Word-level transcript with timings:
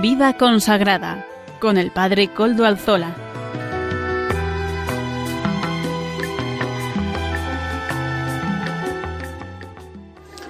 Vida 0.00 0.38
consagrada 0.38 1.26
con 1.60 1.76
el 1.76 1.90
Padre 1.90 2.32
Coldo 2.32 2.64
Alzola. 2.64 3.14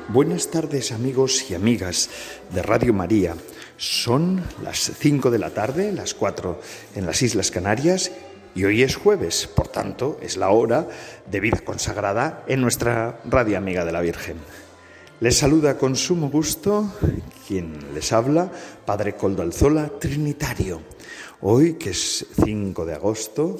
Buenas 0.07 0.52
tardes 0.52 0.93
amigos 0.93 1.51
y 1.51 1.57
amigas 1.57 2.10
de 2.51 2.62
Radio 2.62 2.95
María. 2.95 3.34
Son 3.77 4.41
las 4.62 4.79
5 4.79 5.33
de 5.33 5.38
la 5.41 5.51
tarde, 5.51 5.91
las 5.91 6.15
4 6.15 6.60
en 6.95 7.07
las 7.07 7.21
Islas 7.21 7.51
Canarias 7.51 8.12
y 8.55 8.62
hoy 8.62 8.85
es 8.85 8.95
jueves, 8.95 9.48
por 9.48 9.66
tanto 9.66 10.21
es 10.23 10.37
la 10.37 10.51
hora 10.51 10.87
de 11.29 11.41
vida 11.41 11.59
consagrada 11.65 12.45
en 12.46 12.60
nuestra 12.60 13.19
Radio 13.24 13.59
Amiga 13.59 13.85
de 13.85 13.91
la 13.91 14.01
Virgen. 14.01 14.37
Les 15.20 15.37
saluda 15.37 15.77
con 15.77 15.97
sumo 15.97 16.30
gusto 16.30 16.95
quien 17.47 17.92
les 17.92 18.10
habla, 18.10 18.51
Padre 18.87 19.16
Coldo 19.16 19.43
Alzola, 19.43 19.93
Trinitario. 20.01 20.80
Hoy, 21.43 21.74
que 21.74 21.91
es 21.91 22.24
5 22.43 22.87
de 22.87 22.95
agosto, 22.95 23.59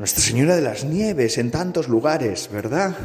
Nuestra 0.00 0.24
Señora 0.24 0.56
de 0.56 0.62
las 0.62 0.82
Nieves 0.82 1.38
en 1.38 1.52
tantos 1.52 1.86
lugares, 1.86 2.50
¿verdad? 2.52 2.96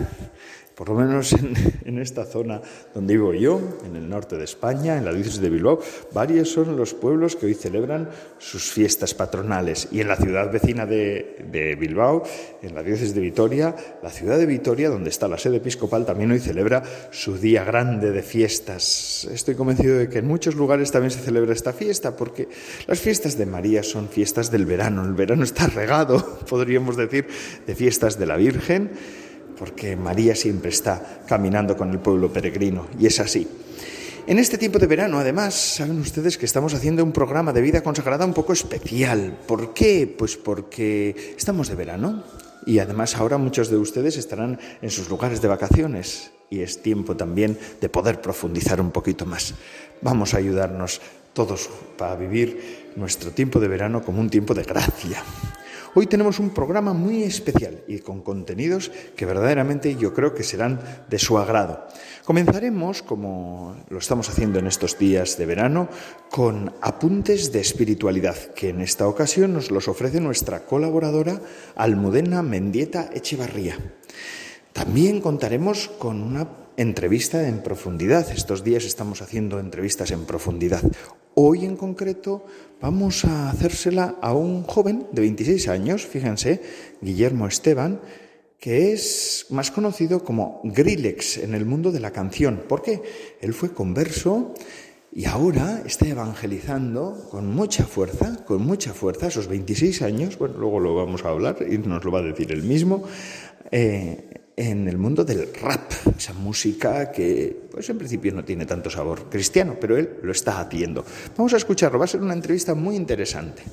Por 0.81 0.89
lo 0.89 0.95
menos 0.95 1.31
en, 1.85 1.99
esta 1.99 2.25
zona 2.25 2.59
donde 2.91 3.13
vivo 3.13 3.35
yo, 3.35 3.61
en 3.85 3.95
el 3.95 4.09
norte 4.09 4.35
de 4.35 4.45
España, 4.45 4.97
en 4.97 5.05
la 5.05 5.13
diócesis 5.13 5.39
de 5.39 5.51
Bilbao, 5.51 5.79
varios 6.11 6.49
son 6.49 6.75
los 6.75 6.95
pueblos 6.95 7.35
que 7.35 7.45
hoy 7.45 7.53
celebran 7.53 8.09
sus 8.39 8.71
fiestas 8.71 9.13
patronales. 9.13 9.89
Y 9.91 10.01
en 10.01 10.07
la 10.07 10.15
ciudad 10.15 10.51
vecina 10.51 10.87
de, 10.87 11.77
Bilbao, 11.79 12.23
en 12.63 12.73
la 12.73 12.81
diócesis 12.81 13.13
de 13.13 13.21
Vitoria, 13.21 13.75
la 14.01 14.09
ciudad 14.09 14.39
de 14.39 14.47
Vitoria, 14.47 14.89
donde 14.89 15.11
está 15.11 15.27
la 15.27 15.37
sede 15.37 15.57
episcopal, 15.57 16.03
también 16.03 16.31
hoy 16.31 16.39
celebra 16.39 16.81
su 17.11 17.37
día 17.37 17.63
grande 17.63 18.09
de 18.09 18.23
fiestas. 18.23 19.25
Estoy 19.31 19.53
convencido 19.53 19.99
de 19.99 20.09
que 20.09 20.17
en 20.17 20.25
muchos 20.25 20.55
lugares 20.55 20.91
también 20.91 21.11
se 21.11 21.19
celebra 21.19 21.53
esta 21.53 21.73
fiesta, 21.73 22.15
porque 22.15 22.47
las 22.87 22.99
fiestas 22.99 23.37
de 23.37 23.45
María 23.45 23.83
son 23.83 24.09
fiestas 24.09 24.49
del 24.49 24.65
verano. 24.65 25.05
El 25.05 25.13
verano 25.13 25.43
está 25.43 25.67
regado, 25.67 26.39
podríamos 26.49 26.97
decir, 26.97 27.27
de 27.67 27.75
fiestas 27.75 28.17
de 28.17 28.25
la 28.25 28.35
Virgen 28.35 28.89
porque 29.61 29.95
María 29.95 30.33
siempre 30.33 30.71
está 30.71 31.21
caminando 31.27 31.77
con 31.77 31.91
el 31.91 31.99
pueblo 31.99 32.33
peregrino, 32.33 32.87
y 32.97 33.05
es 33.05 33.19
así. 33.19 33.47
En 34.25 34.39
este 34.39 34.57
tiempo 34.57 34.79
de 34.79 34.87
verano, 34.87 35.19
además, 35.19 35.53
saben 35.53 35.99
ustedes 35.99 36.35
que 36.39 36.47
estamos 36.47 36.73
haciendo 36.73 37.03
un 37.03 37.11
programa 37.11 37.53
de 37.53 37.61
vida 37.61 37.83
consagrada 37.83 38.25
un 38.25 38.33
poco 38.33 38.53
especial. 38.53 39.37
¿Por 39.47 39.71
qué? 39.75 40.11
Pues 40.17 40.35
porque 40.35 41.35
estamos 41.37 41.69
de 41.69 41.75
verano 41.75 42.23
y 42.65 42.79
además 42.79 43.15
ahora 43.17 43.37
muchos 43.37 43.69
de 43.69 43.77
ustedes 43.77 44.17
estarán 44.17 44.59
en 44.81 44.89
sus 44.89 45.09
lugares 45.09 45.43
de 45.43 45.49
vacaciones 45.49 46.31
y 46.49 46.61
es 46.61 46.81
tiempo 46.81 47.15
también 47.15 47.55
de 47.79 47.87
poder 47.87 48.19
profundizar 48.19 48.81
un 48.81 48.89
poquito 48.89 49.27
más. 49.27 49.53
Vamos 50.01 50.33
a 50.33 50.37
ayudarnos 50.37 51.01
todos 51.33 51.69
para 51.99 52.15
vivir 52.15 52.89
nuestro 52.95 53.29
tiempo 53.29 53.59
de 53.59 53.67
verano 53.67 54.01
como 54.01 54.21
un 54.21 54.31
tiempo 54.31 54.55
de 54.55 54.63
gracia, 54.63 55.23
Hoy 55.93 56.07
tenemos 56.07 56.39
un 56.39 56.51
programa 56.51 56.93
muy 56.93 57.23
especial 57.23 57.83
y 57.85 57.99
con 57.99 58.21
contenidos 58.21 58.91
que 59.13 59.25
verdaderamente 59.25 59.97
yo 59.97 60.13
creo 60.13 60.33
que 60.33 60.41
serán 60.43 60.79
de 61.09 61.19
su 61.19 61.37
agrado. 61.37 61.85
Comenzaremos, 62.23 63.03
como 63.03 63.75
lo 63.89 63.97
estamos 63.97 64.29
haciendo 64.29 64.57
en 64.57 64.67
estos 64.67 64.97
días 64.97 65.37
de 65.37 65.45
verano, 65.45 65.89
con 66.29 66.73
apuntes 66.81 67.51
de 67.51 67.59
espiritualidad, 67.59 68.37
que 68.55 68.69
en 68.69 68.79
esta 68.79 69.05
ocasión 69.05 69.51
nos 69.51 69.69
los 69.69 69.89
ofrece 69.89 70.21
nuestra 70.21 70.65
colaboradora 70.65 71.41
Almudena 71.75 72.41
Mendieta 72.41 73.09
Echevarría. 73.13 73.77
También 74.71 75.19
contaremos 75.19 75.89
con 75.99 76.21
una 76.21 76.47
entrevista 76.81 77.47
en 77.47 77.61
profundidad. 77.61 78.31
Estos 78.31 78.63
días 78.63 78.85
estamos 78.85 79.21
haciendo 79.21 79.59
entrevistas 79.59 80.09
en 80.09 80.25
profundidad. 80.25 80.81
Hoy 81.35 81.65
en 81.65 81.77
concreto 81.77 82.43
vamos 82.81 83.23
a 83.23 83.49
hacérsela 83.49 84.15
a 84.19 84.33
un 84.33 84.63
joven 84.63 85.05
de 85.11 85.21
26 85.21 85.67
años, 85.67 86.05
fíjense, 86.07 86.61
Guillermo 86.99 87.47
Esteban, 87.47 88.01
que 88.59 88.93
es 88.93 89.45
más 89.51 89.69
conocido 89.69 90.23
como 90.23 90.59
Grillex 90.63 91.37
en 91.37 91.53
el 91.53 91.65
mundo 91.65 91.91
de 91.91 91.99
la 91.99 92.11
canción. 92.11 92.63
¿Por 92.67 92.81
qué? 92.81 93.01
Él 93.41 93.53
fue 93.53 93.73
converso 93.73 94.55
y 95.13 95.25
ahora 95.25 95.83
está 95.85 96.07
evangelizando 96.07 97.27
con 97.29 97.47
mucha 97.53 97.85
fuerza, 97.85 98.43
con 98.43 98.65
mucha 98.65 98.93
fuerza, 98.93 99.27
a 99.27 99.29
esos 99.29 99.47
26 99.47 100.01
años, 100.01 100.37
bueno, 100.39 100.57
luego 100.57 100.79
lo 100.79 100.95
vamos 100.95 101.25
a 101.25 101.29
hablar 101.29 101.57
y 101.69 101.77
nos 101.77 102.03
lo 102.03 102.11
va 102.11 102.19
a 102.19 102.23
decir 102.23 102.51
él 102.51 102.63
mismo, 102.63 103.03
eh, 103.71 104.40
en 104.69 104.87
el 104.87 104.97
mundo 104.97 105.25
del 105.25 105.51
rap, 105.55 105.91
esa 106.15 106.33
música 106.33 107.11
que 107.11 107.65
pues 107.71 107.89
en 107.89 107.97
principio 107.97 108.31
no 108.31 108.45
tiene 108.45 108.67
tanto 108.67 108.91
sabor 108.91 109.27
cristiano, 109.27 109.75
pero 109.81 109.97
él 109.97 110.17
lo 110.21 110.31
está 110.31 110.59
haciendo. 110.59 111.03
Vamos 111.35 111.53
a 111.55 111.57
escucharlo, 111.57 111.97
va 111.97 112.05
a 112.05 112.07
ser 112.07 112.21
una 112.21 112.33
entrevista 112.33 112.75
muy 112.75 112.95
interesante. 112.95 113.63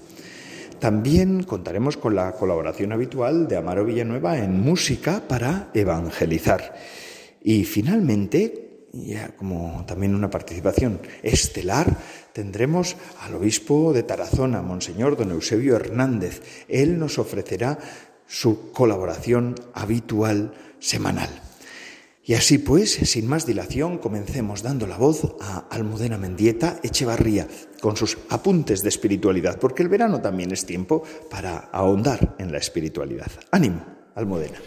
También 0.78 1.42
contaremos 1.42 1.98
con 1.98 2.14
la 2.14 2.32
colaboración 2.32 2.92
habitual 2.92 3.48
de 3.48 3.58
Amaro 3.58 3.84
Villanueva 3.84 4.38
en 4.38 4.60
música 4.60 5.22
para 5.28 5.68
evangelizar. 5.74 6.74
Y 7.42 7.64
finalmente, 7.64 8.86
ya 8.92 9.28
como 9.36 9.84
también 9.86 10.14
una 10.14 10.30
participación 10.30 11.00
estelar, 11.22 11.98
tendremos 12.32 12.96
al 13.20 13.34
obispo 13.34 13.92
de 13.92 14.04
Tarazona, 14.04 14.62
Monseñor 14.62 15.18
Don 15.18 15.32
Eusebio 15.32 15.76
Hernández. 15.76 16.40
Él 16.66 16.98
nos 16.98 17.18
ofrecerá 17.18 17.78
su 18.26 18.70
colaboración 18.72 19.54
habitual 19.74 20.52
semanal. 20.80 21.28
Y 22.28 22.34
así 22.34 22.58
pues, 22.58 22.92
sin 22.92 23.26
más 23.26 23.46
dilación, 23.46 23.96
comencemos 23.96 24.62
dando 24.62 24.86
la 24.86 24.98
voz 24.98 25.34
a 25.40 25.64
Almudena 25.70 26.18
Mendieta 26.18 26.78
Echevarría 26.82 27.48
con 27.80 27.96
sus 27.96 28.18
apuntes 28.28 28.82
de 28.82 28.90
espiritualidad, 28.90 29.58
porque 29.58 29.82
el 29.82 29.88
verano 29.88 30.20
también 30.20 30.52
es 30.52 30.66
tiempo 30.66 31.02
para 31.30 31.70
ahondar 31.72 32.36
en 32.38 32.52
la 32.52 32.58
espiritualidad. 32.58 33.30
Ánimo, 33.50 33.82
Almudena. 34.14 34.58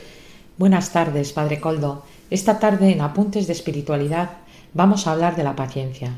Buenas 0.57 0.91
tardes, 0.91 1.33
Padre 1.33 1.59
Coldo. 1.59 2.03
Esta 2.31 2.57
tarde 2.57 2.89
en 2.91 3.01
Apuntes 3.01 3.45
de 3.45 3.53
Espiritualidad 3.53 4.39
vamos 4.73 5.05
a 5.05 5.11
hablar 5.11 5.35
de 5.35 5.43
la 5.43 5.55
paciencia. 5.55 6.17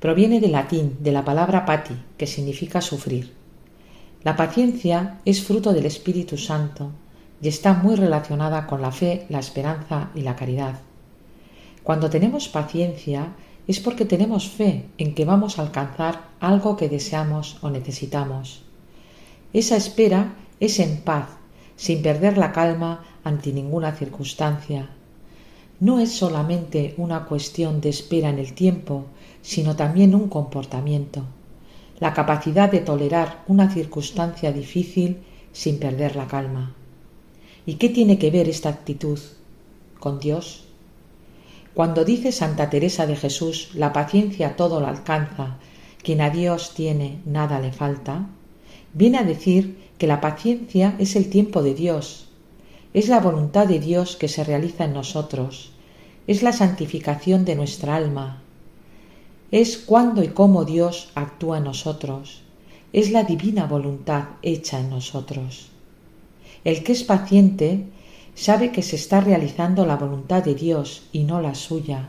Proviene 0.00 0.40
del 0.40 0.52
latín, 0.52 0.98
de 1.00 1.12
la 1.12 1.24
palabra 1.24 1.64
pati, 1.64 1.94
que 2.18 2.26
significa 2.26 2.82
sufrir. 2.82 3.32
La 4.22 4.36
paciencia 4.36 5.20
es 5.24 5.42
fruto 5.42 5.72
del 5.72 5.86
Espíritu 5.86 6.36
Santo 6.36 6.92
y 7.40 7.48
está 7.48 7.74
muy 7.74 7.96
relacionada 7.96 8.66
con 8.66 8.82
la 8.82 8.92
fe, 8.92 9.26
la 9.28 9.38
esperanza 9.38 10.10
y 10.14 10.22
la 10.22 10.36
caridad. 10.36 10.80
Cuando 11.82 12.10
tenemos 12.10 12.48
paciencia 12.48 13.32
es 13.68 13.80
porque 13.80 14.04
tenemos 14.04 14.48
fe 14.48 14.86
en 14.98 15.14
que 15.14 15.24
vamos 15.24 15.58
a 15.58 15.62
alcanzar 15.62 16.28
algo 16.40 16.76
que 16.76 16.88
deseamos 16.88 17.58
o 17.62 17.70
necesitamos. 17.70 18.62
Esa 19.52 19.76
espera 19.76 20.34
es 20.60 20.78
en 20.80 20.98
paz, 20.98 21.28
sin 21.76 22.02
perder 22.02 22.38
la 22.38 22.52
calma 22.52 23.04
ante 23.24 23.52
ninguna 23.52 23.92
circunstancia. 23.92 24.88
No 25.78 26.00
es 26.00 26.12
solamente 26.12 26.94
una 26.96 27.24
cuestión 27.26 27.80
de 27.80 27.90
espera 27.90 28.30
en 28.30 28.38
el 28.38 28.54
tiempo, 28.54 29.06
sino 29.42 29.76
también 29.76 30.14
un 30.14 30.28
comportamiento, 30.28 31.22
la 32.00 32.14
capacidad 32.14 32.70
de 32.70 32.80
tolerar 32.80 33.44
una 33.46 33.70
circunstancia 33.70 34.52
difícil 34.52 35.22
sin 35.52 35.78
perder 35.78 36.16
la 36.16 36.26
calma. 36.26 36.74
¿Y 37.66 37.74
qué 37.74 37.88
tiene 37.88 38.16
que 38.18 38.30
ver 38.30 38.48
esta 38.48 38.68
actitud 38.68 39.18
con 39.98 40.20
Dios? 40.20 40.62
Cuando 41.74 42.04
dice 42.04 42.30
Santa 42.30 42.70
Teresa 42.70 43.08
de 43.08 43.16
Jesús, 43.16 43.70
la 43.74 43.92
paciencia 43.92 44.54
todo 44.54 44.78
lo 44.80 44.86
alcanza, 44.86 45.58
quien 46.02 46.20
a 46.20 46.30
Dios 46.30 46.74
tiene 46.74 47.18
nada 47.26 47.58
le 47.58 47.72
falta, 47.72 48.28
viene 48.94 49.18
a 49.18 49.24
decir 49.24 49.76
que 49.98 50.06
la 50.06 50.20
paciencia 50.20 50.94
es 51.00 51.16
el 51.16 51.28
tiempo 51.28 51.62
de 51.62 51.74
Dios, 51.74 52.28
es 52.94 53.08
la 53.08 53.18
voluntad 53.18 53.66
de 53.66 53.80
Dios 53.80 54.14
que 54.14 54.28
se 54.28 54.44
realiza 54.44 54.84
en 54.84 54.94
nosotros, 54.94 55.72
es 56.28 56.44
la 56.44 56.52
santificación 56.52 57.44
de 57.44 57.56
nuestra 57.56 57.96
alma, 57.96 58.42
es 59.50 59.76
cuando 59.76 60.22
y 60.22 60.28
cómo 60.28 60.64
Dios 60.64 61.10
actúa 61.16 61.58
en 61.58 61.64
nosotros, 61.64 62.42
es 62.92 63.10
la 63.10 63.24
divina 63.24 63.66
voluntad 63.66 64.28
hecha 64.42 64.78
en 64.78 64.90
nosotros. 64.90 65.70
El 66.66 66.82
que 66.82 66.90
es 66.90 67.04
paciente 67.04 67.84
sabe 68.34 68.72
que 68.72 68.82
se 68.82 68.96
está 68.96 69.20
realizando 69.20 69.86
la 69.86 69.94
voluntad 69.94 70.42
de 70.42 70.56
Dios 70.56 71.04
y 71.12 71.22
no 71.22 71.40
la 71.40 71.54
suya. 71.54 72.08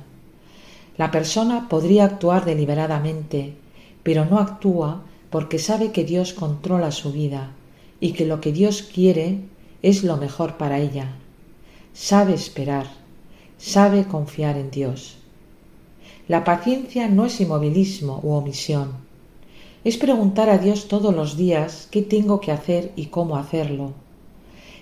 La 0.98 1.12
persona 1.12 1.70
podría 1.70 2.06
actuar 2.06 2.44
deliberadamente, 2.44 3.54
pero 4.02 4.26
no 4.26 4.40
actúa 4.40 5.04
porque 5.30 5.60
sabe 5.60 5.92
que 5.92 6.06
Dios 6.06 6.34
controla 6.34 6.90
su 6.90 7.12
vida 7.12 7.52
y 8.00 8.14
que 8.14 8.26
lo 8.26 8.42
que 8.42 8.52
Dios 8.52 8.82
quiere 8.82 9.42
es 9.84 10.04
lo 10.04 10.18
mejor 10.18 10.58
para 10.58 10.80
ella. 10.80 11.12
Sabe 11.94 12.34
esperar, 12.34 12.88
sabe 13.60 14.06
confiar 14.06 14.58
en 14.58 14.72
Dios. 14.72 15.20
La 16.28 16.44
paciencia 16.44 17.08
no 17.10 17.28
es 17.28 17.40
inmovilismo 17.40 18.22
u 18.24 18.32
omisión. 18.32 18.94
Es 19.84 19.98
preguntar 19.98 20.50
a 20.50 20.58
Dios 20.58 20.88
todos 20.88 21.14
los 21.14 21.38
días 21.38 21.88
qué 21.92 22.02
tengo 22.02 22.42
que 22.42 22.52
hacer 22.52 22.92
y 22.96 23.06
cómo 23.06 23.38
hacerlo 23.38 24.07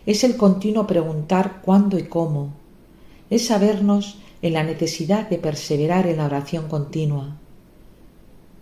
es 0.06 0.24
el 0.24 0.38
continuo 0.38 0.86
preguntar 0.88 1.62
cuándo 1.64 1.98
y 1.98 2.04
cómo, 2.04 2.54
es 3.30 3.48
sabernos 3.48 4.20
en 4.42 4.54
la 4.54 4.64
necesidad 4.64 5.30
de 5.30 5.38
perseverar 5.38 6.08
en 6.08 6.18
la 6.18 6.26
oración 6.26 6.68
continua, 6.68 7.38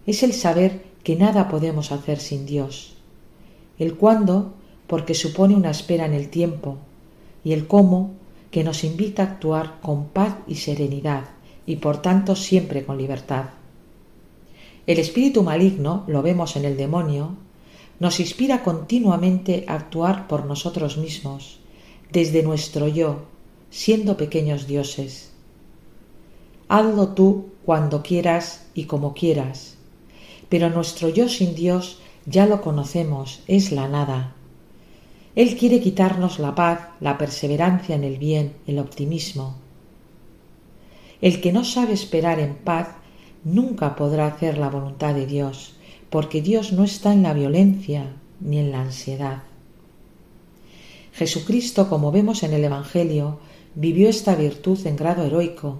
es 0.05 0.23
el 0.23 0.33
saber 0.33 0.83
que 1.03 1.15
nada 1.15 1.49
podemos 1.49 1.91
hacer 1.91 2.19
sin 2.19 2.45
Dios. 2.45 2.95
El 3.79 3.95
cuándo, 3.95 4.53
porque 4.87 5.13
supone 5.13 5.55
una 5.55 5.71
espera 5.71 6.05
en 6.05 6.13
el 6.13 6.29
tiempo, 6.29 6.77
y 7.43 7.53
el 7.53 7.67
cómo, 7.67 8.11
que 8.51 8.63
nos 8.63 8.83
invita 8.83 9.23
a 9.23 9.25
actuar 9.27 9.79
con 9.81 10.05
paz 10.05 10.35
y 10.47 10.55
serenidad, 10.55 11.25
y 11.65 11.77
por 11.77 12.01
tanto 12.01 12.35
siempre 12.35 12.85
con 12.85 12.97
libertad. 12.97 13.45
El 14.85 14.99
espíritu 14.99 15.43
maligno, 15.43 16.03
lo 16.07 16.21
vemos 16.21 16.55
en 16.55 16.65
el 16.65 16.77
demonio, 16.77 17.35
nos 18.03 18.19
inspira 18.19 18.63
continuamente 18.63 19.63
a 19.69 19.75
actuar 19.75 20.27
por 20.27 20.45
nosotros 20.45 20.97
mismos, 20.97 21.61
desde 22.11 22.43
nuestro 22.43 22.89
yo, 22.89 23.23
siendo 23.69 24.17
pequeños 24.17 24.67
dioses. 24.67 25.31
Hazlo 26.67 27.13
tú 27.13 27.45
cuando 27.63 28.03
quieras 28.03 28.65
y 28.73 28.87
como 28.91 29.13
quieras, 29.13 29.77
pero 30.49 30.69
nuestro 30.69 31.07
yo 31.07 31.29
sin 31.29 31.55
Dios 31.55 31.99
ya 32.25 32.45
lo 32.45 32.61
conocemos, 32.61 33.41
es 33.47 33.71
la 33.71 33.87
nada. 33.87 34.35
Él 35.33 35.55
quiere 35.55 35.79
quitarnos 35.79 36.39
la 36.39 36.55
paz, 36.55 36.89
la 36.99 37.17
perseverancia 37.17 37.95
en 37.95 38.03
el 38.03 38.17
bien, 38.17 38.51
el 38.67 38.79
optimismo. 38.79 39.55
El 41.21 41.39
que 41.39 41.53
no 41.53 41.63
sabe 41.63 41.93
esperar 41.93 42.41
en 42.41 42.55
paz 42.55 42.89
nunca 43.45 43.95
podrá 43.95 44.27
hacer 44.27 44.57
la 44.57 44.67
voluntad 44.67 45.15
de 45.15 45.25
Dios, 45.25 45.77
porque 46.13 46.43
Dios 46.43 46.73
no 46.73 46.83
está 46.83 47.11
en 47.11 47.23
la 47.23 47.33
violencia 47.33 48.05
ni 48.39 48.59
en 48.59 48.71
la 48.71 48.81
ansiedad. 48.81 49.41
Jesucristo, 51.11 51.89
como 51.89 52.11
vemos 52.11 52.43
en 52.43 52.53
el 52.53 52.63
Evangelio, 52.63 53.39
vivió 53.73 54.07
esta 54.07 54.35
virtud 54.35 54.77
en 54.85 54.95
grado 54.95 55.23
heroico. 55.23 55.79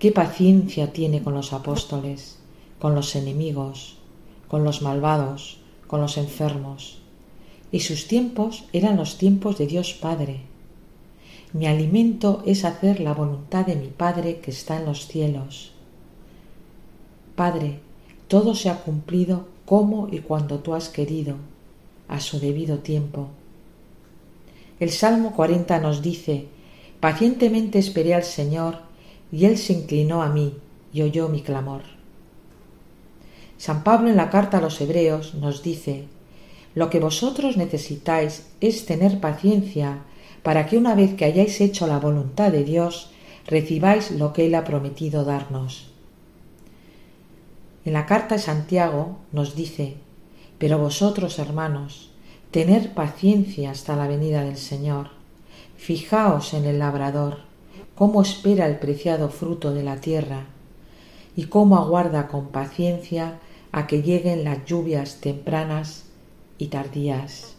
Qué 0.00 0.10
paciencia 0.10 0.92
tiene 0.92 1.22
con 1.22 1.32
los 1.32 1.52
apóstoles, 1.52 2.40
con 2.80 2.96
los 2.96 3.14
enemigos, 3.14 3.98
con 4.48 4.64
los 4.64 4.82
malvados, 4.82 5.60
con 5.86 6.00
los 6.00 6.18
enfermos. 6.18 7.02
Y 7.70 7.80
sus 7.80 8.08
tiempos 8.08 8.64
eran 8.72 8.96
los 8.96 9.16
tiempos 9.16 9.58
de 9.58 9.68
Dios 9.68 9.92
Padre. 9.92 10.40
Mi 11.52 11.68
alimento 11.68 12.42
es 12.46 12.64
hacer 12.64 12.98
la 12.98 13.14
voluntad 13.14 13.64
de 13.64 13.76
mi 13.76 13.90
Padre 13.90 14.40
que 14.40 14.50
está 14.50 14.76
en 14.80 14.86
los 14.86 15.06
cielos. 15.06 15.70
Padre, 17.36 17.78
todo 18.32 18.54
se 18.54 18.70
ha 18.70 18.76
cumplido 18.76 19.44
como 19.66 20.08
y 20.10 20.20
cuando 20.20 20.60
tú 20.60 20.72
has 20.72 20.88
querido, 20.88 21.36
a 22.08 22.18
su 22.18 22.40
debido 22.40 22.78
tiempo. 22.78 23.28
El 24.80 24.88
Salmo 24.88 25.32
40 25.32 25.78
nos 25.80 26.00
dice, 26.00 26.46
Pacientemente 26.98 27.78
esperé 27.78 28.14
al 28.14 28.24
Señor, 28.24 28.78
y 29.30 29.44
Él 29.44 29.58
se 29.58 29.74
inclinó 29.74 30.22
a 30.22 30.30
mí 30.30 30.54
y 30.94 31.02
oyó 31.02 31.28
mi 31.28 31.42
clamor. 31.42 31.82
San 33.58 33.84
Pablo 33.84 34.08
en 34.08 34.16
la 34.16 34.30
carta 34.30 34.56
a 34.56 34.62
los 34.62 34.80
Hebreos 34.80 35.34
nos 35.34 35.62
dice, 35.62 36.06
Lo 36.74 36.88
que 36.88 37.00
vosotros 37.00 37.58
necesitáis 37.58 38.46
es 38.62 38.86
tener 38.86 39.20
paciencia 39.20 40.04
para 40.42 40.64
que 40.64 40.78
una 40.78 40.94
vez 40.94 41.12
que 41.16 41.26
hayáis 41.26 41.60
hecho 41.60 41.86
la 41.86 41.98
voluntad 41.98 42.50
de 42.50 42.64
Dios, 42.64 43.10
recibáis 43.46 44.10
lo 44.10 44.32
que 44.32 44.46
Él 44.46 44.54
ha 44.54 44.64
prometido 44.64 45.22
darnos. 45.22 45.91
En 47.84 47.92
la 47.92 48.06
carta 48.06 48.36
de 48.36 48.40
Santiago 48.40 49.16
nos 49.32 49.56
dice, 49.56 49.96
pero 50.58 50.78
vosotros, 50.78 51.38
hermanos, 51.40 52.12
tener 52.52 52.94
paciencia 52.94 53.72
hasta 53.72 53.96
la 53.96 54.06
venida 54.06 54.44
del 54.44 54.56
Señor. 54.56 55.08
Fijaos 55.76 56.54
en 56.54 56.64
el 56.64 56.78
labrador, 56.78 57.38
cómo 57.96 58.22
espera 58.22 58.66
el 58.66 58.78
preciado 58.78 59.30
fruto 59.30 59.74
de 59.74 59.82
la 59.82 59.96
tierra, 59.96 60.46
y 61.34 61.44
cómo 61.46 61.76
aguarda 61.76 62.28
con 62.28 62.48
paciencia 62.48 63.40
a 63.72 63.86
que 63.86 64.02
lleguen 64.02 64.44
las 64.44 64.64
lluvias 64.64 65.20
tempranas 65.20 66.04
y 66.58 66.66
tardías. 66.66 67.56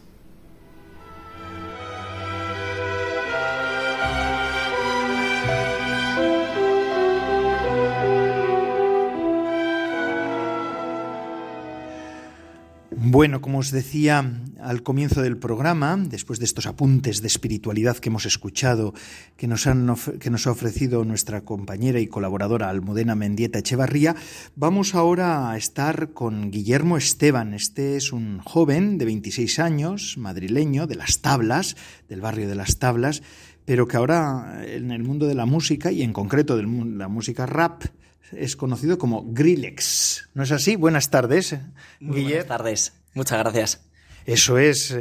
Bueno, 13.06 13.42
como 13.42 13.58
os 13.58 13.70
decía 13.70 14.24
al 14.62 14.82
comienzo 14.82 15.20
del 15.20 15.36
programa, 15.36 15.94
después 15.98 16.38
de 16.38 16.46
estos 16.46 16.64
apuntes 16.64 17.20
de 17.20 17.26
espiritualidad 17.26 17.98
que 17.98 18.08
hemos 18.08 18.24
escuchado, 18.24 18.94
que 19.36 19.46
nos, 19.46 19.66
han, 19.66 19.94
que 20.18 20.30
nos 20.30 20.46
ha 20.46 20.52
ofrecido 20.52 21.04
nuestra 21.04 21.42
compañera 21.42 22.00
y 22.00 22.06
colaboradora 22.06 22.70
Almudena 22.70 23.14
Mendieta 23.14 23.58
Echevarría, 23.58 24.16
vamos 24.56 24.94
ahora 24.94 25.50
a 25.50 25.58
estar 25.58 26.14
con 26.14 26.50
Guillermo 26.50 26.96
Esteban. 26.96 27.52
Este 27.52 27.96
es 27.96 28.10
un 28.10 28.38
joven 28.38 28.96
de 28.96 29.04
26 29.04 29.58
años, 29.58 30.16
madrileño, 30.16 30.86
de 30.86 30.94
las 30.94 31.20
tablas, 31.20 31.76
del 32.08 32.22
barrio 32.22 32.48
de 32.48 32.54
las 32.54 32.78
tablas, 32.78 33.22
pero 33.66 33.86
que 33.86 33.98
ahora 33.98 34.62
en 34.66 34.90
el 34.90 35.02
mundo 35.02 35.26
de 35.26 35.34
la 35.34 35.44
música 35.44 35.92
y 35.92 36.02
en 36.02 36.14
concreto 36.14 36.56
de 36.56 36.62
la 36.62 37.08
música 37.08 37.44
rap, 37.44 37.84
es 38.32 38.56
conocido 38.56 38.98
como 38.98 39.24
Grillex. 39.32 40.30
¿No 40.34 40.42
es 40.42 40.52
así? 40.52 40.76
Buenas 40.76 41.10
tardes. 41.10 41.56
buenas 42.00 42.46
tardes. 42.46 42.92
Muchas 43.14 43.38
gracias. 43.38 43.80
Eso 44.26 44.58
es. 44.58 44.96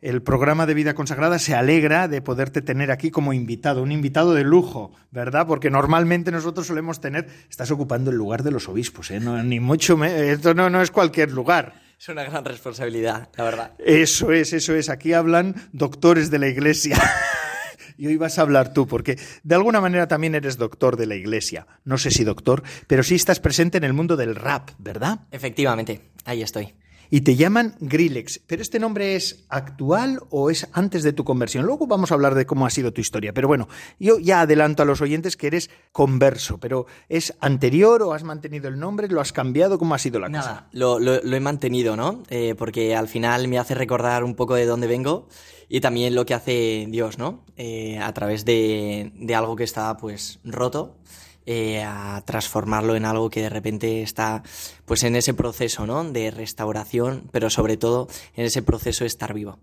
El 0.00 0.22
programa 0.22 0.64
de 0.66 0.74
Vida 0.74 0.94
Consagrada 0.94 1.40
se 1.40 1.56
alegra 1.56 2.06
de 2.06 2.22
poderte 2.22 2.62
tener 2.62 2.92
aquí 2.92 3.10
como 3.10 3.32
invitado, 3.32 3.82
un 3.82 3.90
invitado 3.90 4.32
de 4.32 4.44
lujo, 4.44 4.92
¿verdad? 5.10 5.48
Porque 5.48 5.70
normalmente 5.70 6.30
nosotros 6.30 6.68
solemos 6.68 7.00
tener, 7.00 7.26
estás 7.50 7.72
ocupando 7.72 8.12
el 8.12 8.16
lugar 8.16 8.44
de 8.44 8.52
los 8.52 8.68
obispos, 8.68 9.10
¿eh? 9.10 9.18
No, 9.18 9.42
ni 9.42 9.58
mucho, 9.58 10.02
esto 10.04 10.54
no, 10.54 10.70
no 10.70 10.82
es 10.82 10.92
cualquier 10.92 11.32
lugar. 11.32 11.74
Es 11.98 12.08
una 12.08 12.22
gran 12.22 12.44
responsabilidad, 12.44 13.28
la 13.36 13.42
verdad. 13.42 13.72
Eso 13.78 14.30
es, 14.30 14.52
eso 14.52 14.72
es. 14.76 14.88
Aquí 14.88 15.14
hablan 15.14 15.56
doctores 15.72 16.30
de 16.30 16.38
la 16.38 16.46
Iglesia. 16.46 16.96
y 17.98 18.06
hoy 18.06 18.16
vas 18.16 18.38
a 18.38 18.42
hablar 18.42 18.72
tú, 18.72 18.86
porque 18.86 19.18
de 19.42 19.54
alguna 19.54 19.80
manera 19.80 20.08
también 20.08 20.34
eres 20.34 20.56
doctor 20.56 20.96
de 20.96 21.06
la 21.06 21.16
Iglesia. 21.16 21.66
No 21.84 21.98
sé 21.98 22.10
si 22.10 22.24
doctor, 22.24 22.62
pero 22.86 23.02
sí 23.02 23.16
estás 23.16 23.40
presente 23.40 23.76
en 23.76 23.84
el 23.84 23.92
mundo 23.92 24.16
del 24.16 24.36
rap, 24.36 24.70
¿verdad? 24.78 25.20
Efectivamente, 25.32 26.00
ahí 26.24 26.42
estoy 26.42 26.72
y 27.10 27.22
te 27.22 27.36
llaman 27.36 27.74
Grillex. 27.80 28.40
¿Pero 28.46 28.62
este 28.62 28.78
nombre 28.78 29.16
es 29.16 29.44
actual 29.48 30.20
o 30.30 30.50
es 30.50 30.68
antes 30.72 31.02
de 31.02 31.12
tu 31.12 31.24
conversión? 31.24 31.64
Luego 31.64 31.86
vamos 31.86 32.10
a 32.10 32.14
hablar 32.14 32.34
de 32.34 32.46
cómo 32.46 32.66
ha 32.66 32.70
sido 32.70 32.92
tu 32.92 33.00
historia. 33.00 33.32
Pero 33.32 33.48
bueno, 33.48 33.68
yo 33.98 34.18
ya 34.18 34.42
adelanto 34.42 34.82
a 34.82 34.86
los 34.86 35.00
oyentes 35.00 35.36
que 35.36 35.46
eres 35.46 35.70
converso, 35.92 36.58
pero 36.58 36.86
¿es 37.08 37.34
anterior 37.40 38.02
o 38.02 38.12
has 38.12 38.24
mantenido 38.24 38.68
el 38.68 38.78
nombre? 38.78 39.08
¿Lo 39.08 39.20
has 39.20 39.32
cambiado? 39.32 39.78
¿Cómo 39.78 39.94
ha 39.94 39.98
sido 39.98 40.20
la 40.20 40.28
cosa? 40.28 40.38
Nada, 40.38 40.68
lo, 40.72 40.98
lo, 40.98 41.14
he 41.18 41.40
mantenido, 41.40 41.96
¿no? 41.96 42.22
Eh, 42.28 42.54
porque 42.56 42.94
al 42.94 43.08
final 43.08 43.48
me 43.48 43.58
hace 43.58 43.74
recordar 43.74 44.24
un 44.24 44.34
poco 44.34 44.54
de 44.54 44.66
dónde 44.66 44.86
vengo 44.86 45.28
y 45.68 45.80
también 45.80 46.14
lo 46.14 46.26
que 46.26 46.34
hace 46.34 46.86
Dios, 46.88 47.18
¿no? 47.18 47.44
Eh, 47.56 47.98
a 47.98 48.12
través 48.12 48.44
de, 48.44 49.12
de 49.14 49.34
algo 49.34 49.56
que 49.56 49.64
está 49.64 49.96
pues 49.96 50.40
roto 50.44 50.96
eh, 51.50 51.82
a 51.82 52.22
transformarlo 52.26 52.94
en 52.94 53.06
algo 53.06 53.30
que 53.30 53.40
de 53.40 53.48
repente 53.48 54.02
está 54.02 54.42
pues 54.84 55.02
en 55.02 55.16
ese 55.16 55.32
proceso 55.32 55.86
¿no? 55.86 56.04
de 56.04 56.30
restauración, 56.30 57.30
pero 57.32 57.48
sobre 57.48 57.78
todo 57.78 58.06
en 58.36 58.44
ese 58.44 58.60
proceso 58.60 59.04
de 59.04 59.08
estar 59.08 59.32
vivo. 59.32 59.58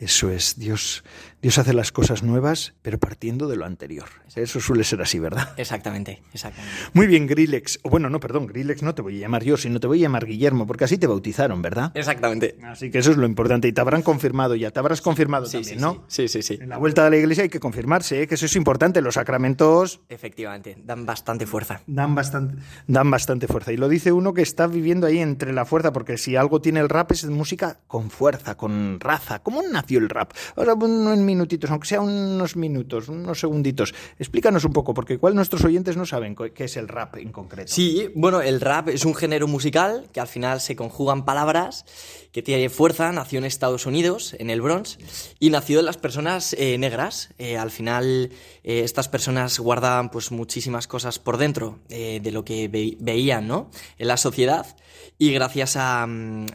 Eso 0.00 0.30
es, 0.30 0.58
Dios, 0.58 1.04
Dios 1.42 1.58
hace 1.58 1.74
las 1.74 1.92
cosas 1.92 2.22
nuevas, 2.22 2.72
pero 2.80 2.98
partiendo 2.98 3.48
de 3.48 3.56
lo 3.56 3.66
anterior. 3.66 4.06
Eso 4.34 4.58
suele 4.58 4.82
ser 4.82 5.02
así, 5.02 5.18
¿verdad? 5.18 5.52
Exactamente, 5.58 6.22
exactamente. 6.32 6.74
Muy 6.94 7.06
bien, 7.06 7.26
Grillex. 7.26 7.80
Bueno, 7.82 8.08
no, 8.08 8.18
perdón, 8.18 8.46
Grillex 8.46 8.82
no 8.82 8.94
te 8.94 9.02
voy 9.02 9.18
a 9.18 9.20
llamar 9.20 9.44
yo, 9.44 9.58
sino 9.58 9.78
te 9.78 9.86
voy 9.86 9.98
a 9.98 10.02
llamar 10.02 10.24
Guillermo, 10.24 10.66
porque 10.66 10.84
así 10.84 10.96
te 10.96 11.06
bautizaron, 11.06 11.60
¿verdad? 11.60 11.92
Exactamente. 11.94 12.56
Así 12.62 12.90
que 12.90 12.98
eso 12.98 13.10
es 13.10 13.18
lo 13.18 13.26
importante. 13.26 13.68
Y 13.68 13.72
te 13.72 13.80
habrán 13.82 14.00
confirmado 14.00 14.54
ya, 14.54 14.70
te 14.70 14.78
habrás 14.78 15.02
confirmado 15.02 15.44
sí, 15.44 15.58
también, 15.58 15.78
sí, 15.78 15.80
¿no? 15.80 16.04
Sí, 16.08 16.28
sí, 16.28 16.42
sí. 16.42 16.58
En 16.60 16.70
la 16.70 16.78
vuelta 16.78 17.04
de 17.04 17.10
la 17.10 17.16
iglesia 17.18 17.42
hay 17.42 17.50
que 17.50 17.60
confirmarse, 17.60 18.22
¿eh? 18.22 18.26
que 18.26 18.36
eso 18.36 18.46
es 18.46 18.56
importante. 18.56 19.02
Los 19.02 19.14
sacramentos. 19.14 20.00
Efectivamente, 20.08 20.78
dan 20.82 21.04
bastante 21.04 21.46
fuerza. 21.46 21.82
Dan 21.86 22.14
bastante, 22.14 22.56
dan 22.86 23.10
bastante 23.10 23.46
fuerza. 23.46 23.72
Y 23.72 23.76
lo 23.76 23.88
dice 23.88 24.12
uno 24.12 24.32
que 24.32 24.42
está 24.42 24.66
viviendo 24.66 25.06
ahí 25.06 25.18
entre 25.18 25.52
la 25.52 25.66
fuerza, 25.66 25.92
porque 25.92 26.16
si 26.16 26.36
algo 26.36 26.62
tiene 26.62 26.80
el 26.80 26.88
rap 26.88 27.12
es 27.12 27.26
música 27.26 27.80
con 27.86 28.10
fuerza, 28.10 28.56
con 28.56 28.98
raza. 28.98 29.42
¿Cómo 29.42 29.62
el 29.96 30.08
rap? 30.08 30.32
Ahora, 30.56 30.74
en 30.80 31.24
minutitos, 31.24 31.70
aunque 31.70 31.88
sea 31.88 32.00
unos 32.00 32.56
minutos, 32.56 33.08
unos 33.08 33.40
segunditos, 33.40 33.94
explícanos 34.18 34.64
un 34.64 34.72
poco, 34.72 34.94
porque 34.94 35.14
igual 35.14 35.34
nuestros 35.34 35.64
oyentes 35.64 35.96
no 35.96 36.06
saben 36.06 36.34
qué 36.54 36.64
es 36.64 36.76
el 36.76 36.88
rap 36.88 37.16
en 37.16 37.32
concreto. 37.32 37.72
Sí, 37.72 38.10
bueno, 38.14 38.40
el 38.40 38.60
rap 38.60 38.88
es 38.88 39.04
un 39.04 39.14
género 39.14 39.46
musical 39.46 40.08
que 40.12 40.20
al 40.20 40.28
final 40.28 40.60
se 40.60 40.76
conjugan 40.76 41.24
palabras, 41.24 41.84
que 42.32 42.42
tiene 42.42 42.68
fuerza, 42.68 43.10
nació 43.12 43.38
en 43.38 43.44
Estados 43.44 43.86
Unidos, 43.86 44.36
en 44.38 44.50
el 44.50 44.60
Bronx, 44.60 44.98
y 45.38 45.50
nació 45.50 45.78
de 45.78 45.82
las 45.82 45.96
personas 45.96 46.54
eh, 46.58 46.78
negras. 46.78 47.30
Eh, 47.38 47.56
al 47.56 47.70
final, 47.70 48.30
eh, 48.62 48.82
estas 48.84 49.08
personas 49.08 49.58
guardaban 49.58 50.10
pues 50.10 50.30
muchísimas 50.30 50.86
cosas 50.86 51.18
por 51.18 51.38
dentro 51.38 51.80
de 51.88 52.30
lo 52.30 52.44
que 52.44 52.68
veían 53.00 53.46
¿no? 53.46 53.70
en 53.98 54.08
la 54.08 54.16
sociedad. 54.16 54.76
Y 55.18 55.32
gracias 55.32 55.76
a, 55.76 56.06
mm, 56.06 56.46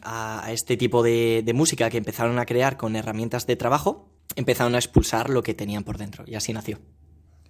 este 0.50 0.77
tipo 0.77 1.03
de, 1.03 1.44
música 1.53 1.89
que 1.89 1.98
empezaron 1.98 2.39
a 2.39 2.46
crear 2.46 2.77
con 2.77 2.96
herramientas 2.96 3.46
de 3.46 3.55
trabajo, 3.55 4.10
empezaron 4.36 4.75
a 4.75 4.77
expulsar 4.77 5.29
lo 5.29 5.44
que 5.44 5.53
tenían 5.53 5.84
por 5.84 5.98
dentro. 5.98 6.24
Y 6.27 6.36
así 6.36 6.53
nació. 6.53 6.79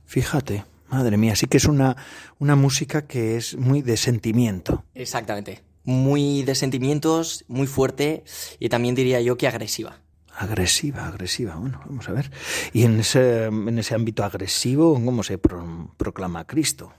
Fíjate, 0.05 0.65
madre 0.89 1.17
mía, 1.17 1.36
sí 1.36 1.48
que 1.48 1.58
es 1.58 1.65
una, 1.65 1.96
una 2.39 2.55
música 2.55 3.08
que 3.08 3.38
es 3.38 3.55
muy 3.55 3.82
de 3.82 3.98
sentimiento. 3.98 4.84
Exactamente. 4.94 5.63
Muy 5.86 6.44
de 6.44 6.56
sentimientos, 6.56 7.46
muy 7.48 7.68
fuerte 7.68 8.24
y 8.60 8.70
también 8.70 8.96
diría 8.96 9.22
yo 9.22 9.38
que 9.38 9.48
agresiva. 9.48 10.01
Agresiva, 10.38 11.08
agresiva. 11.08 11.56
Bueno, 11.56 11.82
vamos 11.86 12.10
a 12.10 12.12
ver. 12.12 12.30
Y 12.74 12.84
en 12.84 13.00
ese, 13.00 13.46
en 13.46 13.80
ese 13.80 13.96
ámbito 13.96 14.24
agresivo, 14.24 14.94
¿cómo 14.94 15.24
se 15.24 15.38
proclama 15.38 16.46
Cristo? 16.46 16.92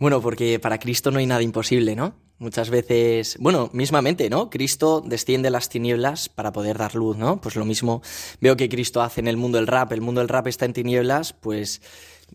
Bueno, 0.00 0.20
porque 0.20 0.58
para 0.58 0.78
Cristo 0.78 1.12
no 1.12 1.20
hay 1.20 1.26
nada 1.26 1.42
imposible, 1.42 1.94
¿no? 1.94 2.16
Muchas 2.38 2.68
veces, 2.68 3.36
bueno, 3.38 3.70
mismamente, 3.72 4.28
¿no? 4.28 4.50
Cristo 4.50 5.00
desciende 5.06 5.50
las 5.50 5.68
tinieblas 5.68 6.28
para 6.28 6.52
poder 6.52 6.78
dar 6.78 6.96
luz, 6.96 7.16
¿no? 7.16 7.40
Pues 7.40 7.54
lo 7.54 7.64
mismo 7.64 8.02
veo 8.40 8.56
que 8.56 8.68
Cristo 8.68 9.02
hace 9.02 9.20
en 9.20 9.28
el 9.28 9.36
mundo 9.36 9.58
del 9.58 9.68
rap. 9.68 9.92
El 9.92 10.00
mundo 10.00 10.20
del 10.20 10.28
rap 10.28 10.48
está 10.48 10.64
en 10.64 10.72
tinieblas, 10.72 11.32
pues 11.32 11.80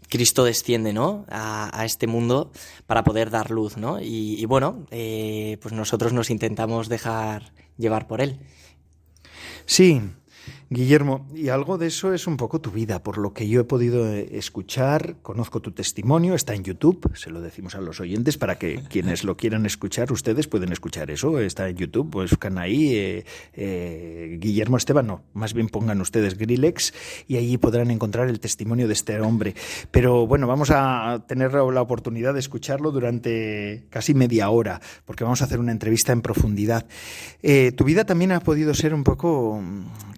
Cristo 0.10 0.44
desciende, 0.44 0.94
¿no? 0.94 1.26
A, 1.30 1.84
este 1.86 2.08
mundo 2.08 2.52
para 2.88 3.04
poder 3.04 3.30
dar 3.30 3.52
luz, 3.52 3.78
¿no? 3.78 4.00
Y, 4.02 4.44
bueno, 4.46 4.86
eh, 4.92 5.58
pues 5.62 5.74
nosotros 5.74 6.14
nos 6.14 6.30
intentamos 6.30 6.90
dejar 6.90 7.54
llevar 7.78 8.08
por 8.08 8.22
él. 8.22 8.40
Sí, 9.66 10.02
Guillermo, 10.72 11.26
y 11.34 11.50
algo 11.50 11.80
de 11.80 11.88
eso 11.88 12.14
es 12.14 12.28
un 12.28 12.38
poco 12.38 12.62
tu 12.62 12.70
vida, 12.70 13.02
por 13.02 13.18
lo 13.18 13.34
que 13.34 13.48
yo 13.50 13.62
he 13.62 13.64
podido 13.64 14.08
eh, 14.08 14.30
escuchar, 14.34 15.16
conozco 15.24 15.62
tu 15.62 15.72
testimonio, 15.72 16.36
está 16.36 16.54
en 16.54 16.64
YouTube, 16.64 17.12
se 17.16 17.32
lo 17.32 17.42
decimos 17.42 17.74
a 17.74 17.82
los 17.82 18.00
oyentes 18.00 18.38
para 18.38 18.60
que 18.60 18.84
quienes 18.90 19.24
lo 19.24 19.36
quieran 19.36 19.66
escuchar, 19.66 20.12
ustedes 20.12 20.46
pueden 20.46 20.72
escuchar 20.72 21.10
eso, 21.10 21.40
está 21.40 21.68
en 21.70 21.76
YouTube, 21.76 22.12
buscan 22.12 22.60
ahí 22.60 22.96
eh, 22.96 23.26
eh, 23.54 24.38
Guillermo 24.40 24.78
Esteban, 24.78 25.08
no, 25.08 25.24
más 25.34 25.56
bien 25.56 25.70
pongan 25.70 26.02
ustedes 26.02 26.38
Grillex 26.38 26.94
y 27.28 27.38
allí 27.38 27.58
podrán 27.58 27.90
encontrar 27.90 28.30
el 28.30 28.40
testimonio 28.40 28.88
de 28.88 28.94
este 28.94 29.20
hombre. 29.20 29.56
Pero 29.90 30.28
bueno, 30.28 30.46
vamos 30.46 30.70
a 30.70 31.26
tener 31.28 31.52
la 31.52 31.82
oportunidad 31.82 32.36
de 32.36 32.42
escucharlo 32.42 32.92
durante 32.92 33.88
casi 33.90 34.14
media 34.14 34.52
hora, 34.52 34.80
porque 35.06 35.24
vamos 35.24 35.42
a 35.42 35.46
hacer 35.46 35.60
una 35.60 35.72
entrevista 35.72 36.12
en 36.12 36.22
profundidad. 36.22 36.86
tu 37.76 37.84
vida 37.86 38.06
también 38.06 38.34
ha 38.34 38.40
podido 38.42 38.76
ser 38.76 38.94
un 38.94 39.04
poco 39.04 39.64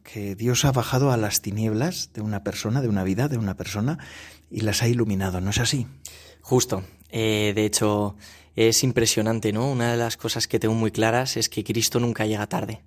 que 0.04 0.36
Dios 0.42 0.66
ha 0.66 0.72
bajado 0.72 1.12
a 1.12 1.18
las 1.18 1.44
tinieblas 1.44 2.14
de 2.14 2.22
una 2.22 2.44
persona, 2.44 2.82
de 2.82 2.88
una 2.88 3.04
vida, 3.04 3.28
de 3.28 3.38
una 3.38 3.56
persona, 3.56 4.00
y 4.50 4.62
las 4.62 4.82
ha 4.82 4.88
iluminado, 4.88 5.40
¿no 5.40 5.52
es 5.52 5.60
así? 5.60 5.86
Justo. 6.42 6.84
Eh, 7.12 7.54
de 7.54 7.64
hecho, 7.64 8.16
es 8.56 8.84
impresionante, 8.84 9.54
¿no? 9.54 9.70
Una 9.70 9.92
de 9.92 9.98
las 9.98 10.18
cosas 10.18 10.48
que 10.48 10.58
tengo 10.58 10.74
muy 10.74 10.90
claras 10.90 11.38
es 11.38 11.48
que 11.48 11.64
Cristo 11.64 12.00
nunca 12.00 12.26
llega 12.26 12.48
tarde. 12.48 12.82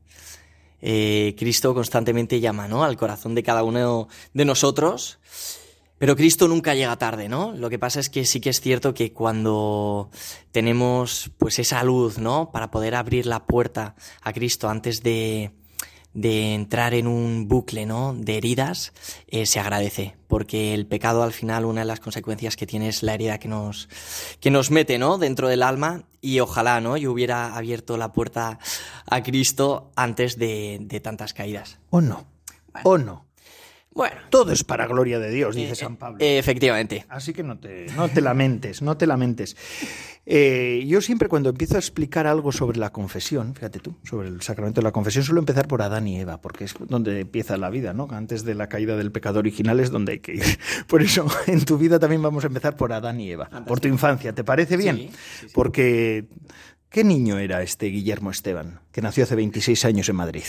Eh, 0.83 1.37
Cristo 1.39 1.75
constantemente 1.75 2.41
llama, 2.41 2.67
¿no? 2.67 2.83
Al 2.83 2.97
corazón 2.97 3.37
de 3.37 3.45
cada 3.45 3.63
uno 3.63 4.09
de 4.33 4.45
nosotros. 4.45 5.21
Pero 5.99 6.17
Cristo 6.17 6.49
nunca 6.49 6.75
llega 6.75 6.99
tarde, 6.99 7.29
¿no? 7.29 7.53
Lo 7.53 7.71
que 7.71 7.79
pasa 7.79 8.01
es 8.01 8.11
que 8.11 8.25
sí 8.25 8.41
que 8.41 8.51
es 8.51 8.61
cierto 8.61 8.95
que 8.95 9.13
cuando 9.13 10.11
tenemos 10.51 11.31
pues 11.39 11.61
esa 11.61 11.85
luz, 11.85 12.19
¿no? 12.19 12.51
Para 12.51 12.73
poder 12.73 12.97
abrir 12.97 13.27
la 13.27 13.47
puerta 13.47 13.95
a 14.23 14.33
Cristo 14.33 14.69
antes 14.69 15.05
de, 15.05 15.53
de 16.15 16.55
entrar 16.55 16.95
en 16.95 17.07
un 17.07 17.49
bucle 17.49 17.87
¿no? 17.87 18.15
de 18.15 18.39
heridas, 18.39 18.93
eh, 19.27 19.47
se 19.47 19.61
agradece, 19.61 20.17
porque 20.29 20.73
el 20.73 20.87
pecado 20.87 21.23
al 21.23 21.33
final 21.33 21.65
una 21.65 21.81
de 21.81 21.87
las 21.87 22.01
consecuencias 22.01 22.57
que 22.57 22.67
tiene 22.67 22.89
es 22.89 23.03
la 23.03 23.15
herida 23.15 23.39
que 23.39 23.49
nos, 23.49 23.89
que 24.41 24.51
nos 24.51 24.71
mete 24.71 24.99
¿no? 24.99 25.19
dentro 25.19 25.49
del 25.49 25.63
alma 25.63 26.05
y 26.21 26.41
ojalá 26.41 26.81
¿no? 26.81 26.97
yo 26.97 27.13
hubiera 27.13 27.57
abierto 27.57 27.97
la 27.97 28.13
puerta 28.13 28.59
a 29.07 29.23
Cristo 29.23 29.91
antes 29.97 30.39
de, 30.39 30.79
de 30.81 31.01
tantas 31.01 31.35
caídas. 31.35 31.79
¿O 31.91 32.01
no? 32.01 32.27
¿O 32.85 32.97
no? 32.97 33.24
Bueno. 33.95 34.17
Todo 34.29 34.53
es 34.53 34.65
para 34.65 34.87
gloria 34.87 35.21
de 35.21 35.31
Dios, 35.31 35.55
dice 35.55 35.73
eh, 35.73 35.77
San 35.77 35.97
Pablo. 35.97 36.19
Eh, 36.21 36.39
efectivamente. 36.39 37.07
Así 37.09 37.33
que 37.33 37.45
no 37.45 37.59
te, 37.59 37.87
no 37.97 38.09
te 38.09 38.21
lamentes, 38.21 38.83
no 38.83 38.97
te 38.97 39.07
lamentes. 39.07 39.57
Eh, 40.27 40.85
yo 40.87 41.01
siempre 41.01 41.29
cuando 41.29 41.51
empiezo 41.51 41.77
a 41.77 41.79
explicar 41.79 42.27
algo 42.27 42.51
sobre 42.51 42.79
la 42.79 42.91
confesión, 42.91 43.55
fíjate 43.55 43.79
tú, 43.79 43.95
sobre 44.03 44.29
el 44.29 44.41
sacramento 44.43 44.81
de 44.81 44.85
la 44.85 44.93
confesión, 44.93 45.23
suelo 45.23 45.41
empezar 45.41 45.69
por 45.69 45.83
Adán 45.83 46.09
y 46.09 46.19
Eva, 46.19 46.41
porque 46.41 46.65
es 46.65 46.75
donde 46.89 47.21
empieza 47.21 47.57
la 47.57 47.71
vida, 47.71 47.93
¿no? 47.93 48.09
Antes 48.11 48.45
de 48.45 48.55
la 48.55 48.69
caída 48.69 48.97
del 48.97 49.13
pecado 49.13 49.39
original 49.39 49.81
es 49.81 49.91
donde 49.91 50.13
hay 50.13 50.19
que 50.21 50.35
ir. 50.35 50.45
Por 50.89 51.03
eso, 51.03 51.27
en 51.47 51.65
tu 51.65 51.79
vida 51.79 51.99
también 51.99 52.23
vamos 52.23 52.45
a 52.45 52.47
empezar 52.49 52.77
por 52.77 52.93
Adán 52.93 53.21
y 53.21 53.31
Eva, 53.31 53.49
por 53.67 53.81
tu 53.81 53.89
infancia. 53.89 54.33
¿Te 54.33 54.45
parece 54.45 54.77
bien? 54.77 55.11
Porque, 55.53 56.27
¿qué 56.89 57.05
niño 57.05 57.39
era 57.39 57.63
este 57.63 57.87
Guillermo 57.87 58.31
Esteban, 58.31 58.81
que 58.93 59.03
nació 59.03 59.25
hace 59.25 59.35
26 59.35 59.85
años 59.85 60.09
en 60.09 60.17
Madrid? 60.17 60.45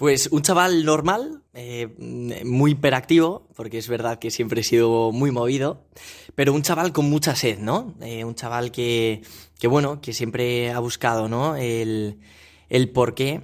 Pues 0.00 0.30
un 0.32 0.40
chaval 0.40 0.86
normal, 0.86 1.42
eh, 1.52 1.88
muy 2.42 2.70
hiperactivo, 2.70 3.46
porque 3.54 3.76
es 3.76 3.86
verdad 3.86 4.18
que 4.18 4.30
siempre 4.30 4.62
he 4.62 4.64
sido 4.64 5.12
muy 5.12 5.30
movido, 5.30 5.84
pero 6.34 6.54
un 6.54 6.62
chaval 6.62 6.94
con 6.94 7.10
mucha 7.10 7.36
sed, 7.36 7.58
¿no? 7.58 7.94
Eh, 8.00 8.24
un 8.24 8.34
chaval 8.34 8.72
que, 8.72 9.20
que, 9.58 9.68
bueno, 9.68 10.00
que 10.00 10.14
siempre 10.14 10.70
ha 10.70 10.78
buscado, 10.78 11.28
¿no? 11.28 11.54
El, 11.54 12.18
el 12.70 12.88
porqué 12.88 13.42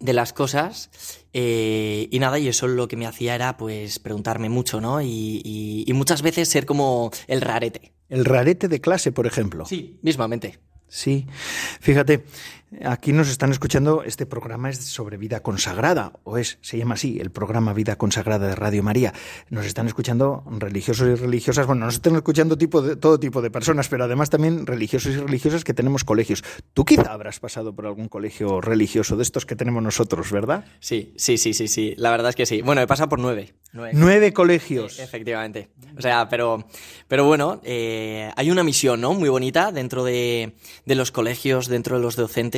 de 0.00 0.14
las 0.14 0.32
cosas 0.32 0.88
eh, 1.34 2.08
y 2.10 2.18
nada, 2.20 2.38
y 2.38 2.48
eso 2.48 2.68
lo 2.68 2.88
que 2.88 2.96
me 2.96 3.06
hacía 3.06 3.34
era 3.34 3.58
pues 3.58 3.98
preguntarme 3.98 4.48
mucho, 4.48 4.80
¿no? 4.80 5.02
Y, 5.02 5.42
y, 5.44 5.84
y 5.86 5.92
muchas 5.92 6.22
veces 6.22 6.48
ser 6.48 6.64
como 6.64 7.10
el 7.26 7.42
rarete. 7.42 7.92
El 8.08 8.24
rarete 8.24 8.68
de 8.68 8.80
clase, 8.80 9.12
por 9.12 9.26
ejemplo. 9.26 9.66
Sí, 9.66 9.98
mismamente. 10.00 10.58
Sí, 10.88 11.26
fíjate, 11.80 12.24
Aquí 12.84 13.12
nos 13.14 13.30
están 13.30 13.50
escuchando, 13.50 14.02
este 14.02 14.26
programa 14.26 14.68
es 14.68 14.76
sobre 14.78 15.16
vida 15.16 15.40
consagrada, 15.40 16.12
o 16.24 16.36
es, 16.36 16.58
se 16.60 16.76
llama 16.76 16.94
así, 16.96 17.18
el 17.18 17.30
programa 17.30 17.72
Vida 17.72 17.96
Consagrada 17.96 18.46
de 18.46 18.54
Radio 18.54 18.82
María. 18.82 19.14
Nos 19.48 19.64
están 19.64 19.86
escuchando 19.86 20.44
religiosos 20.58 21.08
y 21.08 21.14
religiosas, 21.14 21.66
bueno, 21.66 21.86
nos 21.86 21.94
están 21.94 22.16
escuchando 22.16 22.58
tipo 22.58 22.82
de, 22.82 22.96
todo 22.96 23.18
tipo 23.18 23.40
de 23.40 23.50
personas, 23.50 23.88
pero 23.88 24.04
además 24.04 24.28
también 24.28 24.66
religiosos 24.66 25.14
y 25.14 25.16
religiosas 25.16 25.64
que 25.64 25.72
tenemos 25.72 26.04
colegios. 26.04 26.44
Tú 26.74 26.84
quizá 26.84 27.10
habrás 27.10 27.40
pasado 27.40 27.74
por 27.74 27.86
algún 27.86 28.08
colegio 28.08 28.60
religioso 28.60 29.16
de 29.16 29.22
estos 29.22 29.46
que 29.46 29.56
tenemos 29.56 29.82
nosotros, 29.82 30.30
¿verdad? 30.30 30.66
Sí, 30.78 31.14
sí, 31.16 31.38
sí, 31.38 31.54
sí, 31.54 31.68
sí, 31.68 31.94
la 31.96 32.10
verdad 32.10 32.28
es 32.30 32.36
que 32.36 32.44
sí. 32.44 32.60
Bueno, 32.60 32.82
he 32.82 32.86
pasado 32.86 33.08
por 33.08 33.18
nueve. 33.18 33.54
Nueve, 33.72 34.32
colegios. 34.32 34.98
efectivamente. 34.98 35.68
O 35.96 36.00
sea, 36.00 36.28
pero, 36.28 36.66
pero 37.06 37.26
bueno, 37.26 37.60
eh, 37.64 38.30
hay 38.34 38.50
una 38.50 38.62
misión, 38.62 39.00
¿no? 39.00 39.12
Muy 39.14 39.28
bonita 39.28 39.72
dentro 39.72 40.04
de, 40.04 40.54
de 40.86 40.94
los 40.94 41.12
colegios, 41.12 41.68
dentro 41.68 41.96
de 41.96 42.02
los 42.02 42.16
docentes 42.16 42.57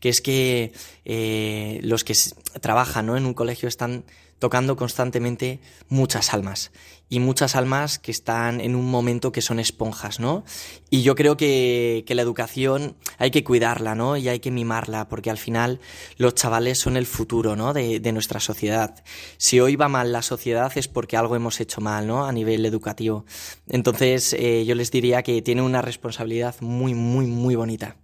que 0.00 0.08
es 0.08 0.20
que 0.20 0.72
eh, 1.04 1.80
los 1.82 2.04
que 2.04 2.14
trabajan 2.60 3.08
en 3.10 3.26
un 3.26 3.34
colegio 3.34 3.68
están 3.68 4.04
tocando 4.38 4.76
constantemente 4.76 5.60
muchas 5.88 6.34
almas 6.34 6.70
y 7.08 7.20
muchas 7.20 7.54
almas 7.54 7.98
que 7.98 8.10
están 8.10 8.60
en 8.60 8.74
un 8.74 8.90
momento 8.90 9.32
que 9.32 9.40
son 9.40 9.58
esponjas, 9.58 10.20
¿no? 10.20 10.44
Y 10.90 11.02
yo 11.02 11.14
creo 11.14 11.36
que, 11.36 12.04
la 12.08 12.22
educación 12.22 12.96
hay 13.18 13.30
que 13.30 13.42
cuidarla, 13.42 13.94
¿no? 13.94 14.16
Y 14.16 14.28
hay 14.28 14.40
que 14.40 14.50
mimarla, 14.50 15.08
porque 15.08 15.30
al 15.30 15.38
final 15.38 15.80
los 16.16 16.34
chavales 16.34 16.78
son 16.78 16.96
el 16.96 17.06
futuro, 17.06 17.56
¿no? 17.56 17.72
De, 17.72 18.12
nuestra 18.12 18.38
sociedad. 18.38 19.02
Si 19.38 19.60
hoy 19.60 19.76
va 19.76 19.88
mal 19.88 20.12
la 20.12 20.22
sociedad 20.22 20.70
es 20.76 20.88
porque 20.88 21.16
algo 21.16 21.36
hemos 21.36 21.60
hecho 21.60 21.80
mal, 21.80 22.06
¿no? 22.06 22.26
A 22.26 22.32
nivel 22.32 22.66
educativo. 22.66 23.24
Entonces, 23.66 24.34
eh, 24.34 24.64
yo 24.66 24.74
les 24.74 24.90
diría 24.90 25.22
que 25.22 25.40
tiene 25.42 25.62
una 25.62 25.82
responsabilidad 25.82 26.54
muy, 26.60 26.94
muy, 26.94 27.26
muy 27.26 27.54
bonita 27.54 27.96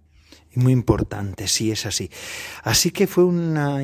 muy 0.55 0.73
importante, 0.73 1.47
sí 1.47 1.71
es 1.71 1.85
así. 1.85 2.09
Así 2.63 2.91
que 2.91 3.07
fue 3.07 3.23
una, 3.23 3.79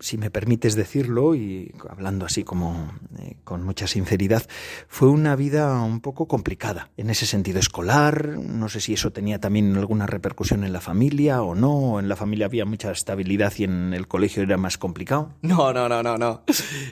si 0.00 0.18
me 0.18 0.30
permites 0.30 0.74
decirlo, 0.74 1.34
y 1.34 1.74
hablando 1.88 2.26
así 2.26 2.44
como 2.44 2.92
eh, 3.18 3.36
con 3.44 3.62
mucha 3.62 3.86
sinceridad, 3.86 4.46
fue 4.88 5.08
una 5.08 5.36
vida 5.36 5.80
un 5.82 6.00
poco 6.00 6.28
complicada 6.28 6.90
en 6.96 7.10
ese 7.10 7.26
sentido 7.26 7.58
escolar. 7.58 8.38
No 8.38 8.68
sé 8.68 8.80
si 8.80 8.94
eso 8.94 9.12
tenía 9.12 9.40
también 9.40 9.76
alguna 9.76 10.06
repercusión 10.06 10.64
en 10.64 10.72
la 10.72 10.80
familia 10.80 11.42
o 11.42 11.54
no. 11.54 11.98
En 11.98 12.08
la 12.08 12.16
familia 12.16 12.46
había 12.46 12.64
mucha 12.64 12.92
estabilidad 12.92 13.52
y 13.58 13.64
en 13.64 13.94
el 13.94 14.08
colegio 14.08 14.42
era 14.42 14.56
más 14.56 14.78
complicado. 14.78 15.34
No, 15.42 15.72
no, 15.72 15.88
no, 15.88 16.02
no, 16.02 16.16
no. 16.16 16.42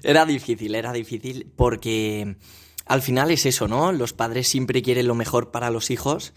Era 0.03 0.27
difícil, 0.27 0.75
era 0.75 0.93
difícil 0.93 1.51
porque 1.57 2.37
al 2.87 3.03
final 3.03 3.31
es 3.31 3.47
eso, 3.47 3.69
¿no? 3.69 3.93
Los 3.93 4.13
padres 4.13 4.49
siempre 4.49 4.83
quieren 4.83 5.07
lo 5.07 5.15
mejor 5.15 5.51
para 5.51 5.71
los 5.71 5.91
hijos. 5.91 6.33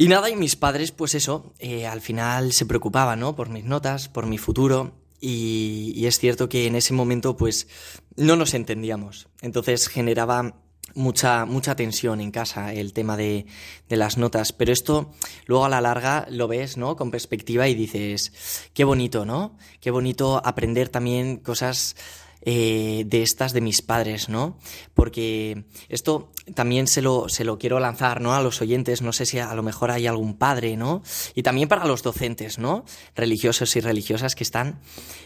Y 0.00 0.08
nada, 0.08 0.30
y 0.30 0.34
mis 0.34 0.56
padres, 0.56 0.92
pues 0.92 1.14
eso, 1.14 1.52
eh, 1.58 1.86
al 1.86 2.00
final 2.00 2.54
se 2.54 2.64
preocupaban, 2.64 3.20
¿no? 3.20 3.36
Por 3.36 3.50
mis 3.50 3.66
notas, 3.66 4.08
por 4.08 4.24
mi 4.24 4.38
futuro. 4.38 4.92
Y, 5.20 6.06
es 6.06 6.18
cierto 6.18 6.48
que 6.48 6.66
en 6.66 6.74
ese 6.74 6.94
momento, 6.94 7.36
pues, 7.36 7.68
no 8.16 8.34
nos 8.34 8.54
entendíamos. 8.54 9.28
Entonces 9.42 9.88
generaba 9.88 10.54
mucha, 10.94 11.44
mucha 11.44 11.76
tensión 11.76 12.22
en 12.22 12.30
casa 12.30 12.72
el 12.72 12.94
tema 12.94 13.18
de, 13.18 13.44
de, 13.90 13.96
las 13.98 14.16
notas. 14.16 14.54
Pero 14.54 14.72
esto 14.72 15.12
luego 15.44 15.66
a 15.66 15.68
la 15.68 15.82
larga 15.82 16.26
lo 16.30 16.48
ves, 16.48 16.78
¿no? 16.78 16.96
Con 16.96 17.10
perspectiva 17.10 17.68
y 17.68 17.74
dices, 17.74 18.32
qué 18.72 18.84
bonito, 18.84 19.26
¿no? 19.26 19.58
Qué 19.82 19.90
bonito 19.90 20.40
aprender 20.42 20.88
también 20.88 21.36
cosas 21.36 21.94
eh, 22.42 23.04
de 23.06 23.22
estas 23.22 23.52
de 23.52 23.60
mis 23.60 23.82
padres, 23.82 24.28
¿no? 24.28 24.58
Porque 24.94 25.64
esto 25.88 26.32
también 26.54 26.86
se 26.86 27.02
lo, 27.02 27.28
se 27.28 27.44
lo 27.44 27.58
quiero 27.58 27.80
lanzar, 27.80 28.20
¿no? 28.20 28.34
A 28.34 28.42
los 28.42 28.62
oyentes, 28.62 29.02
no 29.02 29.12
sé 29.12 29.26
si 29.26 29.38
a 29.38 29.54
lo 29.54 29.62
mejor 29.62 29.90
hay 29.90 30.06
algún 30.06 30.38
padre, 30.38 30.76
¿no? 30.76 31.02
Y 31.34 31.42
también 31.42 31.68
para 31.68 31.84
los 31.84 32.02
docentes, 32.02 32.58
¿no? 32.58 32.84
Religiosos 33.14 33.76
y 33.76 33.80
religiosas 33.80 34.34
que 34.34 34.44
están. 34.44 34.80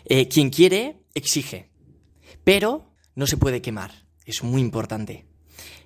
Eh, 0.05 0.29
quien 0.29 0.51
quiere, 0.51 1.03
exige. 1.15 1.71
Pero 2.43 2.93
no 3.15 3.27
se 3.27 3.37
puede 3.37 3.63
quemar. 3.63 4.07
Es 4.25 4.43
muy 4.43 4.61
importante. 4.61 5.27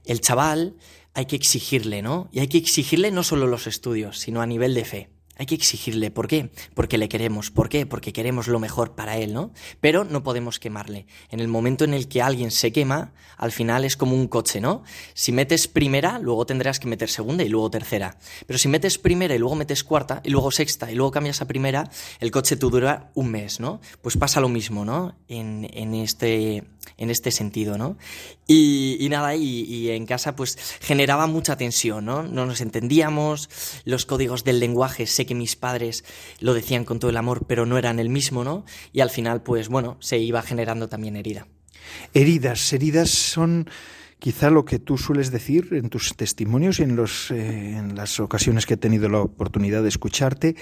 El 0.04 0.20
chaval 0.20 0.76
hay 1.12 1.26
que 1.26 1.36
exigirle, 1.36 2.00
¿no? 2.00 2.30
Y 2.32 2.40
hay 2.40 2.48
que 2.48 2.58
exigirle 2.58 3.10
no 3.10 3.22
solo 3.22 3.46
los 3.46 3.66
estudios, 3.66 4.18
sino 4.18 4.40
a 4.40 4.46
nivel 4.46 4.74
de 4.74 4.84
fe 4.84 5.17
hay 5.38 5.46
que 5.46 5.54
exigirle. 5.54 6.10
¿Por 6.10 6.28
qué? 6.28 6.50
Porque 6.74 6.98
le 6.98 7.08
queremos. 7.08 7.50
¿Por 7.50 7.68
qué? 7.68 7.86
Porque 7.86 8.12
queremos 8.12 8.48
lo 8.48 8.58
mejor 8.58 8.94
para 8.94 9.16
él, 9.16 9.32
¿no? 9.32 9.52
Pero 9.80 10.04
no 10.04 10.22
podemos 10.22 10.58
quemarle. 10.58 11.06
En 11.30 11.40
el 11.40 11.48
momento 11.48 11.84
en 11.84 11.94
el 11.94 12.08
que 12.08 12.20
alguien 12.20 12.50
se 12.50 12.72
quema, 12.72 13.12
al 13.36 13.52
final 13.52 13.84
es 13.84 13.96
como 13.96 14.14
un 14.14 14.26
coche, 14.26 14.60
¿no? 14.60 14.82
Si 15.14 15.32
metes 15.32 15.68
primera, 15.68 16.18
luego 16.18 16.44
tendrás 16.44 16.80
que 16.80 16.88
meter 16.88 17.08
segunda 17.08 17.44
y 17.44 17.48
luego 17.48 17.70
tercera. 17.70 18.18
Pero 18.46 18.58
si 18.58 18.68
metes 18.68 18.98
primera 18.98 19.34
y 19.34 19.38
luego 19.38 19.54
metes 19.54 19.84
cuarta 19.84 20.20
y 20.24 20.30
luego 20.30 20.50
sexta 20.50 20.90
y 20.90 20.96
luego 20.96 21.12
cambias 21.12 21.40
a 21.40 21.46
primera, 21.46 21.88
el 22.18 22.30
coche 22.30 22.56
te 22.56 22.66
dura 22.66 23.10
un 23.14 23.30
mes, 23.30 23.60
¿no? 23.60 23.80
Pues 24.02 24.16
pasa 24.16 24.40
lo 24.40 24.48
mismo, 24.48 24.84
¿no? 24.84 25.16
En, 25.28 25.68
en 25.72 25.94
este, 25.94 26.64
en 26.96 27.10
este 27.10 27.30
sentido, 27.30 27.78
¿no? 27.78 27.96
Y, 28.46 29.06
nada, 29.10 29.36
y, 29.36 29.64
y, 29.64 29.90
en 29.90 30.06
casa 30.06 30.34
pues 30.34 30.56
generaba 30.80 31.26
mucha 31.26 31.56
tensión, 31.56 32.04
¿no? 32.04 32.22
No 32.22 32.46
nos 32.46 32.60
entendíamos, 32.60 33.50
los 33.84 34.06
códigos 34.06 34.44
del 34.44 34.60
lenguaje, 34.60 35.06
sé 35.06 35.26
que 35.26 35.34
mis 35.34 35.56
padres 35.56 36.04
lo 36.40 36.54
decían 36.54 36.84
con 36.84 36.98
todo 36.98 37.10
el 37.10 37.16
amor, 37.16 37.44
pero 37.46 37.66
no 37.66 37.76
eran 37.78 37.98
el 37.98 38.08
mismo, 38.08 38.44
¿no? 38.44 38.64
Y 38.92 39.00
al 39.00 39.10
final 39.10 39.42
pues 39.42 39.68
bueno, 39.68 39.96
se 40.00 40.18
iba 40.18 40.42
generando 40.42 40.88
también 40.88 41.16
herida. 41.16 41.46
Heridas, 42.14 42.72
heridas 42.72 43.10
son 43.10 43.68
quizá 44.18 44.50
lo 44.50 44.64
que 44.64 44.78
tú 44.78 44.98
sueles 44.98 45.30
decir 45.30 45.68
en 45.72 45.90
tus 45.90 46.16
testimonios 46.16 46.80
y 46.80 46.82
en, 46.82 46.96
los, 46.96 47.30
eh, 47.30 47.76
en 47.76 47.94
las 47.94 48.20
ocasiones 48.20 48.66
que 48.66 48.74
he 48.74 48.78
tenido 48.78 49.08
la 49.08 49.20
oportunidad 49.20 49.82
de 49.82 49.88
escucharte, 49.88 50.56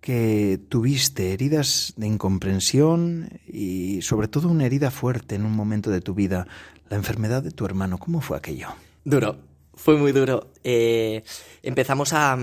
que 0.00 0.60
tuviste 0.68 1.32
heridas 1.32 1.94
de 1.96 2.06
incomprensión 2.06 3.40
y 3.46 4.02
sobre 4.02 4.28
todo 4.28 4.48
una 4.48 4.66
herida 4.66 4.90
fuerte 4.90 5.34
en 5.34 5.46
un 5.46 5.52
momento 5.52 5.90
de 5.90 6.00
tu 6.00 6.14
vida, 6.14 6.46
la 6.90 6.96
enfermedad 6.96 7.42
de 7.42 7.50
tu 7.50 7.64
hermano. 7.64 7.98
¿Cómo 7.98 8.20
fue 8.20 8.36
aquello? 8.36 8.68
Duro, 9.04 9.38
fue 9.74 9.96
muy 9.96 10.12
duro. 10.12 10.52
Eh, 10.62 11.22
empezamos 11.62 12.12
a, 12.12 12.38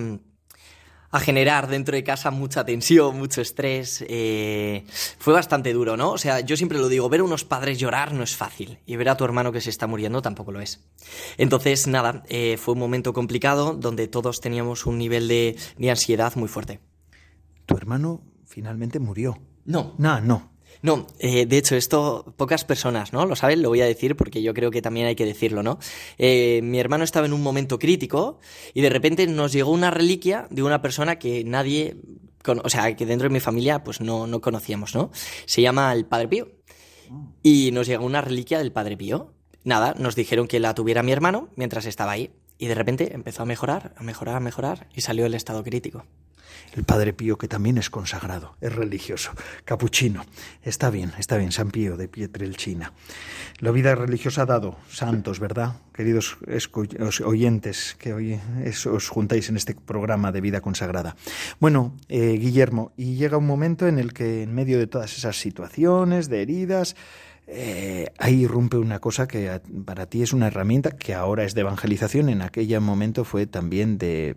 a, 1.12 1.20
generar 1.20 1.68
dentro 1.68 1.96
de 1.96 2.04
casa 2.04 2.32
mucha 2.32 2.66
tensión, 2.66 3.18
mucho 3.18 3.42
estrés. 3.42 4.04
Eh, 4.08 4.84
fue 5.20 5.34
bastante 5.34 5.74
duro, 5.74 5.98
¿no? 5.98 6.12
O 6.12 6.18
sea, 6.18 6.40
yo 6.42 6.58
siempre 6.58 6.80
lo 6.80 6.90
digo, 6.90 7.10
ver 7.10 7.22
a 7.22 7.24
unos 7.24 7.46
padres 7.46 7.80
llorar 7.80 8.14
no 8.14 8.24
es 8.24 8.36
fácil 8.36 8.80
y 8.86 8.96
ver 8.96 9.10
a 9.10 9.18
tu 9.18 9.24
hermano 9.24 9.52
que 9.52 9.62
se 9.62 9.70
está 9.70 9.88
muriendo 9.88 10.22
tampoco 10.22 10.52
lo 10.52 10.62
es. 10.62 10.84
Entonces, 11.38 11.88
nada, 11.88 12.24
eh, 12.28 12.58
fue 12.58 12.74
un 12.74 12.80
momento 12.80 13.14
complicado 13.14 13.74
donde 13.74 14.08
todos 14.08 14.42
teníamos 14.42 14.86
un 14.86 14.98
nivel 14.98 15.28
de, 15.28 15.58
de 15.78 15.90
ansiedad 15.90 16.36
muy 16.36 16.48
fuerte 16.48 16.80
tu 17.72 17.78
hermano 17.78 18.22
finalmente 18.46 19.00
murió. 19.00 19.38
No. 19.66 19.96
No, 19.98 20.20
no. 20.22 20.52
No, 20.82 21.06
eh, 21.20 21.46
de 21.46 21.58
hecho, 21.58 21.76
esto 21.76 22.34
pocas 22.38 22.66
personas, 22.66 23.14
¿no? 23.14 23.26
Lo 23.26 23.36
saben, 23.36 23.62
lo 23.62 23.70
voy 23.70 23.82
a 23.82 23.86
decir 23.86 24.16
porque 24.16 24.42
yo 24.42 24.54
creo 24.54 24.72
que 24.72 24.82
también 24.82 25.06
hay 25.06 25.16
que 25.16 25.26
decirlo, 25.26 25.62
¿no? 25.62 25.78
Eh, 26.18 26.62
mi 26.64 26.80
hermano 26.80 27.04
estaba 27.04 27.28
en 27.28 27.34
un 27.34 27.44
momento 27.44 27.78
crítico 27.78 28.40
y 28.74 28.82
de 28.82 28.90
repente 28.90 29.28
nos 29.28 29.52
llegó 29.52 29.72
una 29.72 29.92
reliquia 29.92 30.48
de 30.50 30.64
una 30.64 30.82
persona 30.82 31.20
que 31.20 31.44
nadie, 31.44 31.98
o 32.46 32.70
sea, 32.70 32.96
que 32.96 33.06
dentro 33.06 33.28
de 33.28 33.34
mi 33.34 33.40
familia 33.40 33.84
pues 33.84 34.02
no, 34.02 34.26
no 34.26 34.42
conocíamos, 34.42 34.96
¿no? 34.96 35.12
Se 35.46 35.62
llama 35.62 35.94
el 35.94 36.06
Padre 36.06 36.28
Pío. 36.28 36.48
Y 37.44 37.72
nos 37.74 37.88
llegó 37.88 38.06
una 38.06 38.22
reliquia 38.22 38.58
del 38.58 38.72
Padre 38.72 38.98
Pío. 38.98 39.34
Nada, 39.64 39.94
nos 40.00 40.16
dijeron 40.16 40.48
que 40.48 40.60
la 40.60 40.74
tuviera 40.74 41.04
mi 41.04 41.12
hermano 41.12 41.50
mientras 41.56 41.86
estaba 41.86 42.14
ahí. 42.14 42.32
Y 42.62 42.68
de 42.68 42.76
repente 42.76 43.16
empezó 43.16 43.42
a 43.42 43.48
mejorar, 43.48 43.92
a 43.98 44.04
mejorar, 44.04 44.36
a 44.36 44.40
mejorar 44.40 44.86
y 44.94 45.02
salió 45.02 45.26
el 45.26 45.34
estado 45.34 45.64
crítico 45.64 46.06
el 46.74 46.84
Padre 46.84 47.14
Pío, 47.14 47.38
que 47.38 47.48
también 47.48 47.78
es 47.78 47.90
consagrado, 47.90 48.56
es 48.62 48.74
religioso, 48.74 49.32
capuchino. 49.66 50.26
Está 50.64 50.90
bien, 50.90 51.12
está 51.18 51.38
bien, 51.38 51.52
San 51.52 51.72
Pío 51.72 51.98
de 51.98 52.08
Pietrelcina. 52.08 52.94
La 53.60 53.72
vida 53.72 53.94
religiosa 53.96 54.44
ha 54.44 54.46
dado 54.46 54.78
santos, 54.90 55.40
¿verdad? 55.40 55.76
Queridos 55.94 56.38
oyentes 57.26 57.96
que 58.00 58.14
hoy 58.14 58.40
os 58.92 59.10
juntáis 59.10 59.50
en 59.50 59.58
este 59.58 59.76
programa 59.76 60.32
de 60.32 60.42
vida 60.42 60.62
consagrada. 60.62 61.16
Bueno, 61.60 61.98
eh, 62.08 62.38
Guillermo, 62.40 62.94
y 62.96 63.16
llega 63.16 63.38
un 63.38 63.48
momento 63.48 63.88
en 63.88 64.00
el 64.00 64.14
que 64.14 64.44
en 64.44 64.54
medio 64.54 64.80
de 64.80 64.88
todas 64.88 65.18
esas 65.18 65.38
situaciones, 65.38 66.30
de 66.30 66.42
heridas, 66.42 66.96
eh, 67.54 68.14
ahí 68.18 68.44
irrumpe 68.44 68.78
una 68.78 69.00
cosa 69.00 69.28
que 69.28 69.62
para 69.86 70.06
ti 70.06 70.24
es 70.24 70.32
una 70.32 70.48
herramienta 70.48 70.92
que 70.92 71.14
ahora 71.14 71.44
es 71.44 71.54
de 71.54 71.62
evangelización, 71.62 72.30
en 72.30 72.42
aquel 72.42 72.80
momento 72.80 73.26
fue 73.26 73.46
también 73.46 73.98
de 73.98 74.36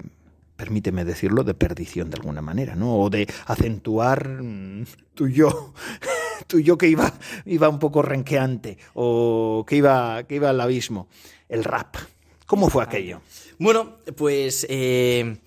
permíteme 0.56 1.04
decirlo, 1.04 1.44
de 1.44 1.54
perdición 1.54 2.10
de 2.10 2.16
alguna 2.16 2.42
manera, 2.42 2.74
¿no? 2.74 2.96
O 2.96 3.10
de 3.10 3.28
acentuar 3.46 4.42
mm, 4.42 4.84
tu 5.14 5.28
yo, 5.28 5.74
tu 6.46 6.58
yo 6.58 6.78
que 6.78 6.88
iba, 6.88 7.12
iba 7.44 7.68
un 7.68 7.78
poco 7.78 8.02
renqueante 8.02 8.78
o 8.94 9.64
que 9.66 9.76
iba, 9.76 10.24
que 10.24 10.36
iba 10.36 10.50
al 10.50 10.60
abismo. 10.60 11.08
El 11.48 11.64
rap. 11.64 11.96
¿Cómo 12.46 12.68
fue 12.68 12.82
aquello? 12.82 13.20
Bueno, 13.58 13.96
pues 14.16 14.66
eh, 14.68 15.38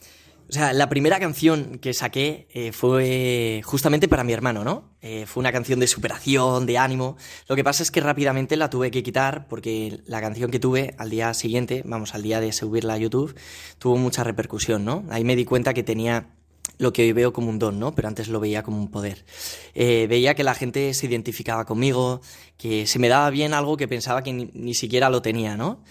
o 0.49 0.53
sea, 0.53 0.71
la 0.71 0.87
primera 0.87 1.19
canción 1.19 1.77
que 1.79 1.93
saqué 1.93 2.47
eh, 2.53 2.71
fue 2.71 3.61
justamente 3.65 4.07
para 4.07 4.23
mi 4.23 4.31
hermano, 4.31 4.63
¿no? 4.63 4.95
Eh, 5.01 5.25
fue 5.25 5.41
una 5.41 5.51
canción 5.51 5.79
de 5.81 5.87
superación, 5.87 6.65
de 6.65 6.77
ánimo. 6.77 7.17
Lo 7.49 7.57
que 7.57 7.65
pasa 7.65 7.83
es 7.83 7.91
que 7.91 7.99
rápidamente 7.99 8.55
la 8.55 8.69
tuve 8.69 8.89
que 8.89 9.03
quitar 9.03 9.47
porque 9.49 9.99
la 10.05 10.21
canción 10.21 10.49
que 10.49 10.59
tuve 10.59 10.95
al 10.97 11.09
día 11.09 11.33
siguiente, 11.33 11.83
vamos, 11.85 12.15
al 12.15 12.23
día 12.23 12.39
de 12.39 12.53
subirla 12.53 12.93
a 12.93 12.97
YouTube, 12.97 13.35
tuvo 13.77 13.97
mucha 13.97 14.23
repercusión, 14.23 14.85
¿no? 14.85 15.03
Ahí 15.09 15.25
me 15.25 15.35
di 15.35 15.43
cuenta 15.43 15.73
que 15.73 15.83
tenía 15.83 16.29
lo 16.77 16.93
que 16.93 17.01
hoy 17.01 17.11
veo 17.11 17.33
como 17.33 17.49
un 17.49 17.59
don, 17.59 17.77
¿no? 17.77 17.93
Pero 17.93 18.07
antes 18.07 18.29
lo 18.29 18.39
veía 18.39 18.63
como 18.63 18.77
un 18.77 18.89
poder. 18.89 19.25
Eh, 19.73 20.07
veía 20.07 20.33
que 20.33 20.43
la 20.43 20.53
gente 20.53 20.93
se 20.93 21.07
identificaba 21.07 21.65
conmigo, 21.65 22.21
que 22.57 22.87
se 22.87 22.99
me 22.99 23.09
daba 23.09 23.29
bien 23.31 23.53
algo 23.53 23.75
que 23.75 23.89
pensaba 23.89 24.23
que 24.23 24.31
ni, 24.31 24.49
ni 24.53 24.73
siquiera 24.73 25.09
lo 25.09 25.21
tenía, 25.21 25.57
¿no? 25.57 25.83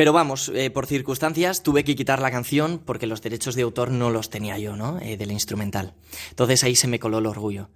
Pero 0.00 0.14
vamos, 0.14 0.50
eh, 0.54 0.70
por 0.70 0.86
circunstancias 0.86 1.62
tuve 1.62 1.84
que 1.84 1.94
quitar 1.94 2.22
la 2.22 2.30
canción 2.30 2.80
porque 2.82 3.06
los 3.06 3.20
derechos 3.20 3.54
de 3.54 3.60
autor 3.60 3.90
no 3.90 4.08
los 4.08 4.30
tenía 4.30 4.56
yo, 4.56 4.74
¿no? 4.74 4.98
Eh, 4.98 5.18
del 5.18 5.30
instrumental. 5.30 5.92
Entonces 6.30 6.64
ahí 6.64 6.74
se 6.74 6.88
me 6.88 6.98
coló 6.98 7.18
el 7.18 7.26
orgullo. 7.26 7.68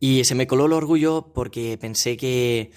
Y 0.00 0.24
se 0.24 0.34
me 0.34 0.46
coló 0.46 0.64
el 0.64 0.72
orgullo 0.72 1.32
porque 1.34 1.76
pensé 1.78 2.16
que, 2.16 2.70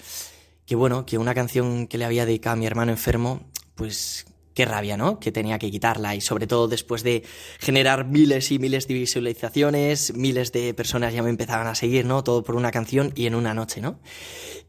que 0.66 0.74
bueno, 0.74 1.06
que 1.06 1.16
una 1.16 1.34
canción 1.34 1.86
que 1.86 1.96
le 1.96 2.04
había 2.04 2.26
dedicado 2.26 2.52
a 2.52 2.56
mi 2.56 2.66
hermano 2.66 2.92
enfermo, 2.92 3.40
pues 3.74 4.26
qué 4.54 4.64
rabia, 4.64 4.96
¿no? 4.96 5.20
Que 5.20 5.32
tenía 5.32 5.58
que 5.58 5.70
quitarla 5.70 6.14
y 6.14 6.20
sobre 6.20 6.46
todo 6.46 6.68
después 6.68 7.02
de 7.02 7.24
generar 7.58 8.06
miles 8.06 8.50
y 8.50 8.58
miles 8.58 8.88
de 8.88 8.94
visualizaciones, 8.94 10.14
miles 10.14 10.52
de 10.52 10.74
personas 10.74 11.14
ya 11.14 11.22
me 11.22 11.30
empezaban 11.30 11.66
a 11.66 11.74
seguir, 11.74 12.04
¿no? 12.04 12.24
Todo 12.24 12.42
por 12.42 12.56
una 12.56 12.70
canción 12.70 13.12
y 13.16 13.26
en 13.26 13.34
una 13.34 13.54
noche, 13.54 13.80
¿no? 13.80 14.00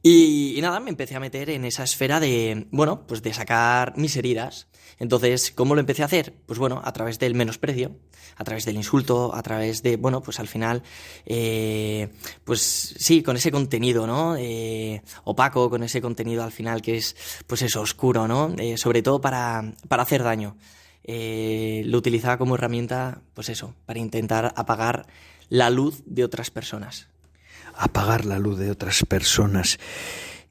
Y, 0.04 0.58
y 0.58 0.62
nada, 0.62 0.80
me 0.80 0.90
empecé 0.90 1.16
a 1.16 1.20
meter 1.20 1.50
en 1.50 1.66
esa 1.66 1.84
esfera 1.84 2.20
de, 2.20 2.68
bueno, 2.72 3.06
pues 3.08 3.22
de 3.22 3.34
sacar 3.34 3.98
mis 3.98 4.16
heridas. 4.16 4.68
Entonces, 5.00 5.52
¿cómo 5.52 5.76
lo 5.76 5.82
empecé 5.82 6.04
a 6.04 6.06
hacer? 6.06 6.34
Pues 6.46 6.60
bueno, 6.60 6.82
a 6.84 6.94
través 6.94 7.20
del 7.20 7.36
menosprecio, 7.36 7.96
a 8.38 8.44
través 8.44 8.66
del 8.66 8.76
insulto, 8.76 9.34
a 9.36 9.42
través 9.42 9.84
de, 9.84 9.98
bueno, 9.98 10.22
pues 10.22 10.40
al 10.40 10.48
final, 10.48 10.84
eh, 11.26 12.10
pues 12.44 12.96
sí, 12.98 13.24
con 13.24 13.38
ese 13.38 13.52
contenido, 13.52 14.08
¿no? 14.08 14.36
Eh, 14.38 15.02
opaco, 15.24 15.70
con 15.70 15.84
ese 15.84 16.02
contenido 16.02 16.44
al 16.44 16.52
final 16.52 16.82
que 16.82 16.98
es, 16.98 17.16
pues 17.48 17.62
eso, 17.62 17.82
oscuro, 17.82 18.28
¿no? 18.28 18.54
Eh, 18.58 18.78
sobre 18.78 19.02
todo 19.02 19.22
para, 19.22 19.74
para 19.88 20.04
hacer 20.04 20.24
daño. 20.24 20.58
Lo 21.04 21.98
utilizaba 21.98 22.38
como 22.38 22.56
herramienta, 22.56 23.22
pues 23.34 23.50
eso, 23.50 23.74
para 23.86 24.00
intentar 24.00 24.54
apagar 24.56 25.08
la 25.50 25.70
luz 25.70 26.04
de 26.06 26.24
otras 26.24 26.52
personas. 26.52 27.08
Apagar 27.76 28.26
la 28.26 28.40
luz 28.40 28.60
de 28.60 28.72
otras 28.72 29.04
personas. 29.08 29.80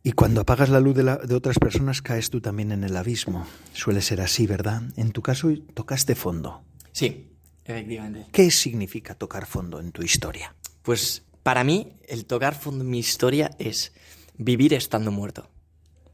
Y 0.02 0.12
cuando 0.12 0.40
apagas 0.40 0.70
la 0.70 0.80
luz 0.80 0.94
de, 0.96 1.02
la, 1.02 1.16
de, 1.16 1.34
otras 1.34 1.58
personas 1.58 2.00
caes 2.00 2.30
tú 2.30 2.40
también 2.40 2.72
en 2.72 2.84
el 2.84 2.96
abismo. 2.96 3.46
Suele 3.74 4.00
ser 4.00 4.20
así, 4.22 4.46
¿verdad? 4.46 4.82
En 4.96 5.12
tu 5.12 5.20
caso 5.20 5.50
tocaste 5.74 6.14
fondo. 6.14 6.62
Sí, 6.92 7.28
efectivamente. 7.64 8.30
¿Qué 8.32 8.50
significa 8.50 9.14
tocar 9.14 9.44
fondo 9.44 9.78
en 9.78 9.92
tu 9.92 10.02
historia? 10.02 10.54
Pues 10.82 11.24
para 11.42 11.64
mí 11.64 11.98
el 12.08 12.24
tocar 12.24 12.54
fondo 12.54 12.82
en 12.82 12.90
mi 12.90 12.98
historia 12.98 13.50
es 13.58 13.92
vivir 14.38 14.72
estando 14.72 15.10
muerto. 15.10 15.50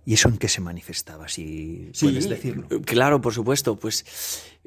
¿Y 0.05 0.15
eso 0.15 0.29
en 0.29 0.39
qué 0.39 0.49
se 0.49 0.61
manifestaba, 0.61 1.27
si 1.27 1.91
sí, 1.93 2.07
puedes 2.07 2.29
decirlo? 2.29 2.69
Claro, 2.85 3.21
por 3.21 3.35
supuesto. 3.35 3.75
Pues 3.77 4.05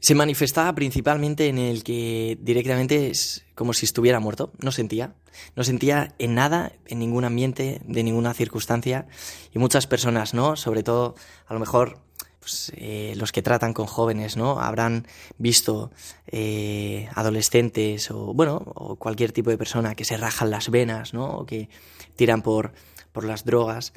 se 0.02 0.16
manifestaba 0.16 0.74
principalmente 0.74 1.48
en 1.48 1.58
el 1.58 1.84
que 1.84 2.38
directamente 2.42 3.10
es 3.10 3.46
como 3.56 3.74
si 3.74 3.86
estuviera 3.86 4.20
muerto. 4.20 4.52
No 4.60 4.72
sentía. 4.72 5.14
No 5.56 5.64
sentía 5.64 6.16
en 6.20 6.36
nada, 6.36 6.72
en 6.88 7.00
ningún 7.00 7.26
ambiente, 7.26 7.82
de 7.86 8.04
ninguna 8.04 8.34
circunstancia. 8.34 9.08
Y 9.54 9.60
muchas 9.60 9.88
personas, 9.88 10.34
¿no? 10.34 10.56
Sobre 10.56 10.84
todo, 10.84 11.16
a 11.48 11.54
lo 11.54 11.60
mejor, 11.60 12.00
pues, 12.40 12.72
eh, 12.78 13.14
los 13.18 13.32
que 13.32 13.42
tratan 13.42 13.74
con 13.74 13.88
jóvenes, 13.88 14.38
¿no? 14.38 14.60
Habrán 14.62 15.06
visto 15.38 15.92
eh, 16.28 17.10
adolescentes 17.16 18.10
o, 18.12 18.34
bueno, 18.34 18.62
o 18.76 18.96
cualquier 18.96 19.34
tipo 19.34 19.50
de 19.50 19.58
persona 19.58 19.96
que 19.96 20.06
se 20.06 20.18
rajan 20.18 20.50
las 20.50 20.70
venas, 20.70 21.14
¿no? 21.14 21.26
O 21.26 21.46
que 21.46 21.70
tiran 22.16 22.42
por, 22.42 22.72
por 23.12 23.26
las 23.26 23.44
drogas. 23.44 23.92